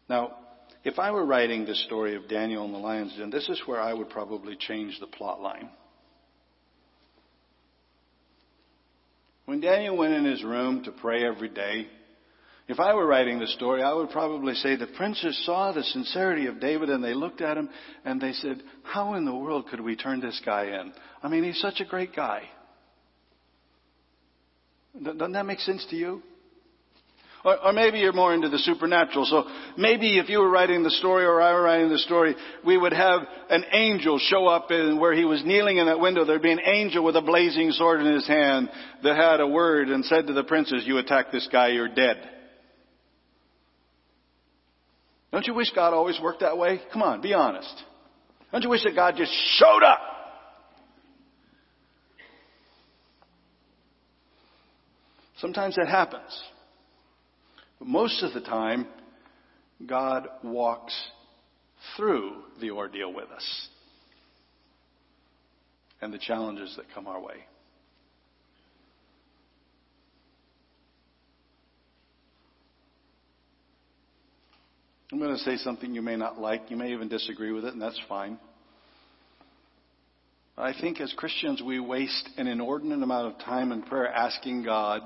Now, 0.09 0.37
if 0.83 0.97
I 0.97 1.11
were 1.11 1.25
writing 1.25 1.65
the 1.65 1.75
story 1.75 2.15
of 2.15 2.27
Daniel 2.27 2.65
and 2.65 2.73
the 2.73 2.79
lion's 2.79 3.15
den, 3.15 3.29
this 3.29 3.47
is 3.49 3.61
where 3.65 3.79
I 3.79 3.93
would 3.93 4.09
probably 4.09 4.55
change 4.55 4.99
the 4.99 5.07
plot 5.07 5.41
line. 5.41 5.69
When 9.45 9.61
Daniel 9.61 9.97
went 9.97 10.13
in 10.13 10.25
his 10.25 10.43
room 10.43 10.83
to 10.83 10.91
pray 10.91 11.25
every 11.25 11.49
day, 11.49 11.87
if 12.69 12.79
I 12.79 12.93
were 12.93 13.07
writing 13.07 13.39
the 13.39 13.47
story, 13.47 13.81
I 13.81 13.91
would 13.91 14.11
probably 14.11 14.53
say 14.53 14.75
the 14.75 14.85
princes 14.85 15.43
saw 15.43 15.71
the 15.71 15.83
sincerity 15.83 16.45
of 16.45 16.59
David 16.59 16.91
and 16.91 17.03
they 17.03 17.15
looked 17.15 17.41
at 17.41 17.57
him 17.57 17.67
and 18.05 18.21
they 18.21 18.31
said, 18.31 18.61
How 18.83 19.15
in 19.15 19.25
the 19.25 19.33
world 19.33 19.65
could 19.71 19.81
we 19.81 19.95
turn 19.95 20.19
this 20.21 20.39
guy 20.45 20.65
in? 20.65 20.93
I 21.23 21.29
mean, 21.29 21.43
he's 21.43 21.59
such 21.59 21.79
a 21.79 21.85
great 21.85 22.15
guy. 22.15 22.43
Doesn't 25.01 25.31
that 25.31 25.47
make 25.47 25.59
sense 25.61 25.83
to 25.89 25.95
you? 25.95 26.21
Or, 27.43 27.57
or, 27.67 27.73
maybe 27.73 27.99
you're 27.99 28.13
more 28.13 28.33
into 28.33 28.49
the 28.49 28.59
supernatural. 28.59 29.25
So 29.25 29.45
maybe 29.77 30.19
if 30.19 30.29
you 30.29 30.39
were 30.39 30.49
writing 30.49 30.83
the 30.83 30.91
story 30.91 31.25
or 31.25 31.41
I 31.41 31.53
were 31.53 31.63
writing 31.63 31.89
the 31.89 31.97
story, 31.97 32.35
we 32.65 32.77
would 32.77 32.93
have 32.93 33.21
an 33.49 33.63
angel 33.71 34.19
show 34.19 34.45
up 34.45 34.69
in 34.71 34.99
where 34.99 35.13
he 35.13 35.23
was 35.23 35.43
kneeling 35.43 35.77
in 35.77 35.87
that 35.87 36.01
window. 36.01 36.23
There'd 36.23 36.41
be 36.41 36.51
an 36.51 36.59
angel 36.63 37.03
with 37.03 37.15
a 37.15 37.21
blazing 37.21 37.71
sword 37.71 38.01
in 38.01 38.13
his 38.13 38.27
hand 38.27 38.69
that 39.03 39.15
had 39.15 39.39
a 39.39 39.47
word 39.47 39.87
and 39.87 40.05
said 40.05 40.27
to 40.27 40.33
the 40.33 40.43
princes, 40.43 40.83
you 40.85 40.97
attack 40.97 41.31
this 41.31 41.47
guy, 41.51 41.69
you're 41.69 41.87
dead. 41.87 42.17
Don't 45.31 45.45
you 45.45 45.53
wish 45.53 45.71
God 45.75 45.93
always 45.93 46.19
worked 46.21 46.39
that 46.41 46.57
way? 46.57 46.81
Come 46.91 47.03
on, 47.03 47.21
be 47.21 47.33
honest. 47.33 47.83
Don't 48.51 48.63
you 48.63 48.69
wish 48.69 48.83
that 48.83 48.95
God 48.95 49.15
just 49.15 49.31
showed 49.57 49.83
up? 49.83 49.99
Sometimes 55.37 55.75
that 55.75 55.87
happens. 55.87 56.43
But 57.77 57.87
most 57.87 58.23
of 58.23 58.33
the 58.33 58.41
time, 58.41 58.87
God 59.85 60.27
walks 60.43 60.93
through 61.95 62.33
the 62.59 62.71
ordeal 62.71 63.13
with 63.13 63.29
us 63.29 63.67
and 66.01 66.13
the 66.13 66.17
challenges 66.17 66.73
that 66.75 66.85
come 66.93 67.07
our 67.07 67.21
way. 67.21 67.45
I'm 75.11 75.17
going 75.17 75.35
to 75.35 75.43
say 75.43 75.57
something 75.57 75.93
you 75.93 76.03
may 76.03 76.15
not 76.15 76.39
like. 76.39 76.69
You 76.69 76.77
may 76.77 76.91
even 76.91 77.07
disagree 77.07 77.51
with 77.51 77.65
it, 77.65 77.73
and 77.73 77.81
that's 77.81 77.99
fine. 78.07 78.37
I 80.55 80.73
think 80.79 80.99
as 81.01 81.11
Christians, 81.13 81.63
we 81.65 81.79
waste 81.79 82.29
an 82.37 82.47
inordinate 82.47 83.01
amount 83.01 83.33
of 83.33 83.39
time 83.39 83.71
in 83.71 83.81
prayer 83.81 84.07
asking 84.07 84.63
God 84.63 85.01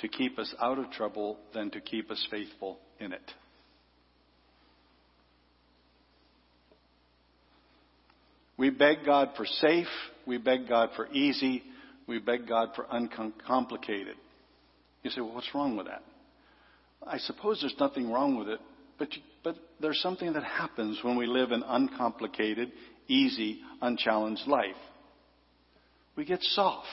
to 0.00 0.08
keep 0.08 0.38
us 0.38 0.54
out 0.60 0.78
of 0.78 0.90
trouble 0.90 1.38
than 1.52 1.70
to 1.70 1.80
keep 1.80 2.10
us 2.10 2.26
faithful 2.30 2.78
in 3.00 3.12
it. 3.12 3.32
We 8.56 8.70
beg 8.70 8.98
God 9.04 9.30
for 9.36 9.46
safe. 9.46 9.88
We 10.26 10.38
beg 10.38 10.68
God 10.68 10.90
for 10.94 11.08
easy. 11.08 11.62
We 12.06 12.20
beg 12.20 12.46
God 12.46 12.68
for 12.76 12.86
uncomplicated. 12.88 14.14
You 15.02 15.10
say, 15.10 15.22
well, 15.22 15.34
what's 15.34 15.52
wrong 15.54 15.76
with 15.76 15.86
that? 15.86 16.02
I 17.04 17.18
suppose 17.18 17.60
there's 17.60 17.74
nothing 17.80 18.12
wrong 18.12 18.38
with 18.38 18.48
it 18.48 18.60
but, 18.98 19.08
but 19.42 19.56
there's 19.80 20.00
something 20.00 20.32
that 20.32 20.44
happens 20.44 20.98
when 21.02 21.16
we 21.16 21.26
live 21.26 21.50
an 21.50 21.62
uncomplicated, 21.66 22.72
easy, 23.08 23.60
unchallenged 23.80 24.46
life. 24.46 24.76
We 26.16 26.24
get 26.24 26.42
soft. 26.42 26.86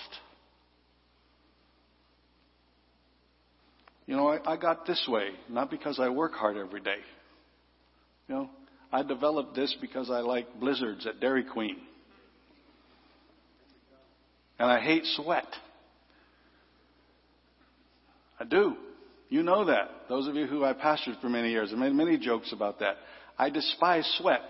You 4.08 4.16
know, 4.16 4.28
I, 4.28 4.54
I 4.54 4.58
got 4.58 4.86
this 4.86 5.06
way, 5.08 5.30
not 5.48 5.70
because 5.70 6.00
I 6.00 6.10
work 6.10 6.34
hard 6.34 6.58
every 6.58 6.82
day. 6.82 6.98
You 8.28 8.36
know, 8.36 8.50
I 8.92 9.04
developed 9.04 9.56
this 9.56 9.76
because 9.80 10.10
I 10.10 10.20
like 10.20 10.60
blizzards 10.60 11.06
at 11.06 11.20
Dairy 11.20 11.44
Queen. 11.44 11.78
And 14.60 14.70
I 14.70 14.80
hate 14.80 15.04
sweat. 15.16 15.48
I 18.40 18.44
do. 18.44 18.76
You 19.32 19.44
know 19.44 19.64
that. 19.64 19.90
Those 20.10 20.28
of 20.28 20.36
you 20.36 20.46
who 20.46 20.66
I 20.66 20.74
pastored 20.74 21.20
for 21.22 21.30
many 21.30 21.52
years, 21.52 21.72
I 21.72 21.78
made 21.78 21.94
many 21.94 22.18
jokes 22.18 22.52
about 22.52 22.80
that. 22.80 22.98
I 23.40 23.50
despise 23.50 24.06
sweat. 24.20 24.42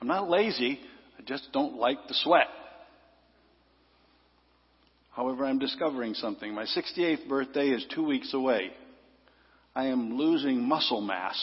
I'm 0.00 0.08
not 0.08 0.28
lazy. 0.28 0.80
I 1.16 1.22
just 1.22 1.48
don't 1.52 1.76
like 1.76 1.98
the 2.08 2.14
sweat. 2.14 2.48
However, 5.12 5.46
I'm 5.46 5.60
discovering 5.60 6.14
something. 6.14 6.52
My 6.52 6.64
68th 6.64 7.28
birthday 7.28 7.68
is 7.68 7.86
two 7.94 8.04
weeks 8.04 8.34
away. 8.34 8.72
I 9.72 9.86
am 9.86 10.18
losing 10.18 10.66
muscle 10.66 11.00
mass, 11.00 11.40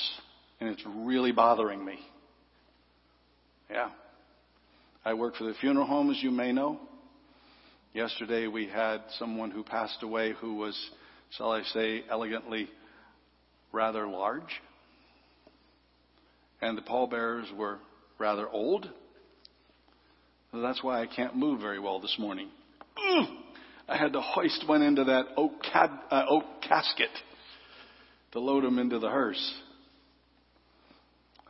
and 0.59 0.69
it's 0.69 0.84
really 0.97 1.32
bothering 1.32 1.84
me. 1.84 1.97
Yeah. 3.71 3.91
I 5.05 5.13
work 5.13 5.38
for 5.38 5.45
the 5.45 5.53
funeral 5.61 5.88
home, 5.88 6.11
as 6.11 6.21
you 6.21 6.32
may 6.32 6.51
know. 6.51 6.78
Yesterday 7.93 8.47
we 8.47 8.67
had 8.67 8.97
someone 9.17 9.51
who 9.51 9.63
passed 9.63 10.03
away 10.03 10.34
who 10.41 10.55
was, 10.55 10.78
shall 11.32 11.51
I 11.51 11.63
say, 11.63 12.03
elegantly 12.09 12.69
rather 13.71 14.07
large. 14.07 14.61
And 16.61 16.78
the 16.78 16.82
pallbearers 16.82 17.47
were 17.55 17.80
rather 18.17 18.47
old. 18.47 18.89
That's 20.53 20.82
why 20.84 21.01
I 21.01 21.07
can't 21.07 21.36
move 21.36 21.59
very 21.59 21.80
well 21.80 21.99
this 21.99 22.15
morning. 22.17 22.49
I 23.88 23.97
had 23.97 24.13
to 24.13 24.21
hoist 24.21 24.63
one 24.67 24.82
into 24.82 25.03
that 25.03 25.26
oak, 25.38 25.51
cab, 25.71 25.91
uh, 26.09 26.23
oak 26.28 26.45
casket 26.67 27.09
to 28.32 28.39
load 28.39 28.63
him 28.63 28.80
into 28.80 28.99
the 28.99 29.09
hearse. 29.09 29.53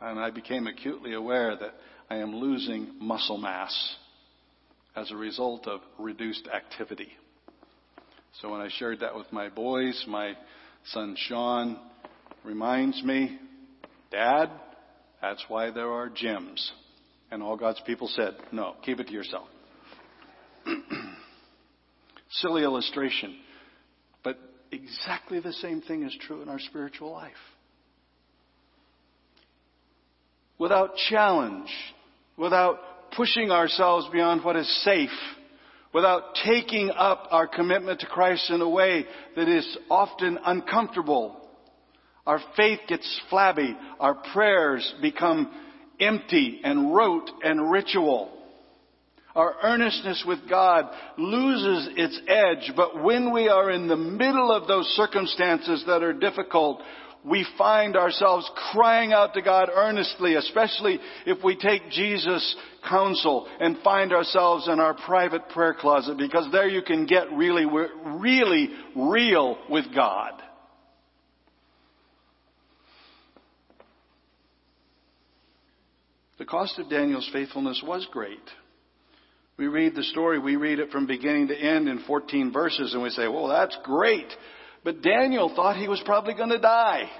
And 0.00 0.18
I 0.18 0.30
became 0.30 0.66
acutely 0.66 1.14
aware 1.14 1.56
that 1.56 1.74
I 2.10 2.16
am 2.16 2.34
losing 2.36 2.94
muscle 3.00 3.38
mass 3.38 3.96
as 4.94 5.10
a 5.10 5.16
result 5.16 5.66
of 5.66 5.80
reduced 5.98 6.48
activity. 6.52 7.08
So 8.42 8.50
when 8.50 8.60
I 8.60 8.68
shared 8.78 9.00
that 9.00 9.14
with 9.14 9.32
my 9.32 9.48
boys, 9.48 10.04
my 10.06 10.34
son 10.92 11.16
Sean 11.18 11.78
reminds 12.44 13.02
me, 13.02 13.38
Dad, 14.10 14.50
that's 15.22 15.42
why 15.48 15.70
there 15.70 15.90
are 15.90 16.10
gyms. 16.10 16.70
And 17.30 17.42
all 17.42 17.56
God's 17.56 17.80
people 17.86 18.08
said, 18.08 18.34
no, 18.52 18.74
keep 18.82 19.00
it 19.00 19.06
to 19.06 19.12
yourself. 19.12 19.48
Silly 22.30 22.62
illustration. 22.62 23.38
But 24.22 24.38
exactly 24.70 25.40
the 25.40 25.54
same 25.54 25.80
thing 25.80 26.02
is 26.02 26.14
true 26.20 26.42
in 26.42 26.50
our 26.50 26.60
spiritual 26.60 27.12
life. 27.12 27.32
Without 30.58 30.90
challenge, 31.08 31.70
without 32.36 32.78
pushing 33.16 33.50
ourselves 33.50 34.06
beyond 34.12 34.44
what 34.44 34.56
is 34.56 34.84
safe, 34.84 35.10
without 35.96 36.34
taking 36.44 36.90
up 36.90 37.26
our 37.30 37.46
commitment 37.46 38.00
to 38.00 38.06
Christ 38.06 38.50
in 38.50 38.60
a 38.60 38.68
way 38.68 39.06
that 39.34 39.48
is 39.48 39.78
often 39.88 40.38
uncomfortable, 40.44 41.48
our 42.26 42.38
faith 42.54 42.80
gets 42.86 43.20
flabby, 43.30 43.74
our 43.98 44.14
prayers 44.34 44.94
become 45.00 45.50
empty 45.98 46.60
and 46.62 46.94
rote 46.94 47.30
and 47.42 47.70
ritual. 47.70 48.30
Our 49.34 49.54
earnestness 49.62 50.22
with 50.26 50.40
God 50.50 50.84
loses 51.16 51.88
its 51.96 52.20
edge, 52.28 52.74
but 52.76 53.02
when 53.02 53.32
we 53.32 53.48
are 53.48 53.70
in 53.70 53.88
the 53.88 53.96
middle 53.96 54.52
of 54.52 54.68
those 54.68 54.84
circumstances 54.98 55.82
that 55.86 56.02
are 56.02 56.12
difficult, 56.12 56.82
we 57.26 57.46
find 57.58 57.96
ourselves 57.96 58.48
crying 58.72 59.12
out 59.12 59.34
to 59.34 59.42
God 59.42 59.68
earnestly, 59.74 60.34
especially 60.34 61.00
if 61.26 61.42
we 61.42 61.56
take 61.56 61.90
Jesus' 61.90 62.56
counsel 62.88 63.48
and 63.58 63.78
find 63.82 64.12
ourselves 64.12 64.68
in 64.68 64.78
our 64.78 64.94
private 64.94 65.48
prayer 65.48 65.74
closet, 65.74 66.16
because 66.16 66.48
there 66.52 66.68
you 66.68 66.82
can 66.82 67.04
get 67.04 67.32
really, 67.32 67.66
really 67.66 68.70
real 68.94 69.58
with 69.68 69.86
God. 69.94 70.32
The 76.38 76.44
cost 76.44 76.78
of 76.78 76.88
Daniel's 76.90 77.28
faithfulness 77.32 77.82
was 77.84 78.06
great. 78.12 78.38
We 79.56 79.68
read 79.68 79.94
the 79.96 80.02
story, 80.02 80.38
we 80.38 80.56
read 80.56 80.78
it 80.78 80.90
from 80.90 81.06
beginning 81.06 81.48
to 81.48 81.56
end 81.56 81.88
in 81.88 82.04
14 82.06 82.52
verses, 82.52 82.92
and 82.92 83.02
we 83.02 83.08
say, 83.08 83.26
well, 83.26 83.48
that's 83.48 83.76
great. 83.82 84.28
But 84.86 85.02
Daniel 85.02 85.52
thought 85.52 85.76
he 85.76 85.88
was 85.88 86.00
probably 86.04 86.34
going 86.34 86.50
to 86.50 86.60
die. 86.60 87.10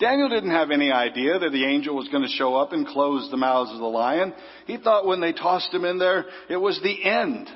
Daniel 0.00 0.30
didn't 0.30 0.52
have 0.52 0.70
any 0.70 0.90
idea 0.90 1.38
that 1.38 1.52
the 1.52 1.66
angel 1.66 1.94
was 1.94 2.08
going 2.08 2.22
to 2.22 2.30
show 2.30 2.54
up 2.54 2.72
and 2.72 2.86
close 2.86 3.30
the 3.30 3.36
mouths 3.36 3.72
of 3.72 3.78
the 3.78 3.84
lion. 3.84 4.32
He 4.66 4.78
thought 4.78 5.06
when 5.06 5.20
they 5.20 5.34
tossed 5.34 5.68
him 5.74 5.84
in 5.84 5.98
there, 5.98 6.24
it 6.48 6.56
was 6.56 6.80
the 6.82 7.04
end. 7.04 7.50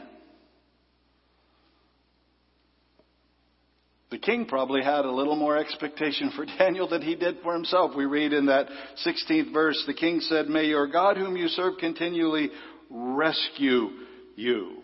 The 4.11 4.19
king 4.19 4.45
probably 4.45 4.83
had 4.83 5.07
a 5.07 5.11
little 5.11 5.37
more 5.37 5.57
expectation 5.57 6.31
for 6.37 6.45
Daniel 6.59 6.87
than 6.87 7.01
he 7.01 7.15
did 7.15 7.39
for 7.43 7.55
himself. 7.55 7.97
We 7.97 8.05
read 8.05 8.35
in 8.35 8.45
that 8.47 8.67
16th 9.07 9.51
verse, 9.55 9.83
the 9.87 9.95
king 9.95 10.21
said, 10.21 10.49
May 10.49 10.67
your 10.67 10.89
God 10.89 11.17
whom 11.17 11.39
you 11.39 11.49
serve 11.49 11.79
continually 11.81 12.51
rescue 12.91 13.89
you. 14.37 14.82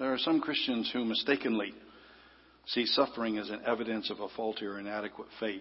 There 0.00 0.14
are 0.14 0.18
some 0.18 0.40
Christians 0.40 0.90
who 0.90 1.04
mistakenly 1.04 1.74
see 2.68 2.86
suffering 2.86 3.36
as 3.36 3.50
an 3.50 3.60
evidence 3.66 4.08
of 4.08 4.18
a 4.20 4.28
faulty 4.34 4.64
or 4.64 4.78
inadequate 4.78 5.28
faith. 5.38 5.60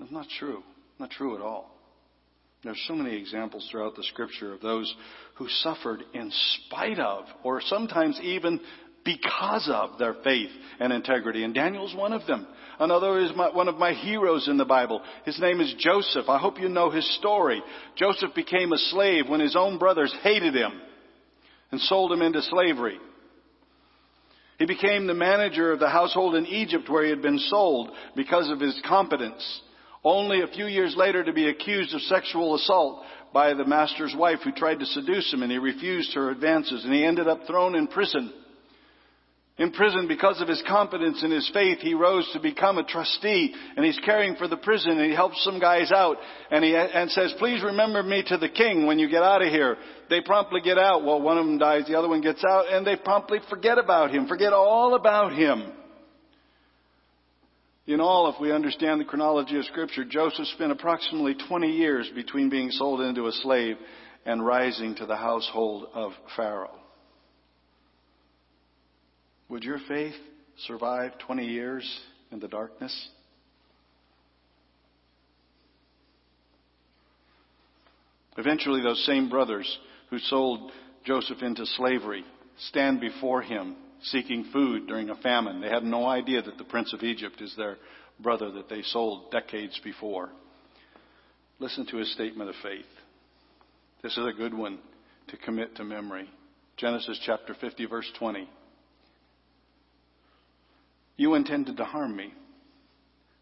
That's 0.00 0.10
not 0.10 0.26
true. 0.40 0.64
Not 0.98 1.12
true 1.12 1.36
at 1.36 1.40
all. 1.40 1.70
There's 2.64 2.84
so 2.88 2.94
many 2.96 3.16
examples 3.16 3.68
throughout 3.70 3.94
the 3.94 4.02
scripture 4.02 4.52
of 4.52 4.60
those 4.60 4.92
who 5.36 5.48
suffered 5.48 6.02
in 6.12 6.32
spite 6.66 6.98
of, 6.98 7.26
or 7.44 7.60
sometimes 7.60 8.18
even 8.20 8.60
because 9.04 9.70
of 9.72 10.00
their 10.00 10.14
faith 10.24 10.50
and 10.80 10.92
integrity. 10.92 11.44
And 11.44 11.54
Daniel's 11.54 11.94
one 11.94 12.12
of 12.12 12.26
them. 12.26 12.48
Another 12.80 13.20
is 13.20 13.30
my, 13.36 13.54
one 13.54 13.68
of 13.68 13.76
my 13.76 13.92
heroes 13.92 14.48
in 14.48 14.58
the 14.58 14.64
Bible. 14.64 15.00
His 15.24 15.38
name 15.38 15.60
is 15.60 15.72
Joseph. 15.78 16.28
I 16.28 16.38
hope 16.38 16.60
you 16.60 16.68
know 16.68 16.90
his 16.90 17.08
story. 17.18 17.62
Joseph 17.96 18.34
became 18.34 18.72
a 18.72 18.78
slave 18.78 19.28
when 19.28 19.40
his 19.40 19.54
own 19.54 19.78
brothers 19.78 20.12
hated 20.24 20.56
him 20.56 20.72
and 21.70 21.80
sold 21.82 22.10
him 22.10 22.20
into 22.20 22.42
slavery. 22.42 22.98
He 24.60 24.66
became 24.66 25.06
the 25.06 25.14
manager 25.14 25.72
of 25.72 25.80
the 25.80 25.88
household 25.88 26.34
in 26.34 26.44
Egypt 26.44 26.90
where 26.90 27.02
he 27.02 27.08
had 27.08 27.22
been 27.22 27.38
sold 27.38 27.92
because 28.14 28.50
of 28.50 28.60
his 28.60 28.78
competence. 28.86 29.62
Only 30.04 30.42
a 30.42 30.48
few 30.48 30.66
years 30.66 30.94
later 30.98 31.24
to 31.24 31.32
be 31.32 31.48
accused 31.48 31.94
of 31.94 32.02
sexual 32.02 32.54
assault 32.54 33.02
by 33.32 33.54
the 33.54 33.64
master's 33.64 34.14
wife 34.14 34.40
who 34.44 34.52
tried 34.52 34.80
to 34.80 34.84
seduce 34.84 35.32
him 35.32 35.42
and 35.42 35.50
he 35.50 35.56
refused 35.56 36.12
her 36.12 36.30
advances 36.30 36.84
and 36.84 36.92
he 36.92 37.02
ended 37.02 37.26
up 37.26 37.46
thrown 37.46 37.74
in 37.74 37.86
prison. 37.86 38.34
In 39.60 39.72
prison, 39.72 40.08
because 40.08 40.40
of 40.40 40.48
his 40.48 40.62
confidence 40.66 41.22
in 41.22 41.30
his 41.30 41.46
faith, 41.52 41.80
he 41.80 41.92
rose 41.92 42.26
to 42.32 42.40
become 42.40 42.78
a 42.78 42.82
trustee, 42.82 43.54
and 43.76 43.84
he's 43.84 43.98
caring 44.06 44.34
for 44.36 44.48
the 44.48 44.56
prison, 44.56 44.92
and 44.92 45.04
he 45.04 45.14
helps 45.14 45.44
some 45.44 45.60
guys 45.60 45.92
out, 45.92 46.16
and 46.50 46.64
he 46.64 46.74
and 46.74 47.10
says, 47.10 47.34
"Please 47.34 47.62
remember 47.62 48.02
me 48.02 48.22
to 48.22 48.38
the 48.38 48.48
king 48.48 48.86
when 48.86 48.98
you 48.98 49.06
get 49.06 49.22
out 49.22 49.42
of 49.42 49.48
here." 49.48 49.76
They 50.08 50.22
promptly 50.22 50.62
get 50.62 50.78
out. 50.78 51.04
Well, 51.04 51.20
one 51.20 51.36
of 51.36 51.44
them 51.44 51.58
dies, 51.58 51.86
the 51.86 51.98
other 51.98 52.08
one 52.08 52.22
gets 52.22 52.42
out, 52.42 52.72
and 52.72 52.86
they 52.86 52.96
promptly 52.96 53.40
forget 53.50 53.76
about 53.76 54.10
him, 54.10 54.26
forget 54.26 54.54
all 54.54 54.94
about 54.94 55.34
him. 55.34 55.70
In 57.86 58.00
all, 58.00 58.28
if 58.28 58.40
we 58.40 58.52
understand 58.52 58.98
the 58.98 59.04
chronology 59.04 59.58
of 59.58 59.66
Scripture, 59.66 60.06
Joseph 60.06 60.46
spent 60.46 60.72
approximately 60.72 61.34
20 61.34 61.70
years 61.70 62.08
between 62.14 62.48
being 62.48 62.70
sold 62.70 63.02
into 63.02 63.26
a 63.26 63.32
slave 63.32 63.76
and 64.24 64.42
rising 64.42 64.94
to 64.94 65.04
the 65.04 65.16
household 65.16 65.86
of 65.92 66.14
Pharaoh. 66.34 66.79
Would 69.50 69.64
your 69.64 69.80
faith 69.88 70.14
survive 70.66 71.18
20 71.18 71.44
years 71.44 72.00
in 72.30 72.38
the 72.38 72.46
darkness? 72.46 73.08
Eventually, 78.38 78.80
those 78.80 79.04
same 79.06 79.28
brothers 79.28 79.78
who 80.08 80.18
sold 80.18 80.70
Joseph 81.04 81.42
into 81.42 81.66
slavery 81.66 82.24
stand 82.68 83.00
before 83.00 83.42
him 83.42 83.74
seeking 84.02 84.44
food 84.52 84.86
during 84.86 85.10
a 85.10 85.16
famine. 85.16 85.60
They 85.60 85.68
had 85.68 85.82
no 85.82 86.06
idea 86.06 86.40
that 86.42 86.56
the 86.56 86.64
Prince 86.64 86.92
of 86.94 87.02
Egypt 87.02 87.40
is 87.40 87.52
their 87.56 87.76
brother 88.20 88.52
that 88.52 88.68
they 88.68 88.82
sold 88.82 89.32
decades 89.32 89.78
before. 89.82 90.30
Listen 91.58 91.86
to 91.86 91.96
his 91.96 92.12
statement 92.12 92.48
of 92.48 92.56
faith. 92.62 92.86
This 94.02 94.16
is 94.16 94.24
a 94.24 94.36
good 94.36 94.54
one 94.54 94.78
to 95.28 95.36
commit 95.36 95.74
to 95.76 95.84
memory. 95.84 96.30
Genesis 96.76 97.20
chapter 97.26 97.54
50, 97.60 97.86
verse 97.86 98.10
20. 98.18 98.48
You 101.20 101.34
intended 101.34 101.76
to 101.76 101.84
harm 101.84 102.16
me, 102.16 102.32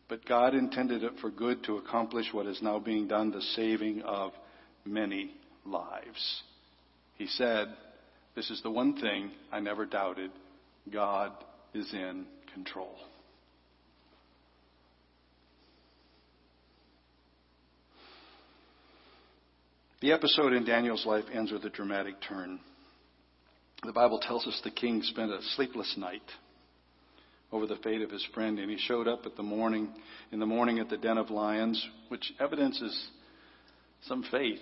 but 0.09 0.27
God 0.27 0.53
intended 0.53 1.05
it 1.05 1.13
for 1.21 1.31
good 1.31 1.63
to 1.63 1.77
accomplish 1.77 2.27
what 2.33 2.47
is 2.47 2.61
now 2.61 2.81
being 2.81 3.07
done, 3.07 3.31
the 3.31 3.41
saving 3.41 4.03
of 4.03 4.33
many 4.85 5.31
lives. 5.65 6.43
He 7.19 7.29
said, 7.29 7.69
This 8.35 8.51
is 8.51 8.61
the 8.65 8.71
one 8.73 9.01
thing 9.01 9.31
I 9.53 9.61
never 9.61 9.87
doubted 9.87 10.33
God 10.93 11.31
is 11.73 11.89
in 11.93 12.27
control. 12.53 12.97
The 20.01 20.11
episode 20.11 20.53
in 20.53 20.65
Daniel's 20.65 21.07
life 21.07 21.27
ends 21.33 21.53
with 21.53 21.65
a 21.65 21.71
dramatic 21.71 22.17
turn. 22.29 22.59
The 23.85 23.93
Bible 23.93 24.19
tells 24.19 24.49
us 24.49 24.61
the 24.65 24.73
king 24.73 25.01
spent 25.05 25.31
a 25.31 25.39
sleepless 25.55 25.95
night 25.97 26.23
over 27.51 27.67
the 27.67 27.77
fate 27.77 28.03
of 28.03 28.11
his 28.11 28.27
friend, 28.35 28.59
and 28.59 28.71
he 28.71 28.79
showed 28.79 29.09
up 29.09 29.25
at 29.25 29.37
the 29.37 29.43
morning 29.43 29.89
in 30.33 30.39
the 30.39 30.47
morning 30.47 30.79
at 30.79 30.91
the 30.91 30.99
den 30.99 31.17
of 31.17 31.31
lions, 31.31 31.87
which 32.09 32.33
evidences 32.41 33.09
some 34.03 34.23
faith. 34.31 34.61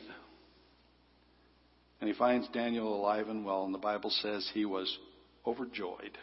And 2.00 2.08
he 2.08 2.14
finds 2.16 2.48
Daniel 2.48 2.94
alive 2.94 3.28
and 3.28 3.44
well, 3.44 3.64
and 3.64 3.74
the 3.74 3.78
Bible 3.78 4.10
says 4.10 4.48
he 4.52 4.64
was 4.64 4.98
overjoyed. 5.46 6.16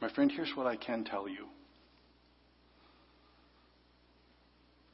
My 0.00 0.12
friend, 0.12 0.30
here's 0.30 0.52
what 0.54 0.66
I 0.66 0.76
can 0.76 1.04
tell 1.04 1.28
you. 1.28 1.46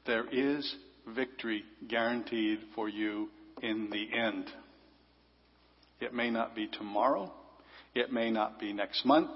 There 0.05 0.27
is 0.29 0.75
victory 1.15 1.63
guaranteed 1.87 2.59
for 2.75 2.89
you 2.89 3.29
in 3.61 3.89
the 3.89 4.17
end. 4.17 4.49
It 5.99 6.13
may 6.13 6.29
not 6.29 6.55
be 6.55 6.67
tomorrow. 6.67 7.31
It 7.95 8.11
may 8.11 8.31
not 8.31 8.59
be 8.59 8.73
next 8.73 9.05
month. 9.05 9.31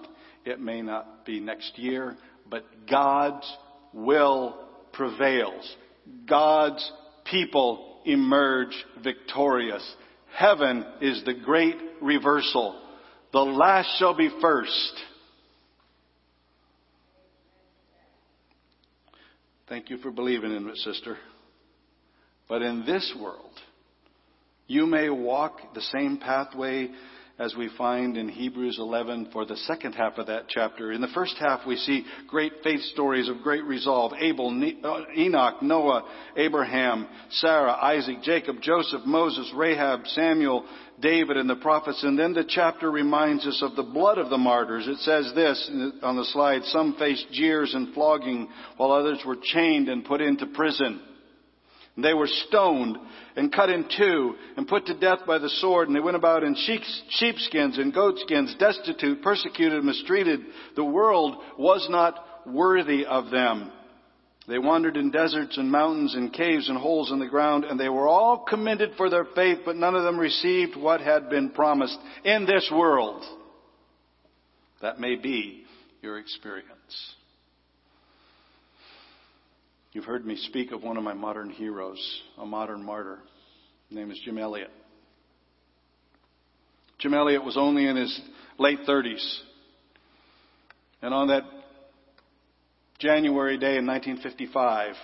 It 0.45 0.59
may 0.59 0.81
not 0.81 1.25
be 1.25 1.39
next 1.39 1.77
year. 1.77 2.15
But 2.49 2.63
God's 2.89 3.51
will 3.93 4.57
prevails. 4.93 5.75
God's 6.27 6.91
people 7.29 8.01
emerge 8.05 8.73
victorious. 9.03 9.83
Heaven 10.35 10.85
is 11.01 11.23
the 11.25 11.33
great 11.33 11.75
reversal. 12.01 12.81
The 13.33 13.39
last 13.39 13.97
shall 13.99 14.15
be 14.15 14.29
first. 14.41 14.93
Thank 19.67 19.89
you 19.89 19.97
for 19.97 20.11
believing 20.11 20.55
in 20.55 20.67
it, 20.69 20.77
sister. 20.77 21.17
But 22.47 22.61
in 22.61 22.85
this 22.85 23.13
world, 23.19 23.51
you 24.67 24.85
may 24.85 25.09
walk 25.09 25.73
the 25.73 25.81
same 25.81 26.17
pathway 26.17 26.89
as 27.39 27.55
we 27.55 27.69
find 27.77 28.17
in 28.17 28.29
Hebrews 28.29 28.77
11 28.79 29.29
for 29.31 29.45
the 29.45 29.57
second 29.57 29.93
half 29.93 30.17
of 30.17 30.25
that 30.27 30.47
chapter. 30.47 30.91
In 30.91 31.01
the 31.01 31.07
first 31.09 31.35
half, 31.39 31.67
we 31.67 31.75
see 31.75 32.03
great 32.27 32.51
faith 32.63 32.81
stories 32.93 33.29
of 33.29 33.43
great 33.43 33.63
resolve. 33.63 34.13
Abel, 34.19 34.49
uh, 34.83 35.01
Enoch, 35.15 35.61
Noah, 35.61 36.03
Abraham, 36.35 37.07
Sarah, 37.29 37.73
Isaac, 37.73 38.23
Jacob, 38.23 38.61
Joseph, 38.61 39.01
Moses, 39.05 39.51
Rahab, 39.55 40.07
Samuel, 40.07 40.65
David, 40.99 41.37
and 41.37 41.47
the 41.47 41.57
prophets. 41.57 42.03
And 42.03 42.17
then 42.17 42.33
the 42.33 42.45
chapter 42.47 42.89
reminds 42.89 43.45
us 43.45 43.61
of 43.61 43.75
the 43.75 43.83
blood 43.83 44.17
of 44.17 44.31
the 44.31 44.37
martyrs. 44.37 44.87
It 44.87 44.97
says 44.99 45.31
this 45.35 45.69
on 46.01 46.17
the 46.17 46.25
slide, 46.25 46.63
some 46.65 46.95
faced 46.97 47.27
jeers 47.31 47.75
and 47.75 47.93
flogging 47.93 48.49
while 48.77 48.91
others 48.91 49.21
were 49.23 49.37
chained 49.41 49.89
and 49.89 50.03
put 50.03 50.21
into 50.21 50.47
prison. 50.47 51.01
They 51.97 52.13
were 52.13 52.27
stoned 52.27 52.97
and 53.35 53.51
cut 53.51 53.69
in 53.69 53.89
two 53.97 54.35
and 54.55 54.67
put 54.67 54.85
to 54.85 54.99
death 54.99 55.19
by 55.25 55.39
the 55.39 55.49
sword. 55.49 55.87
And 55.87 55.95
they 55.95 56.01
went 56.01 56.15
about 56.15 56.43
in 56.43 56.55
sheepskins 56.55 57.79
and 57.79 57.93
goatskins, 57.93 58.55
destitute, 58.59 59.23
persecuted, 59.23 59.83
mistreated. 59.83 60.41
The 60.75 60.85
world 60.85 61.37
was 61.57 61.87
not 61.89 62.23
worthy 62.45 63.05
of 63.05 63.31
them. 63.31 63.71
They 64.47 64.59
wandered 64.59 64.95
in 64.95 65.11
deserts 65.11 65.57
and 65.57 65.69
mountains 65.69 66.15
and 66.15 66.31
caves 66.31 66.69
and 66.69 66.77
holes 66.77 67.11
in 67.11 67.19
the 67.19 67.27
ground, 67.27 67.65
and 67.65 67.77
they 67.77 67.89
were 67.89 68.07
all 68.07 68.45
commended 68.47 68.91
for 68.95 69.09
their 69.09 69.25
faith, 69.35 69.59
but 69.65 69.75
none 69.75 69.93
of 69.93 70.03
them 70.03 70.17
received 70.17 70.77
what 70.77 71.01
had 71.01 71.29
been 71.29 71.49
promised 71.49 71.97
in 72.23 72.45
this 72.45 72.71
world. 72.71 73.25
That 74.81 75.01
may 75.01 75.15
be 75.15 75.65
your 76.01 76.17
experience. 76.17 77.15
You've 79.93 80.05
heard 80.05 80.25
me 80.25 80.35
speak 80.35 80.71
of 80.71 80.83
one 80.83 80.97
of 80.97 81.03
my 81.03 81.13
modern 81.13 81.49
heroes, 81.49 82.21
a 82.37 82.45
modern 82.45 82.83
martyr. 82.83 83.19
His 83.89 83.97
name 83.97 84.11
is 84.11 84.19
Jim 84.23 84.37
Elliot. 84.37 84.71
Jim 86.99 87.13
Elliot 87.13 87.43
was 87.43 87.57
only 87.57 87.87
in 87.87 87.95
his 87.95 88.21
late 88.57 88.79
30s. 88.87 89.39
And 91.01 91.13
on 91.13 91.27
that 91.27 91.43
January 92.99 93.57
day 93.57 93.77
in 93.77 93.85
1955, 93.85 94.95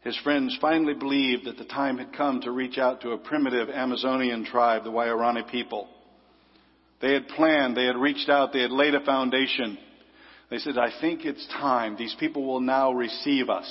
his 0.00 0.16
friends 0.24 0.58
finally 0.60 0.94
believed 0.94 1.44
that 1.44 1.58
the 1.58 1.64
time 1.64 1.98
had 1.98 2.16
come 2.16 2.40
to 2.40 2.50
reach 2.50 2.78
out 2.78 3.02
to 3.02 3.10
a 3.10 3.18
primitive 3.18 3.68
Amazonian 3.68 4.44
tribe, 4.44 4.82
the 4.82 4.90
Waorani 4.90 5.48
people. 5.48 5.88
They 7.00 7.12
had 7.12 7.28
planned, 7.28 7.76
they 7.76 7.84
had 7.84 7.96
reached 7.96 8.28
out, 8.28 8.52
they 8.52 8.62
had 8.62 8.72
laid 8.72 8.94
a 8.94 9.04
foundation. 9.04 9.78
They 10.52 10.58
said, 10.58 10.76
I 10.76 10.92
think 11.00 11.24
it's 11.24 11.46
time. 11.46 11.96
These 11.96 12.14
people 12.20 12.44
will 12.44 12.60
now 12.60 12.92
receive 12.92 13.48
us. 13.48 13.66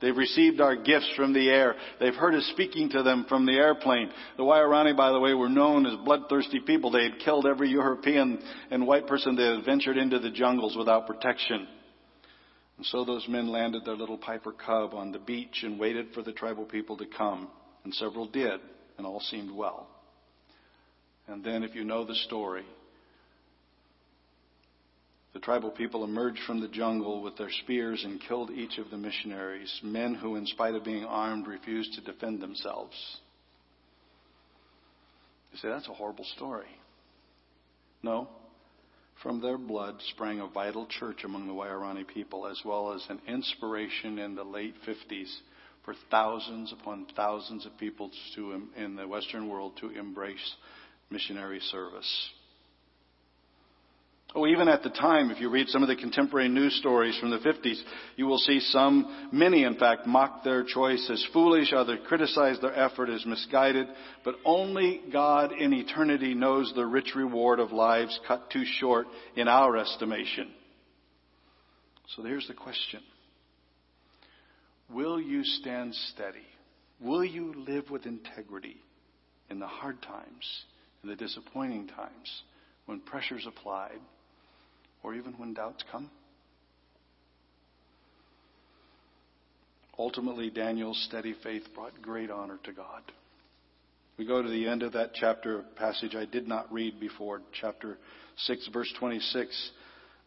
They've 0.00 0.16
received 0.16 0.60
our 0.60 0.76
gifts 0.76 1.12
from 1.16 1.32
the 1.32 1.50
air. 1.50 1.74
They've 1.98 2.14
heard 2.14 2.36
us 2.36 2.48
speaking 2.52 2.88
to 2.90 3.02
them 3.02 3.26
from 3.28 3.46
the 3.46 3.54
airplane. 3.54 4.12
The 4.36 4.44
Waorani, 4.44 4.96
by 4.96 5.10
the 5.10 5.18
way, 5.18 5.34
were 5.34 5.48
known 5.48 5.86
as 5.86 5.96
bloodthirsty 6.04 6.60
people. 6.60 6.92
They 6.92 7.02
had 7.02 7.18
killed 7.18 7.46
every 7.46 7.70
European 7.70 8.38
and 8.70 8.86
white 8.86 9.08
person 9.08 9.34
that 9.34 9.56
had 9.56 9.64
ventured 9.64 9.96
into 9.96 10.20
the 10.20 10.30
jungles 10.30 10.76
without 10.76 11.08
protection. 11.08 11.66
And 12.76 12.86
so 12.86 13.04
those 13.04 13.26
men 13.26 13.48
landed 13.48 13.84
their 13.84 13.96
little 13.96 14.16
Piper 14.16 14.52
Cub 14.52 14.94
on 14.94 15.10
the 15.10 15.18
beach 15.18 15.64
and 15.64 15.80
waited 15.80 16.14
for 16.14 16.22
the 16.22 16.32
tribal 16.32 16.64
people 16.64 16.96
to 16.98 17.06
come. 17.06 17.48
And 17.82 17.92
several 17.92 18.28
did, 18.28 18.60
and 18.98 19.04
all 19.04 19.18
seemed 19.18 19.50
well. 19.50 19.88
And 21.26 21.42
then, 21.42 21.64
if 21.64 21.74
you 21.74 21.82
know 21.82 22.04
the 22.04 22.14
story, 22.14 22.64
the 25.32 25.40
tribal 25.40 25.70
people 25.70 26.04
emerged 26.04 26.40
from 26.46 26.60
the 26.60 26.68
jungle 26.68 27.22
with 27.22 27.36
their 27.36 27.50
spears 27.62 28.02
and 28.04 28.20
killed 28.20 28.50
each 28.50 28.78
of 28.78 28.90
the 28.90 28.96
missionaries, 28.96 29.80
men 29.82 30.14
who, 30.14 30.36
in 30.36 30.46
spite 30.46 30.74
of 30.74 30.84
being 30.84 31.04
armed, 31.04 31.46
refused 31.46 31.94
to 31.94 32.00
defend 32.00 32.40
themselves. 32.40 32.96
You 35.52 35.58
say, 35.58 35.68
that's 35.68 35.88
a 35.88 35.94
horrible 35.94 36.26
story. 36.36 36.68
No. 38.02 38.28
From 39.22 39.40
their 39.40 39.58
blood 39.58 39.96
sprang 40.10 40.40
a 40.40 40.46
vital 40.48 40.86
church 40.86 41.24
among 41.24 41.46
the 41.46 41.52
Waorani 41.52 42.06
people, 42.06 42.46
as 42.46 42.60
well 42.64 42.92
as 42.92 43.04
an 43.08 43.20
inspiration 43.28 44.18
in 44.18 44.34
the 44.34 44.44
late 44.44 44.74
50s 44.86 45.30
for 45.84 45.94
thousands 46.10 46.72
upon 46.72 47.06
thousands 47.16 47.66
of 47.66 47.76
people 47.78 48.10
to, 48.34 48.62
in 48.76 48.96
the 48.96 49.06
Western 49.06 49.48
world 49.48 49.74
to 49.80 49.90
embrace 49.90 50.54
missionary 51.10 51.60
service. 51.60 52.30
Oh, 54.32 54.46
even 54.46 54.68
at 54.68 54.84
the 54.84 54.90
time, 54.90 55.32
if 55.32 55.40
you 55.40 55.50
read 55.50 55.68
some 55.68 55.82
of 55.82 55.88
the 55.88 55.96
contemporary 55.96 56.48
news 56.48 56.76
stories 56.76 57.18
from 57.18 57.30
the 57.30 57.38
50s, 57.38 57.80
you 58.14 58.26
will 58.26 58.38
see 58.38 58.60
some, 58.60 59.28
many 59.32 59.64
in 59.64 59.74
fact, 59.74 60.06
mock 60.06 60.44
their 60.44 60.62
choice 60.62 61.08
as 61.10 61.26
foolish, 61.32 61.72
others 61.72 61.98
criticize 62.06 62.56
their 62.60 62.74
effort 62.78 63.08
as 63.08 63.26
misguided, 63.26 63.88
but 64.24 64.36
only 64.44 65.00
God 65.12 65.50
in 65.52 65.72
eternity 65.72 66.34
knows 66.34 66.72
the 66.76 66.86
rich 66.86 67.12
reward 67.16 67.58
of 67.58 67.72
lives 67.72 68.20
cut 68.28 68.50
too 68.50 68.62
short 68.64 69.08
in 69.34 69.48
our 69.48 69.76
estimation. 69.76 70.52
So 72.14 72.22
here's 72.22 72.46
the 72.46 72.54
question. 72.54 73.00
Will 74.88 75.20
you 75.20 75.42
stand 75.42 75.92
steady? 76.12 76.46
Will 77.00 77.24
you 77.24 77.52
live 77.66 77.90
with 77.90 78.06
integrity 78.06 78.76
in 79.48 79.58
the 79.58 79.66
hard 79.66 80.00
times, 80.02 80.64
in 81.02 81.08
the 81.08 81.16
disappointing 81.16 81.88
times, 81.88 82.42
when 82.86 83.00
pressure's 83.00 83.46
applied? 83.46 83.98
Or 85.02 85.14
even 85.14 85.32
when 85.34 85.54
doubts 85.54 85.84
come? 85.90 86.10
Ultimately, 89.98 90.50
Daniel's 90.50 91.02
steady 91.08 91.34
faith 91.42 91.62
brought 91.74 92.00
great 92.00 92.30
honor 92.30 92.58
to 92.64 92.72
God. 92.72 93.02
We 94.16 94.26
go 94.26 94.42
to 94.42 94.48
the 94.48 94.68
end 94.68 94.82
of 94.82 94.92
that 94.92 95.14
chapter 95.14 95.64
passage 95.76 96.14
I 96.14 96.24
did 96.24 96.48
not 96.48 96.72
read 96.72 97.00
before, 97.00 97.42
chapter 97.58 97.98
6, 98.36 98.68
verse 98.72 98.92
26. 98.98 99.70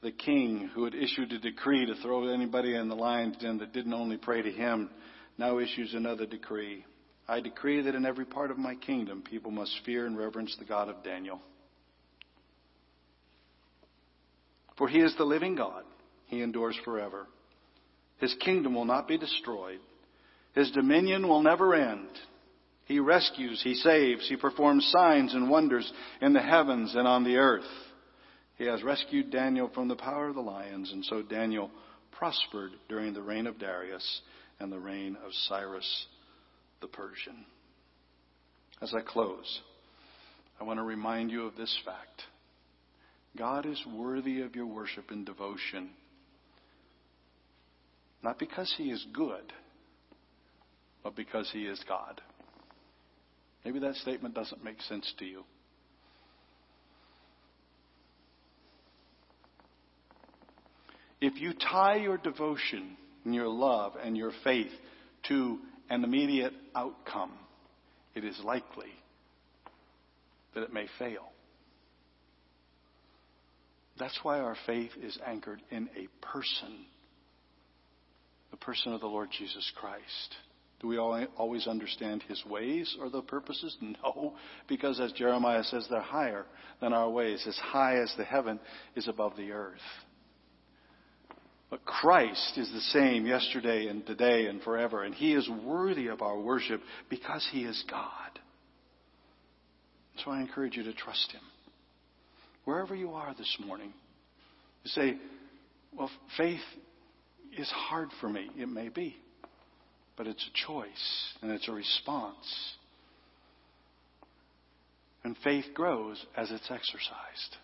The 0.01 0.11
king 0.11 0.69
who 0.73 0.83
had 0.83 0.93
issued 0.93 1.31
a 1.31 1.39
decree 1.39 1.85
to 1.85 1.95
throw 2.01 2.27
anybody 2.27 2.75
in 2.75 2.89
the 2.89 2.95
lion's 2.95 3.37
den 3.37 3.59
that 3.59 3.73
didn't 3.73 3.93
only 3.93 4.17
pray 4.17 4.41
to 4.41 4.51
him 4.51 4.89
now 5.37 5.59
issues 5.59 5.93
another 5.93 6.25
decree. 6.25 6.85
I 7.27 7.39
decree 7.39 7.81
that 7.81 7.95
in 7.95 8.05
every 8.05 8.25
part 8.25 8.51
of 8.51 8.57
my 8.57 8.75
kingdom 8.75 9.21
people 9.21 9.51
must 9.51 9.79
fear 9.85 10.05
and 10.05 10.17
reverence 10.17 10.55
the 10.59 10.65
God 10.65 10.89
of 10.89 11.03
Daniel. 11.03 11.39
For 14.77 14.87
he 14.87 14.99
is 14.99 15.15
the 15.17 15.23
living 15.23 15.55
God. 15.55 15.83
He 16.27 16.41
endures 16.41 16.77
forever. 16.83 17.27
His 18.17 18.33
kingdom 18.35 18.73
will 18.73 18.85
not 18.85 19.07
be 19.07 19.17
destroyed. 19.17 19.79
His 20.55 20.71
dominion 20.71 21.27
will 21.27 21.41
never 21.41 21.73
end. 21.73 22.07
He 22.85 22.99
rescues, 22.99 23.61
he 23.63 23.75
saves, 23.75 24.27
he 24.27 24.35
performs 24.35 24.89
signs 24.91 25.33
and 25.33 25.49
wonders 25.49 25.91
in 26.21 26.33
the 26.33 26.41
heavens 26.41 26.95
and 26.95 27.07
on 27.07 27.23
the 27.23 27.37
earth. 27.37 27.63
He 28.57 28.65
has 28.65 28.83
rescued 28.83 29.31
Daniel 29.31 29.69
from 29.73 29.87
the 29.87 29.95
power 29.95 30.27
of 30.27 30.35
the 30.35 30.41
lions, 30.41 30.91
and 30.91 31.03
so 31.05 31.21
Daniel 31.21 31.71
prospered 32.11 32.71
during 32.89 33.13
the 33.13 33.21
reign 33.21 33.47
of 33.47 33.57
Darius 33.57 34.21
and 34.59 34.71
the 34.71 34.79
reign 34.79 35.17
of 35.25 35.31
Cyrus 35.47 36.07
the 36.81 36.87
Persian. 36.87 37.45
As 38.81 38.93
I 38.93 39.01
close, 39.01 39.61
I 40.59 40.65
want 40.65 40.79
to 40.79 40.83
remind 40.83 41.31
you 41.31 41.45
of 41.45 41.55
this 41.55 41.75
fact. 41.85 42.23
God 43.37 43.65
is 43.65 43.81
worthy 43.91 44.41
of 44.41 44.55
your 44.55 44.67
worship 44.67 45.09
and 45.09 45.25
devotion. 45.25 45.89
Not 48.21 48.39
because 48.39 48.73
he 48.77 48.85
is 48.85 49.05
good, 49.13 49.51
but 51.03 51.15
because 51.15 51.49
he 51.51 51.63
is 51.63 51.83
God. 51.87 52.21
Maybe 53.65 53.79
that 53.79 53.95
statement 53.95 54.35
doesn't 54.35 54.63
make 54.63 54.81
sense 54.83 55.11
to 55.19 55.25
you. 55.25 55.43
If 61.21 61.39
you 61.41 61.53
tie 61.53 61.95
your 61.95 62.17
devotion 62.17 62.97
and 63.23 63.33
your 63.33 63.47
love 63.47 63.93
and 64.03 64.17
your 64.17 64.31
faith 64.43 64.71
to 65.29 65.57
an 65.89 66.03
immediate 66.03 66.53
outcome, 66.75 67.31
it 68.13 68.25
is 68.25 68.39
likely 68.43 68.91
that 70.53 70.63
it 70.63 70.73
may 70.73 70.85
fail. 70.99 71.32
That's 73.99 74.19
why 74.23 74.39
our 74.39 74.57
faith 74.65 74.91
is 75.01 75.17
anchored 75.25 75.61
in 75.69 75.89
a 75.95 76.07
person, 76.25 76.85
the 78.51 78.57
person 78.57 78.93
of 78.93 79.01
the 79.01 79.07
Lord 79.07 79.29
Jesus 79.37 79.71
Christ. 79.75 80.35
Do 80.83 80.87
we 80.87 80.97
always 80.97 81.65
understand 81.65 82.23
his 82.23 82.43
ways 82.45 82.97
or 82.99 83.09
the 83.09 83.21
purposes? 83.21 83.77
No, 83.81 84.33
because 84.67 84.99
as 84.99 85.13
Jeremiah 85.13 85.63
says, 85.63 85.87
they're 85.89 86.01
higher 86.01 86.45
than 86.81 86.91
our 86.91 87.09
ways, 87.09 87.45
as 87.47 87.55
high 87.57 88.01
as 88.01 88.13
the 88.17 88.25
heaven 88.25 88.59
is 88.95 89.07
above 89.07 89.37
the 89.37 89.51
earth. 89.51 89.77
But 91.69 91.85
Christ 91.85 92.57
is 92.57 92.69
the 92.71 92.81
same 92.99 93.25
yesterday 93.25 93.87
and 93.87 94.05
today 94.05 94.47
and 94.47 94.61
forever, 94.61 95.03
and 95.03 95.15
He 95.15 95.33
is 95.33 95.49
worthy 95.63 96.07
of 96.07 96.21
our 96.21 96.37
worship 96.37 96.81
because 97.09 97.47
He 97.51 97.63
is 97.63 97.83
God. 97.89 98.39
So 100.23 100.31
I 100.31 100.41
encourage 100.41 100.75
you 100.75 100.83
to 100.83 100.93
trust 100.93 101.31
Him. 101.31 101.41
Wherever 102.65 102.95
you 102.95 103.11
are 103.11 103.33
this 103.37 103.57
morning, 103.65 103.93
you 104.83 104.89
say, 104.89 105.17
Well, 105.97 106.09
faith 106.37 106.61
is 107.57 107.69
hard 107.69 108.09
for 108.21 108.29
me. 108.29 108.49
It 108.57 108.69
may 108.69 108.89
be, 108.89 109.17
but 110.17 110.27
it's 110.27 110.45
a 110.47 110.67
choice 110.67 111.33
and 111.41 111.51
it's 111.51 111.67
a 111.67 111.73
response. 111.73 112.75
And 115.23 115.37
faith 115.43 115.65
grows 115.73 116.23
as 116.35 116.51
it's 116.51 116.69
exercised. 116.69 117.57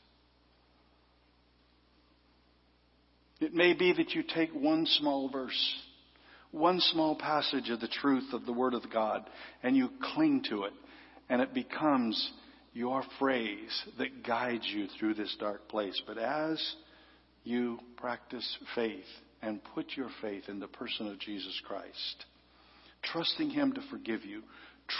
It 3.41 3.53
may 3.53 3.73
be 3.73 3.93
that 3.93 4.11
you 4.11 4.23
take 4.23 4.51
one 4.53 4.85
small 4.85 5.29
verse, 5.29 5.75
one 6.51 6.79
small 6.79 7.15
passage 7.15 7.69
of 7.69 7.79
the 7.79 7.87
truth 7.87 8.33
of 8.33 8.45
the 8.45 8.53
Word 8.53 8.73
of 8.73 8.91
God, 8.91 9.29
and 9.63 9.77
you 9.77 9.89
cling 10.13 10.43
to 10.49 10.63
it, 10.63 10.73
and 11.29 11.41
it 11.41 11.53
becomes 11.53 12.31
your 12.73 13.03
phrase 13.17 13.83
that 13.97 14.23
guides 14.23 14.67
you 14.67 14.87
through 14.99 15.15
this 15.15 15.35
dark 15.39 15.67
place. 15.67 15.99
But 16.05 16.17
as 16.17 16.75
you 17.43 17.79
practice 17.97 18.57
faith 18.75 19.05
and 19.41 19.61
put 19.73 19.93
your 19.95 20.09
faith 20.21 20.43
in 20.47 20.59
the 20.59 20.67
person 20.67 21.07
of 21.07 21.19
Jesus 21.19 21.59
Christ, 21.65 22.25
trusting 23.03 23.49
Him 23.49 23.73
to 23.73 23.81
forgive 23.89 24.25
you, 24.25 24.43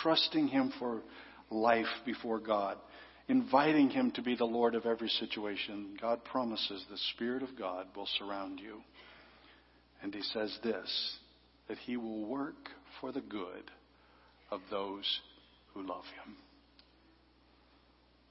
trusting 0.02 0.48
Him 0.48 0.74
for 0.80 1.02
life 1.50 1.86
before 2.06 2.40
God, 2.40 2.78
inviting 3.28 3.90
Him 3.90 4.12
to 4.12 4.22
be 4.22 4.36
the 4.36 4.46
Lord 4.46 4.76
of 4.76 4.86
every 4.86 5.10
situation, 5.10 5.98
God 6.02 6.24
promises 6.26 6.84
the 6.90 6.98
Spirit 7.14 7.44
of 7.44 7.58
God 7.58 7.88
will 7.96 8.08
surround 8.18 8.60
you. 8.60 8.82
And 10.02 10.14
He 10.14 10.22
says 10.22 10.58
this 10.64 11.18
that 11.68 11.78
He 11.80 11.98
will 11.98 12.26
work 12.26 12.70
for 13.00 13.12
the 13.12 13.22
good 13.22 13.70
of 14.50 14.62
those 14.72 15.20
who 15.74 15.86
love 15.86 16.06
Him. 16.26 16.36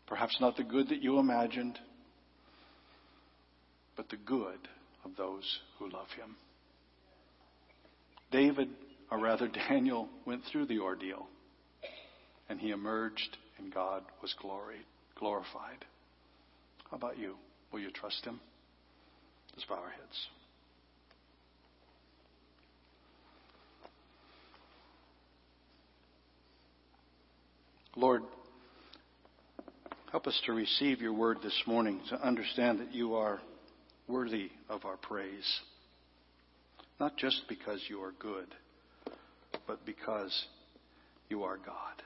Perhaps 0.08 0.38
not 0.40 0.56
the 0.56 0.64
good 0.64 0.88
that 0.88 1.02
you 1.02 1.18
imagined, 1.18 1.78
but 3.94 4.08
the 4.08 4.16
good 4.16 4.58
of 5.04 5.10
those 5.16 5.60
who 5.78 5.90
love 5.90 6.08
Him. 6.16 6.36
David, 8.30 8.70
or 9.10 9.18
rather 9.18 9.48
Daniel, 9.68 10.08
went 10.24 10.42
through 10.50 10.66
the 10.66 10.78
ordeal, 10.78 11.26
and 12.48 12.58
he 12.58 12.70
emerged 12.70 13.36
and 13.58 13.72
God 13.72 14.02
was 14.22 14.34
gloried, 14.40 14.84
glorified. 15.18 15.84
How 16.90 16.96
about 16.96 17.18
you? 17.18 17.34
Will 17.72 17.80
you 17.80 17.90
trust 17.90 18.24
Him? 18.24 18.40
Let's 19.54 19.68
bow 19.68 19.74
our 19.74 19.90
heads. 19.90 20.26
Lord, 27.96 28.22
help 30.10 30.26
us 30.26 30.40
to 30.46 30.52
receive 30.52 31.00
your 31.00 31.12
word 31.12 31.38
this 31.42 31.62
morning, 31.66 32.00
to 32.08 32.26
understand 32.26 32.80
that 32.80 32.94
you 32.94 33.14
are 33.14 33.40
worthy 34.06 34.50
of 34.68 34.84
our 34.84 34.96
praise. 34.96 35.60
Not 36.98 37.16
just 37.16 37.42
because 37.48 37.80
you 37.88 38.00
are 38.00 38.12
good, 38.18 38.46
but 39.66 39.84
because 39.84 40.46
you 41.28 41.42
are 41.42 41.58
God. 41.58 42.02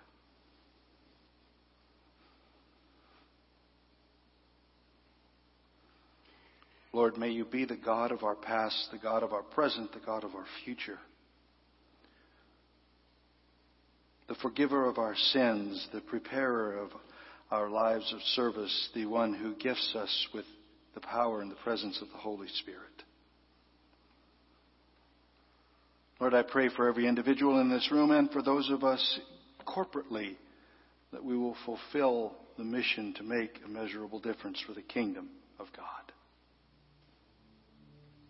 Lord, 6.93 7.17
may 7.17 7.31
you 7.31 7.47
be 7.47 7.65
the 7.65 7.77
God 7.77 8.13
of 8.13 8.23
our 8.23 8.35
past, 8.35 8.89
the 8.93 8.99
God 8.99 9.23
of 9.23 9.33
our 9.33 9.43
present, 9.43 9.93
the 9.93 10.01
God 10.05 10.25
of 10.25 10.35
our 10.35 10.45
future. 10.65 10.99
The 14.29 14.35
forgiver 14.35 14.89
of 14.89 14.99
our 14.99 15.15
sins, 15.17 15.89
the 15.93 16.03
preparer 16.03 16.77
of 16.77 16.91
our 17.53 17.69
lives 17.69 18.11
of 18.15 18.21
service, 18.35 18.89
the 18.95 19.05
one 19.05 19.35
who 19.35 19.55
gifts 19.57 19.95
us 19.95 20.29
with 20.33 20.47
the 20.95 21.01
power 21.01 21.43
and 21.43 21.51
the 21.51 21.57
presence 21.57 22.01
of 22.01 22.09
the 22.09 22.17
Holy 22.17 22.49
Spirit. 22.49 22.81
Lord, 26.19 26.33
I 26.33 26.43
pray 26.43 26.71
for 26.75 26.89
every 26.89 27.07
individual 27.07 27.61
in 27.61 27.69
this 27.69 27.91
room 27.93 28.11
and 28.11 28.31
for 28.31 28.43
those 28.43 28.71
of 28.71 28.85
us 28.85 29.21
corporately 29.67 30.37
that 31.13 31.23
we 31.23 31.37
will 31.37 31.57
fulfill 31.67 32.33
the 32.57 32.65
mission 32.65 33.13
to 33.19 33.23
make 33.23 33.59
a 33.63 33.69
measurable 33.69 34.19
difference 34.19 34.59
for 34.67 34.73
the 34.73 34.81
kingdom 34.81 35.29
of 35.59 35.67
God. 35.77 36.13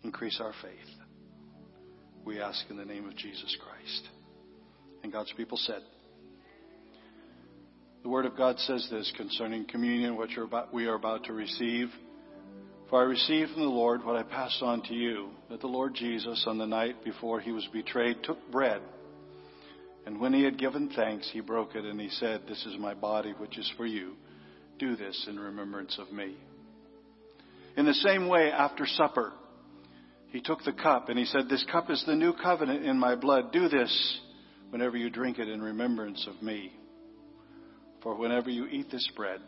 Increase 0.03 0.41
our 0.41 0.53
faith. 0.61 0.93
We 2.25 2.41
ask 2.41 2.65
in 2.69 2.75
the 2.75 2.83
name 2.83 3.07
of 3.07 3.15
Jesus 3.15 3.55
Christ. 3.63 4.09
And 5.01 5.13
God's 5.13 5.31
people 5.37 5.57
said, 5.57 5.81
the 8.03 8.09
Word 8.09 8.25
of 8.25 8.35
God 8.35 8.59
says 8.59 8.85
this 8.91 9.11
concerning 9.15 9.65
communion, 9.65 10.17
which 10.17 10.37
we 10.73 10.87
are 10.87 10.95
about 10.95 11.23
to 11.23 11.33
receive. 11.33 11.87
For 12.89 13.01
I 13.01 13.05
received 13.05 13.53
from 13.53 13.61
the 13.61 13.69
Lord 13.69 14.03
what 14.03 14.17
I 14.17 14.23
passed 14.23 14.61
on 14.61 14.83
to 14.83 14.93
you, 14.93 15.29
that 15.49 15.61
the 15.61 15.67
Lord 15.67 15.95
Jesus, 15.95 16.43
on 16.45 16.57
the 16.57 16.67
night 16.67 17.03
before 17.05 17.39
he 17.39 17.53
was 17.53 17.65
betrayed, 17.71 18.17
took 18.21 18.37
bread. 18.51 18.81
And 20.05 20.19
when 20.19 20.33
he 20.33 20.43
had 20.43 20.59
given 20.59 20.89
thanks, 20.93 21.29
he 21.31 21.39
broke 21.39 21.75
it, 21.75 21.85
and 21.85 21.99
he 21.99 22.09
said, 22.09 22.41
This 22.45 22.65
is 22.65 22.77
my 22.77 22.93
body, 22.93 23.33
which 23.37 23.57
is 23.57 23.71
for 23.77 23.85
you. 23.85 24.15
Do 24.79 24.97
this 24.97 25.25
in 25.29 25.39
remembrance 25.39 25.97
of 25.97 26.11
me. 26.11 26.35
In 27.77 27.85
the 27.85 27.93
same 27.93 28.27
way, 28.27 28.51
after 28.51 28.85
supper, 28.85 29.31
he 30.27 30.41
took 30.41 30.63
the 30.65 30.73
cup 30.73 31.07
and 31.07 31.17
he 31.17 31.25
said, 31.25 31.47
This 31.47 31.65
cup 31.71 31.89
is 31.89 32.03
the 32.05 32.15
new 32.15 32.33
covenant 32.33 32.83
in 32.85 32.99
my 32.99 33.15
blood. 33.15 33.53
Do 33.53 33.69
this 33.69 34.19
whenever 34.71 34.97
you 34.97 35.09
drink 35.09 35.39
it 35.39 35.47
in 35.47 35.61
remembrance 35.61 36.27
of 36.27 36.41
me. 36.43 36.73
For 38.03 38.13
whenever 38.15 38.49
you 38.49 38.67
eat 38.67 38.91
this 38.91 39.09
bread 39.15 39.39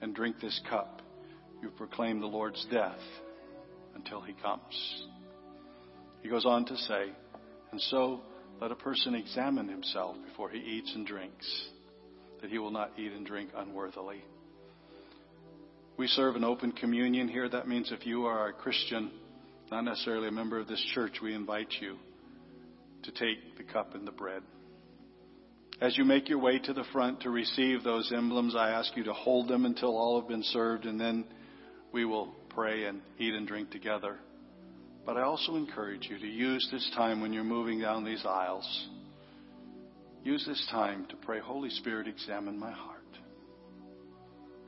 and 0.00 0.14
drink 0.14 0.36
this 0.40 0.60
cup, 0.68 1.00
you 1.62 1.70
proclaim 1.70 2.20
the 2.20 2.26
Lord's 2.26 2.66
death 2.70 2.98
until 3.94 4.20
he 4.20 4.32
comes. 4.34 5.06
He 6.22 6.28
goes 6.28 6.44
on 6.44 6.64
to 6.66 6.76
say, 6.76 7.06
And 7.70 7.80
so 7.80 8.20
let 8.60 8.72
a 8.72 8.76
person 8.76 9.14
examine 9.14 9.68
himself 9.68 10.16
before 10.26 10.50
he 10.50 10.58
eats 10.58 10.92
and 10.94 11.06
drinks, 11.06 11.46
that 12.42 12.50
he 12.50 12.58
will 12.58 12.72
not 12.72 12.98
eat 12.98 13.12
and 13.12 13.24
drink 13.24 13.50
unworthily. 13.56 14.24
We 15.96 16.08
serve 16.08 16.34
an 16.34 16.44
open 16.44 16.72
communion 16.72 17.28
here. 17.28 17.48
That 17.48 17.68
means 17.68 17.92
if 17.92 18.04
you 18.04 18.24
are 18.24 18.48
a 18.48 18.52
Christian, 18.52 19.10
not 19.70 19.84
necessarily 19.84 20.28
a 20.28 20.32
member 20.32 20.58
of 20.58 20.66
this 20.66 20.84
church, 20.94 21.18
we 21.22 21.34
invite 21.34 21.72
you 21.80 21.96
to 23.04 23.12
take 23.12 23.56
the 23.56 23.64
cup 23.64 23.94
and 23.94 24.06
the 24.06 24.12
bread. 24.12 24.42
As 25.80 25.96
you 25.96 26.04
make 26.04 26.28
your 26.28 26.38
way 26.38 26.58
to 26.58 26.72
the 26.74 26.84
front 26.92 27.20
to 27.22 27.30
receive 27.30 27.82
those 27.82 28.12
emblems, 28.12 28.54
I 28.54 28.70
ask 28.70 28.94
you 28.96 29.04
to 29.04 29.12
hold 29.12 29.48
them 29.48 29.64
until 29.64 29.96
all 29.96 30.20
have 30.20 30.28
been 30.28 30.42
served, 30.42 30.84
and 30.84 31.00
then 31.00 31.24
we 31.92 32.04
will 32.04 32.34
pray 32.50 32.84
and 32.84 33.00
eat 33.18 33.34
and 33.34 33.46
drink 33.46 33.70
together. 33.70 34.18
But 35.06 35.16
I 35.16 35.22
also 35.22 35.56
encourage 35.56 36.08
you 36.10 36.18
to 36.18 36.26
use 36.26 36.68
this 36.70 36.90
time 36.94 37.22
when 37.22 37.32
you're 37.32 37.44
moving 37.44 37.80
down 37.80 38.04
these 38.04 38.24
aisles. 38.26 38.88
Use 40.22 40.44
this 40.46 40.68
time 40.70 41.06
to 41.06 41.16
pray, 41.16 41.40
Holy 41.40 41.70
Spirit, 41.70 42.06
examine 42.06 42.58
my 42.58 42.72
heart. 42.72 42.98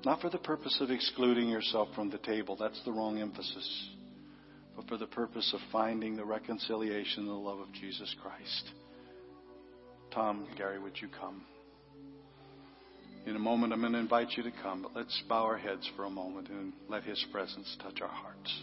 Not 0.06 0.22
for 0.22 0.30
the 0.30 0.38
purpose 0.38 0.78
of 0.80 0.90
excluding 0.90 1.48
yourself 1.48 1.88
from 1.94 2.08
the 2.08 2.18
table, 2.18 2.56
that's 2.56 2.82
the 2.84 2.92
wrong 2.92 3.20
emphasis 3.20 3.90
but 4.76 4.88
for 4.88 4.96
the 4.96 5.06
purpose 5.06 5.52
of 5.54 5.60
finding 5.70 6.16
the 6.16 6.24
reconciliation 6.24 7.20
and 7.20 7.28
the 7.28 7.34
love 7.34 7.58
of 7.58 7.72
Jesus 7.72 8.14
Christ. 8.22 8.70
Tom, 10.14 10.46
Gary, 10.58 10.78
would 10.78 11.00
you 11.00 11.08
come? 11.08 11.42
In 13.24 13.36
a 13.36 13.38
moment, 13.38 13.72
I'm 13.72 13.80
going 13.80 13.92
to 13.92 13.98
invite 13.98 14.32
you 14.36 14.42
to 14.42 14.52
come, 14.62 14.82
but 14.82 14.94
let's 14.94 15.22
bow 15.28 15.44
our 15.44 15.56
heads 15.56 15.88
for 15.96 16.04
a 16.04 16.10
moment 16.10 16.48
and 16.48 16.72
let 16.88 17.04
His 17.04 17.24
presence 17.32 17.76
touch 17.82 18.00
our 18.02 18.08
hearts. 18.08 18.62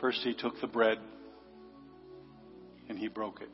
First, 0.00 0.20
he 0.22 0.34
took 0.34 0.60
the 0.60 0.66
bread 0.66 0.98
and 2.88 2.98
he 2.98 3.08
broke 3.08 3.40
it. 3.42 3.50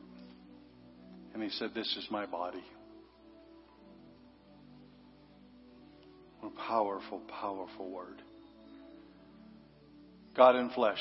And 1.32 1.42
he 1.42 1.48
said, 1.48 1.70
This 1.74 1.96
is 1.96 2.06
my 2.10 2.26
body. 2.26 2.62
What 6.40 6.52
a 6.52 6.68
powerful, 6.68 7.20
powerful 7.40 7.90
word. 7.90 8.22
God 10.36 10.56
in 10.56 10.70
flesh, 10.70 11.00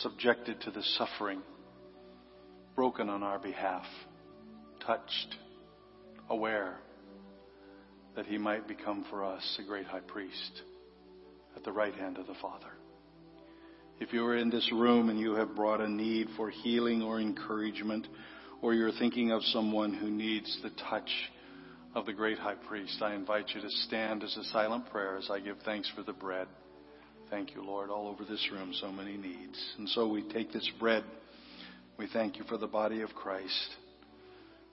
subjected 0.00 0.60
to 0.62 0.70
the 0.70 0.82
suffering, 0.82 1.40
broken 2.74 3.08
on 3.08 3.22
our 3.22 3.38
behalf, 3.38 3.86
touched, 4.84 5.36
aware 6.28 6.76
that 8.16 8.26
he 8.26 8.38
might 8.38 8.68
become 8.68 9.04
for 9.08 9.24
us 9.24 9.58
a 9.58 9.66
great 9.66 9.86
high 9.86 10.00
priest 10.00 10.62
at 11.56 11.64
the 11.64 11.72
right 11.72 11.94
hand 11.94 12.18
of 12.18 12.26
the 12.26 12.34
Father. 12.42 12.75
If 13.98 14.12
you 14.12 14.24
are 14.26 14.36
in 14.36 14.50
this 14.50 14.70
room 14.72 15.08
and 15.08 15.18
you 15.18 15.34
have 15.36 15.56
brought 15.56 15.80
a 15.80 15.88
need 15.88 16.28
for 16.36 16.50
healing 16.50 17.02
or 17.02 17.18
encouragement, 17.18 18.06
or 18.60 18.74
you're 18.74 18.92
thinking 18.92 19.32
of 19.32 19.42
someone 19.44 19.94
who 19.94 20.10
needs 20.10 20.58
the 20.62 20.70
touch 20.90 21.10
of 21.94 22.04
the 22.04 22.12
great 22.12 22.38
high 22.38 22.56
priest, 22.56 23.00
I 23.00 23.14
invite 23.14 23.50
you 23.54 23.62
to 23.62 23.70
stand 23.70 24.22
as 24.22 24.36
a 24.36 24.44
silent 24.44 24.90
prayer 24.90 25.16
as 25.16 25.30
I 25.30 25.40
give 25.40 25.56
thanks 25.64 25.90
for 25.96 26.02
the 26.02 26.12
bread. 26.12 26.46
Thank 27.30 27.54
you, 27.54 27.64
Lord. 27.64 27.88
All 27.88 28.08
over 28.08 28.24
this 28.24 28.46
room, 28.52 28.74
so 28.80 28.92
many 28.92 29.16
needs. 29.16 29.58
And 29.78 29.88
so 29.88 30.06
we 30.06 30.22
take 30.28 30.52
this 30.52 30.70
bread. 30.78 31.02
We 31.96 32.06
thank 32.12 32.36
you 32.36 32.44
for 32.44 32.58
the 32.58 32.66
body 32.66 33.00
of 33.00 33.14
Christ. 33.14 33.76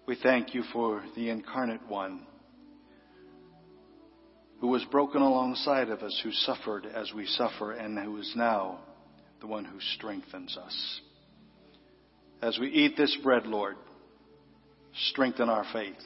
We 0.06 0.18
thank 0.22 0.54
you 0.54 0.64
for 0.74 1.02
the 1.16 1.30
incarnate 1.30 1.88
one 1.88 2.28
who 4.60 4.68
was 4.68 4.84
broken 4.92 5.22
alongside 5.22 5.90
of 5.90 6.04
us, 6.04 6.20
who 6.24 6.32
suffered 6.32 6.86
as 6.86 7.14
we 7.16 7.26
suffer, 7.26 7.72
and 7.72 7.98
who 7.98 8.18
is 8.18 8.34
now 8.36 8.80
the 9.44 9.48
one 9.48 9.66
who 9.66 9.78
strengthens 9.98 10.56
us. 10.56 11.02
As 12.42 12.58
we 12.58 12.70
eat 12.70 12.96
this 12.96 13.16
bread, 13.22 13.46
Lord, 13.46 13.76
strengthen 15.10 15.50
our 15.50 15.66
faith. 15.74 16.00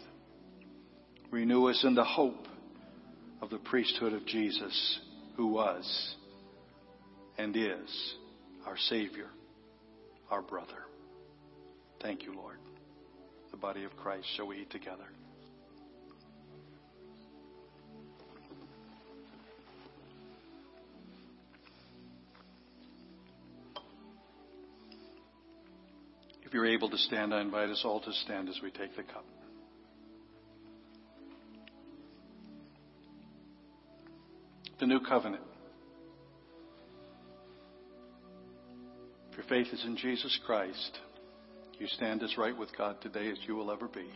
Renew 1.30 1.70
us 1.70 1.84
in 1.84 1.94
the 1.94 2.04
hope 2.04 2.48
of 3.40 3.52
the 3.52 3.60
priesthood 3.60 4.14
of 4.14 4.26
Jesus, 4.26 5.00
who 5.36 5.48
was 5.50 6.16
and 7.38 7.56
is 7.56 8.16
our 8.66 8.76
Savior, 8.76 9.28
our 10.32 10.42
brother. 10.42 10.88
Thank 12.02 12.24
you, 12.24 12.34
Lord. 12.34 12.58
The 13.52 13.58
body 13.58 13.84
of 13.84 13.96
Christ, 13.98 14.26
shall 14.36 14.48
we 14.48 14.62
eat 14.62 14.72
together? 14.72 15.06
You're 26.58 26.66
able 26.66 26.90
to 26.90 26.98
stand, 26.98 27.36
I 27.36 27.42
invite 27.42 27.70
us 27.70 27.84
all 27.86 28.02
to 28.02 28.12
stand 28.12 28.50
as 28.50 28.60
we 28.64 28.72
take 28.72 28.96
the 28.96 29.04
cup. 29.04 29.24
The 34.80 34.88
new 34.88 35.00
covenant. 35.00 35.44
If 39.30 39.38
your 39.38 39.46
faith 39.46 39.72
is 39.72 39.86
in 39.86 39.98
Jesus 39.98 40.40
Christ, 40.48 40.98
you 41.78 41.86
stand 41.86 42.24
as 42.24 42.36
right 42.40 42.58
with 42.58 42.76
God 42.76 43.02
today 43.02 43.30
as 43.30 43.38
you 43.48 43.56
will 43.56 43.70
ever 43.70 43.88
be. 43.88 44.10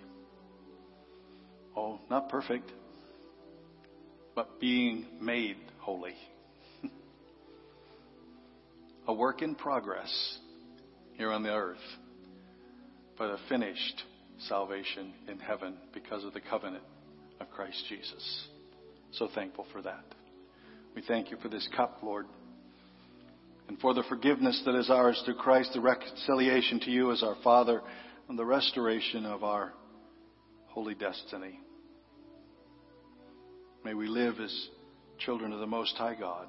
Oh, 1.77 1.99
not 2.09 2.27
perfect, 2.29 2.71
but 4.33 4.59
being 4.59 5.05
made 5.21 5.57
holy. 5.77 6.15
a 9.07 9.13
work 9.13 9.43
in 9.43 9.53
progress 9.53 10.39
here 11.17 11.31
on 11.31 11.43
the 11.43 11.53
earth, 11.53 11.77
but 13.21 13.29
a 13.29 13.37
finished 13.49 14.01
salvation 14.47 15.13
in 15.27 15.37
heaven 15.37 15.75
because 15.93 16.23
of 16.23 16.33
the 16.33 16.41
covenant 16.41 16.83
of 17.39 17.51
Christ 17.51 17.85
Jesus. 17.87 18.47
So 19.11 19.29
thankful 19.35 19.67
for 19.71 19.83
that. 19.83 20.03
We 20.95 21.03
thank 21.03 21.29
you 21.29 21.37
for 21.39 21.47
this 21.47 21.69
cup, 21.77 21.99
Lord, 22.01 22.25
and 23.67 23.79
for 23.79 23.93
the 23.93 24.01
forgiveness 24.09 24.59
that 24.65 24.73
is 24.73 24.89
ours 24.89 25.21
through 25.23 25.35
Christ, 25.35 25.69
the 25.75 25.81
reconciliation 25.81 26.79
to 26.79 26.89
you 26.89 27.11
as 27.11 27.21
our 27.21 27.35
Father, 27.43 27.83
and 28.27 28.39
the 28.39 28.43
restoration 28.43 29.27
of 29.27 29.43
our 29.43 29.71
holy 30.69 30.95
destiny. 30.95 31.59
May 33.85 33.93
we 33.93 34.07
live 34.07 34.39
as 34.39 34.67
children 35.19 35.53
of 35.53 35.59
the 35.59 35.67
Most 35.67 35.95
High 35.95 36.15
God. 36.15 36.47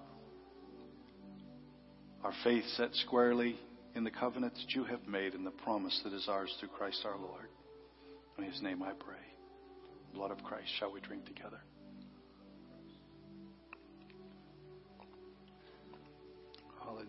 Our 2.25 2.33
faith 2.43 2.65
set 2.79 2.95
squarely 2.95 3.59
in 3.95 4.05
the 4.05 4.11
covenant 4.11 4.55
that 4.55 4.75
you 4.75 4.85
have 4.85 5.07
made 5.07 5.35
and 5.35 5.47
the 5.47 5.51
promise 5.51 6.01
that 6.05 6.13
is 6.13 6.27
ours 6.29 6.55
through 6.59 6.71
Christ 6.71 7.03
our 7.05 7.19
Lord. 7.19 7.49
In 8.39 8.45
His 8.45 8.63
name 8.63 8.83
I 8.83 8.93
pray. 8.93 9.17
blood 10.15 10.31
of 10.31 10.43
Christ. 10.43 10.69
Shall 10.79 10.93
we 10.93 11.01
drink 11.01 11.27
together? 11.27 11.61
Hallelujah. 16.83 17.09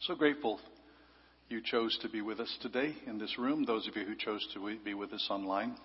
So 0.00 0.14
grateful 0.14 0.60
you 1.48 1.60
chose 1.62 1.96
to 2.02 2.08
be 2.08 2.22
with 2.22 2.40
us 2.40 2.58
today 2.62 2.94
in 3.06 3.18
this 3.18 3.38
room, 3.38 3.64
those 3.64 3.86
of 3.86 3.94
you 3.96 4.04
who 4.04 4.16
chose 4.16 4.46
to 4.54 4.78
be 4.84 4.94
with 4.94 5.12
us 5.12 5.26
online. 5.30 5.76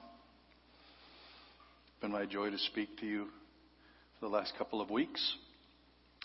It's 1.87 2.01
been 2.01 2.11
my 2.11 2.25
joy 2.25 2.49
to 2.49 2.57
speak 2.57 2.97
to 2.99 3.05
you 3.05 3.27
for 4.19 4.27
the 4.27 4.31
last 4.33 4.53
couple 4.57 4.81
of 4.81 4.89
weeks. 4.89 5.35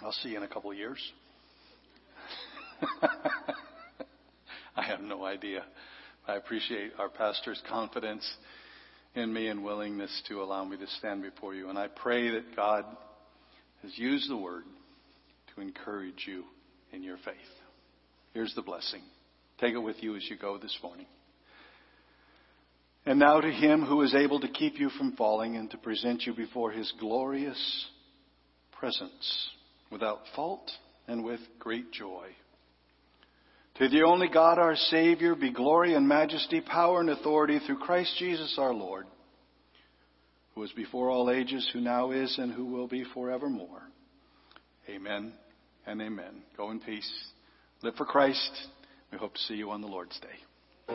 I'll 0.00 0.12
see 0.12 0.30
you 0.30 0.36
in 0.38 0.42
a 0.42 0.48
couple 0.48 0.70
of 0.70 0.76
years. 0.76 0.98
I 4.76 4.82
have 4.82 5.00
no 5.00 5.24
idea. 5.24 5.64
I 6.26 6.36
appreciate 6.36 6.92
our 6.98 7.08
pastor's 7.08 7.60
confidence 7.68 8.28
in 9.14 9.32
me 9.32 9.48
and 9.48 9.62
willingness 9.62 10.22
to 10.28 10.42
allow 10.42 10.64
me 10.64 10.78
to 10.78 10.86
stand 10.98 11.22
before 11.22 11.54
you. 11.54 11.68
And 11.68 11.78
I 11.78 11.88
pray 11.88 12.30
that 12.30 12.56
God 12.56 12.84
has 13.82 13.92
used 13.96 14.30
the 14.30 14.36
word 14.36 14.64
to 15.54 15.60
encourage 15.60 16.24
you 16.26 16.44
in 16.92 17.02
your 17.02 17.18
faith. 17.18 17.34
Here's 18.32 18.54
the 18.54 18.62
blessing. 18.62 19.02
Take 19.60 19.74
it 19.74 19.78
with 19.78 20.02
you 20.02 20.16
as 20.16 20.22
you 20.30 20.38
go 20.38 20.56
this 20.56 20.76
morning. 20.82 21.06
And 23.04 23.18
now 23.18 23.40
to 23.40 23.50
him 23.50 23.84
who 23.84 24.02
is 24.02 24.14
able 24.14 24.40
to 24.40 24.48
keep 24.48 24.78
you 24.78 24.88
from 24.90 25.16
falling 25.16 25.56
and 25.56 25.70
to 25.72 25.76
present 25.76 26.22
you 26.22 26.34
before 26.34 26.70
his 26.70 26.92
glorious 27.00 27.86
presence 28.78 29.50
without 29.90 30.20
fault 30.36 30.70
and 31.08 31.24
with 31.24 31.40
great 31.58 31.90
joy. 31.92 32.28
To 33.76 33.88
the 33.88 34.02
only 34.02 34.28
God 34.28 34.58
our 34.58 34.76
Savior 34.76 35.34
be 35.34 35.52
glory 35.52 35.94
and 35.94 36.06
majesty, 36.06 36.60
power 36.60 37.00
and 37.00 37.10
authority 37.10 37.58
through 37.66 37.78
Christ 37.78 38.14
Jesus 38.18 38.56
our 38.58 38.74
Lord, 38.74 39.06
who 40.54 40.60
was 40.60 40.72
before 40.72 41.10
all 41.10 41.30
ages, 41.30 41.68
who 41.72 41.80
now 41.80 42.10
is, 42.10 42.36
and 42.38 42.52
who 42.52 42.66
will 42.66 42.86
be 42.86 43.04
forevermore. 43.14 43.82
Amen 44.88 45.32
and 45.86 46.02
amen. 46.02 46.42
Go 46.56 46.70
in 46.70 46.80
peace. 46.80 47.10
Live 47.82 47.94
for 47.94 48.04
Christ. 48.04 48.50
We 49.10 49.18
hope 49.18 49.34
to 49.34 49.40
see 49.40 49.54
you 49.54 49.70
on 49.70 49.80
the 49.80 49.88
Lord's 49.88 50.18
Day. 50.20 50.92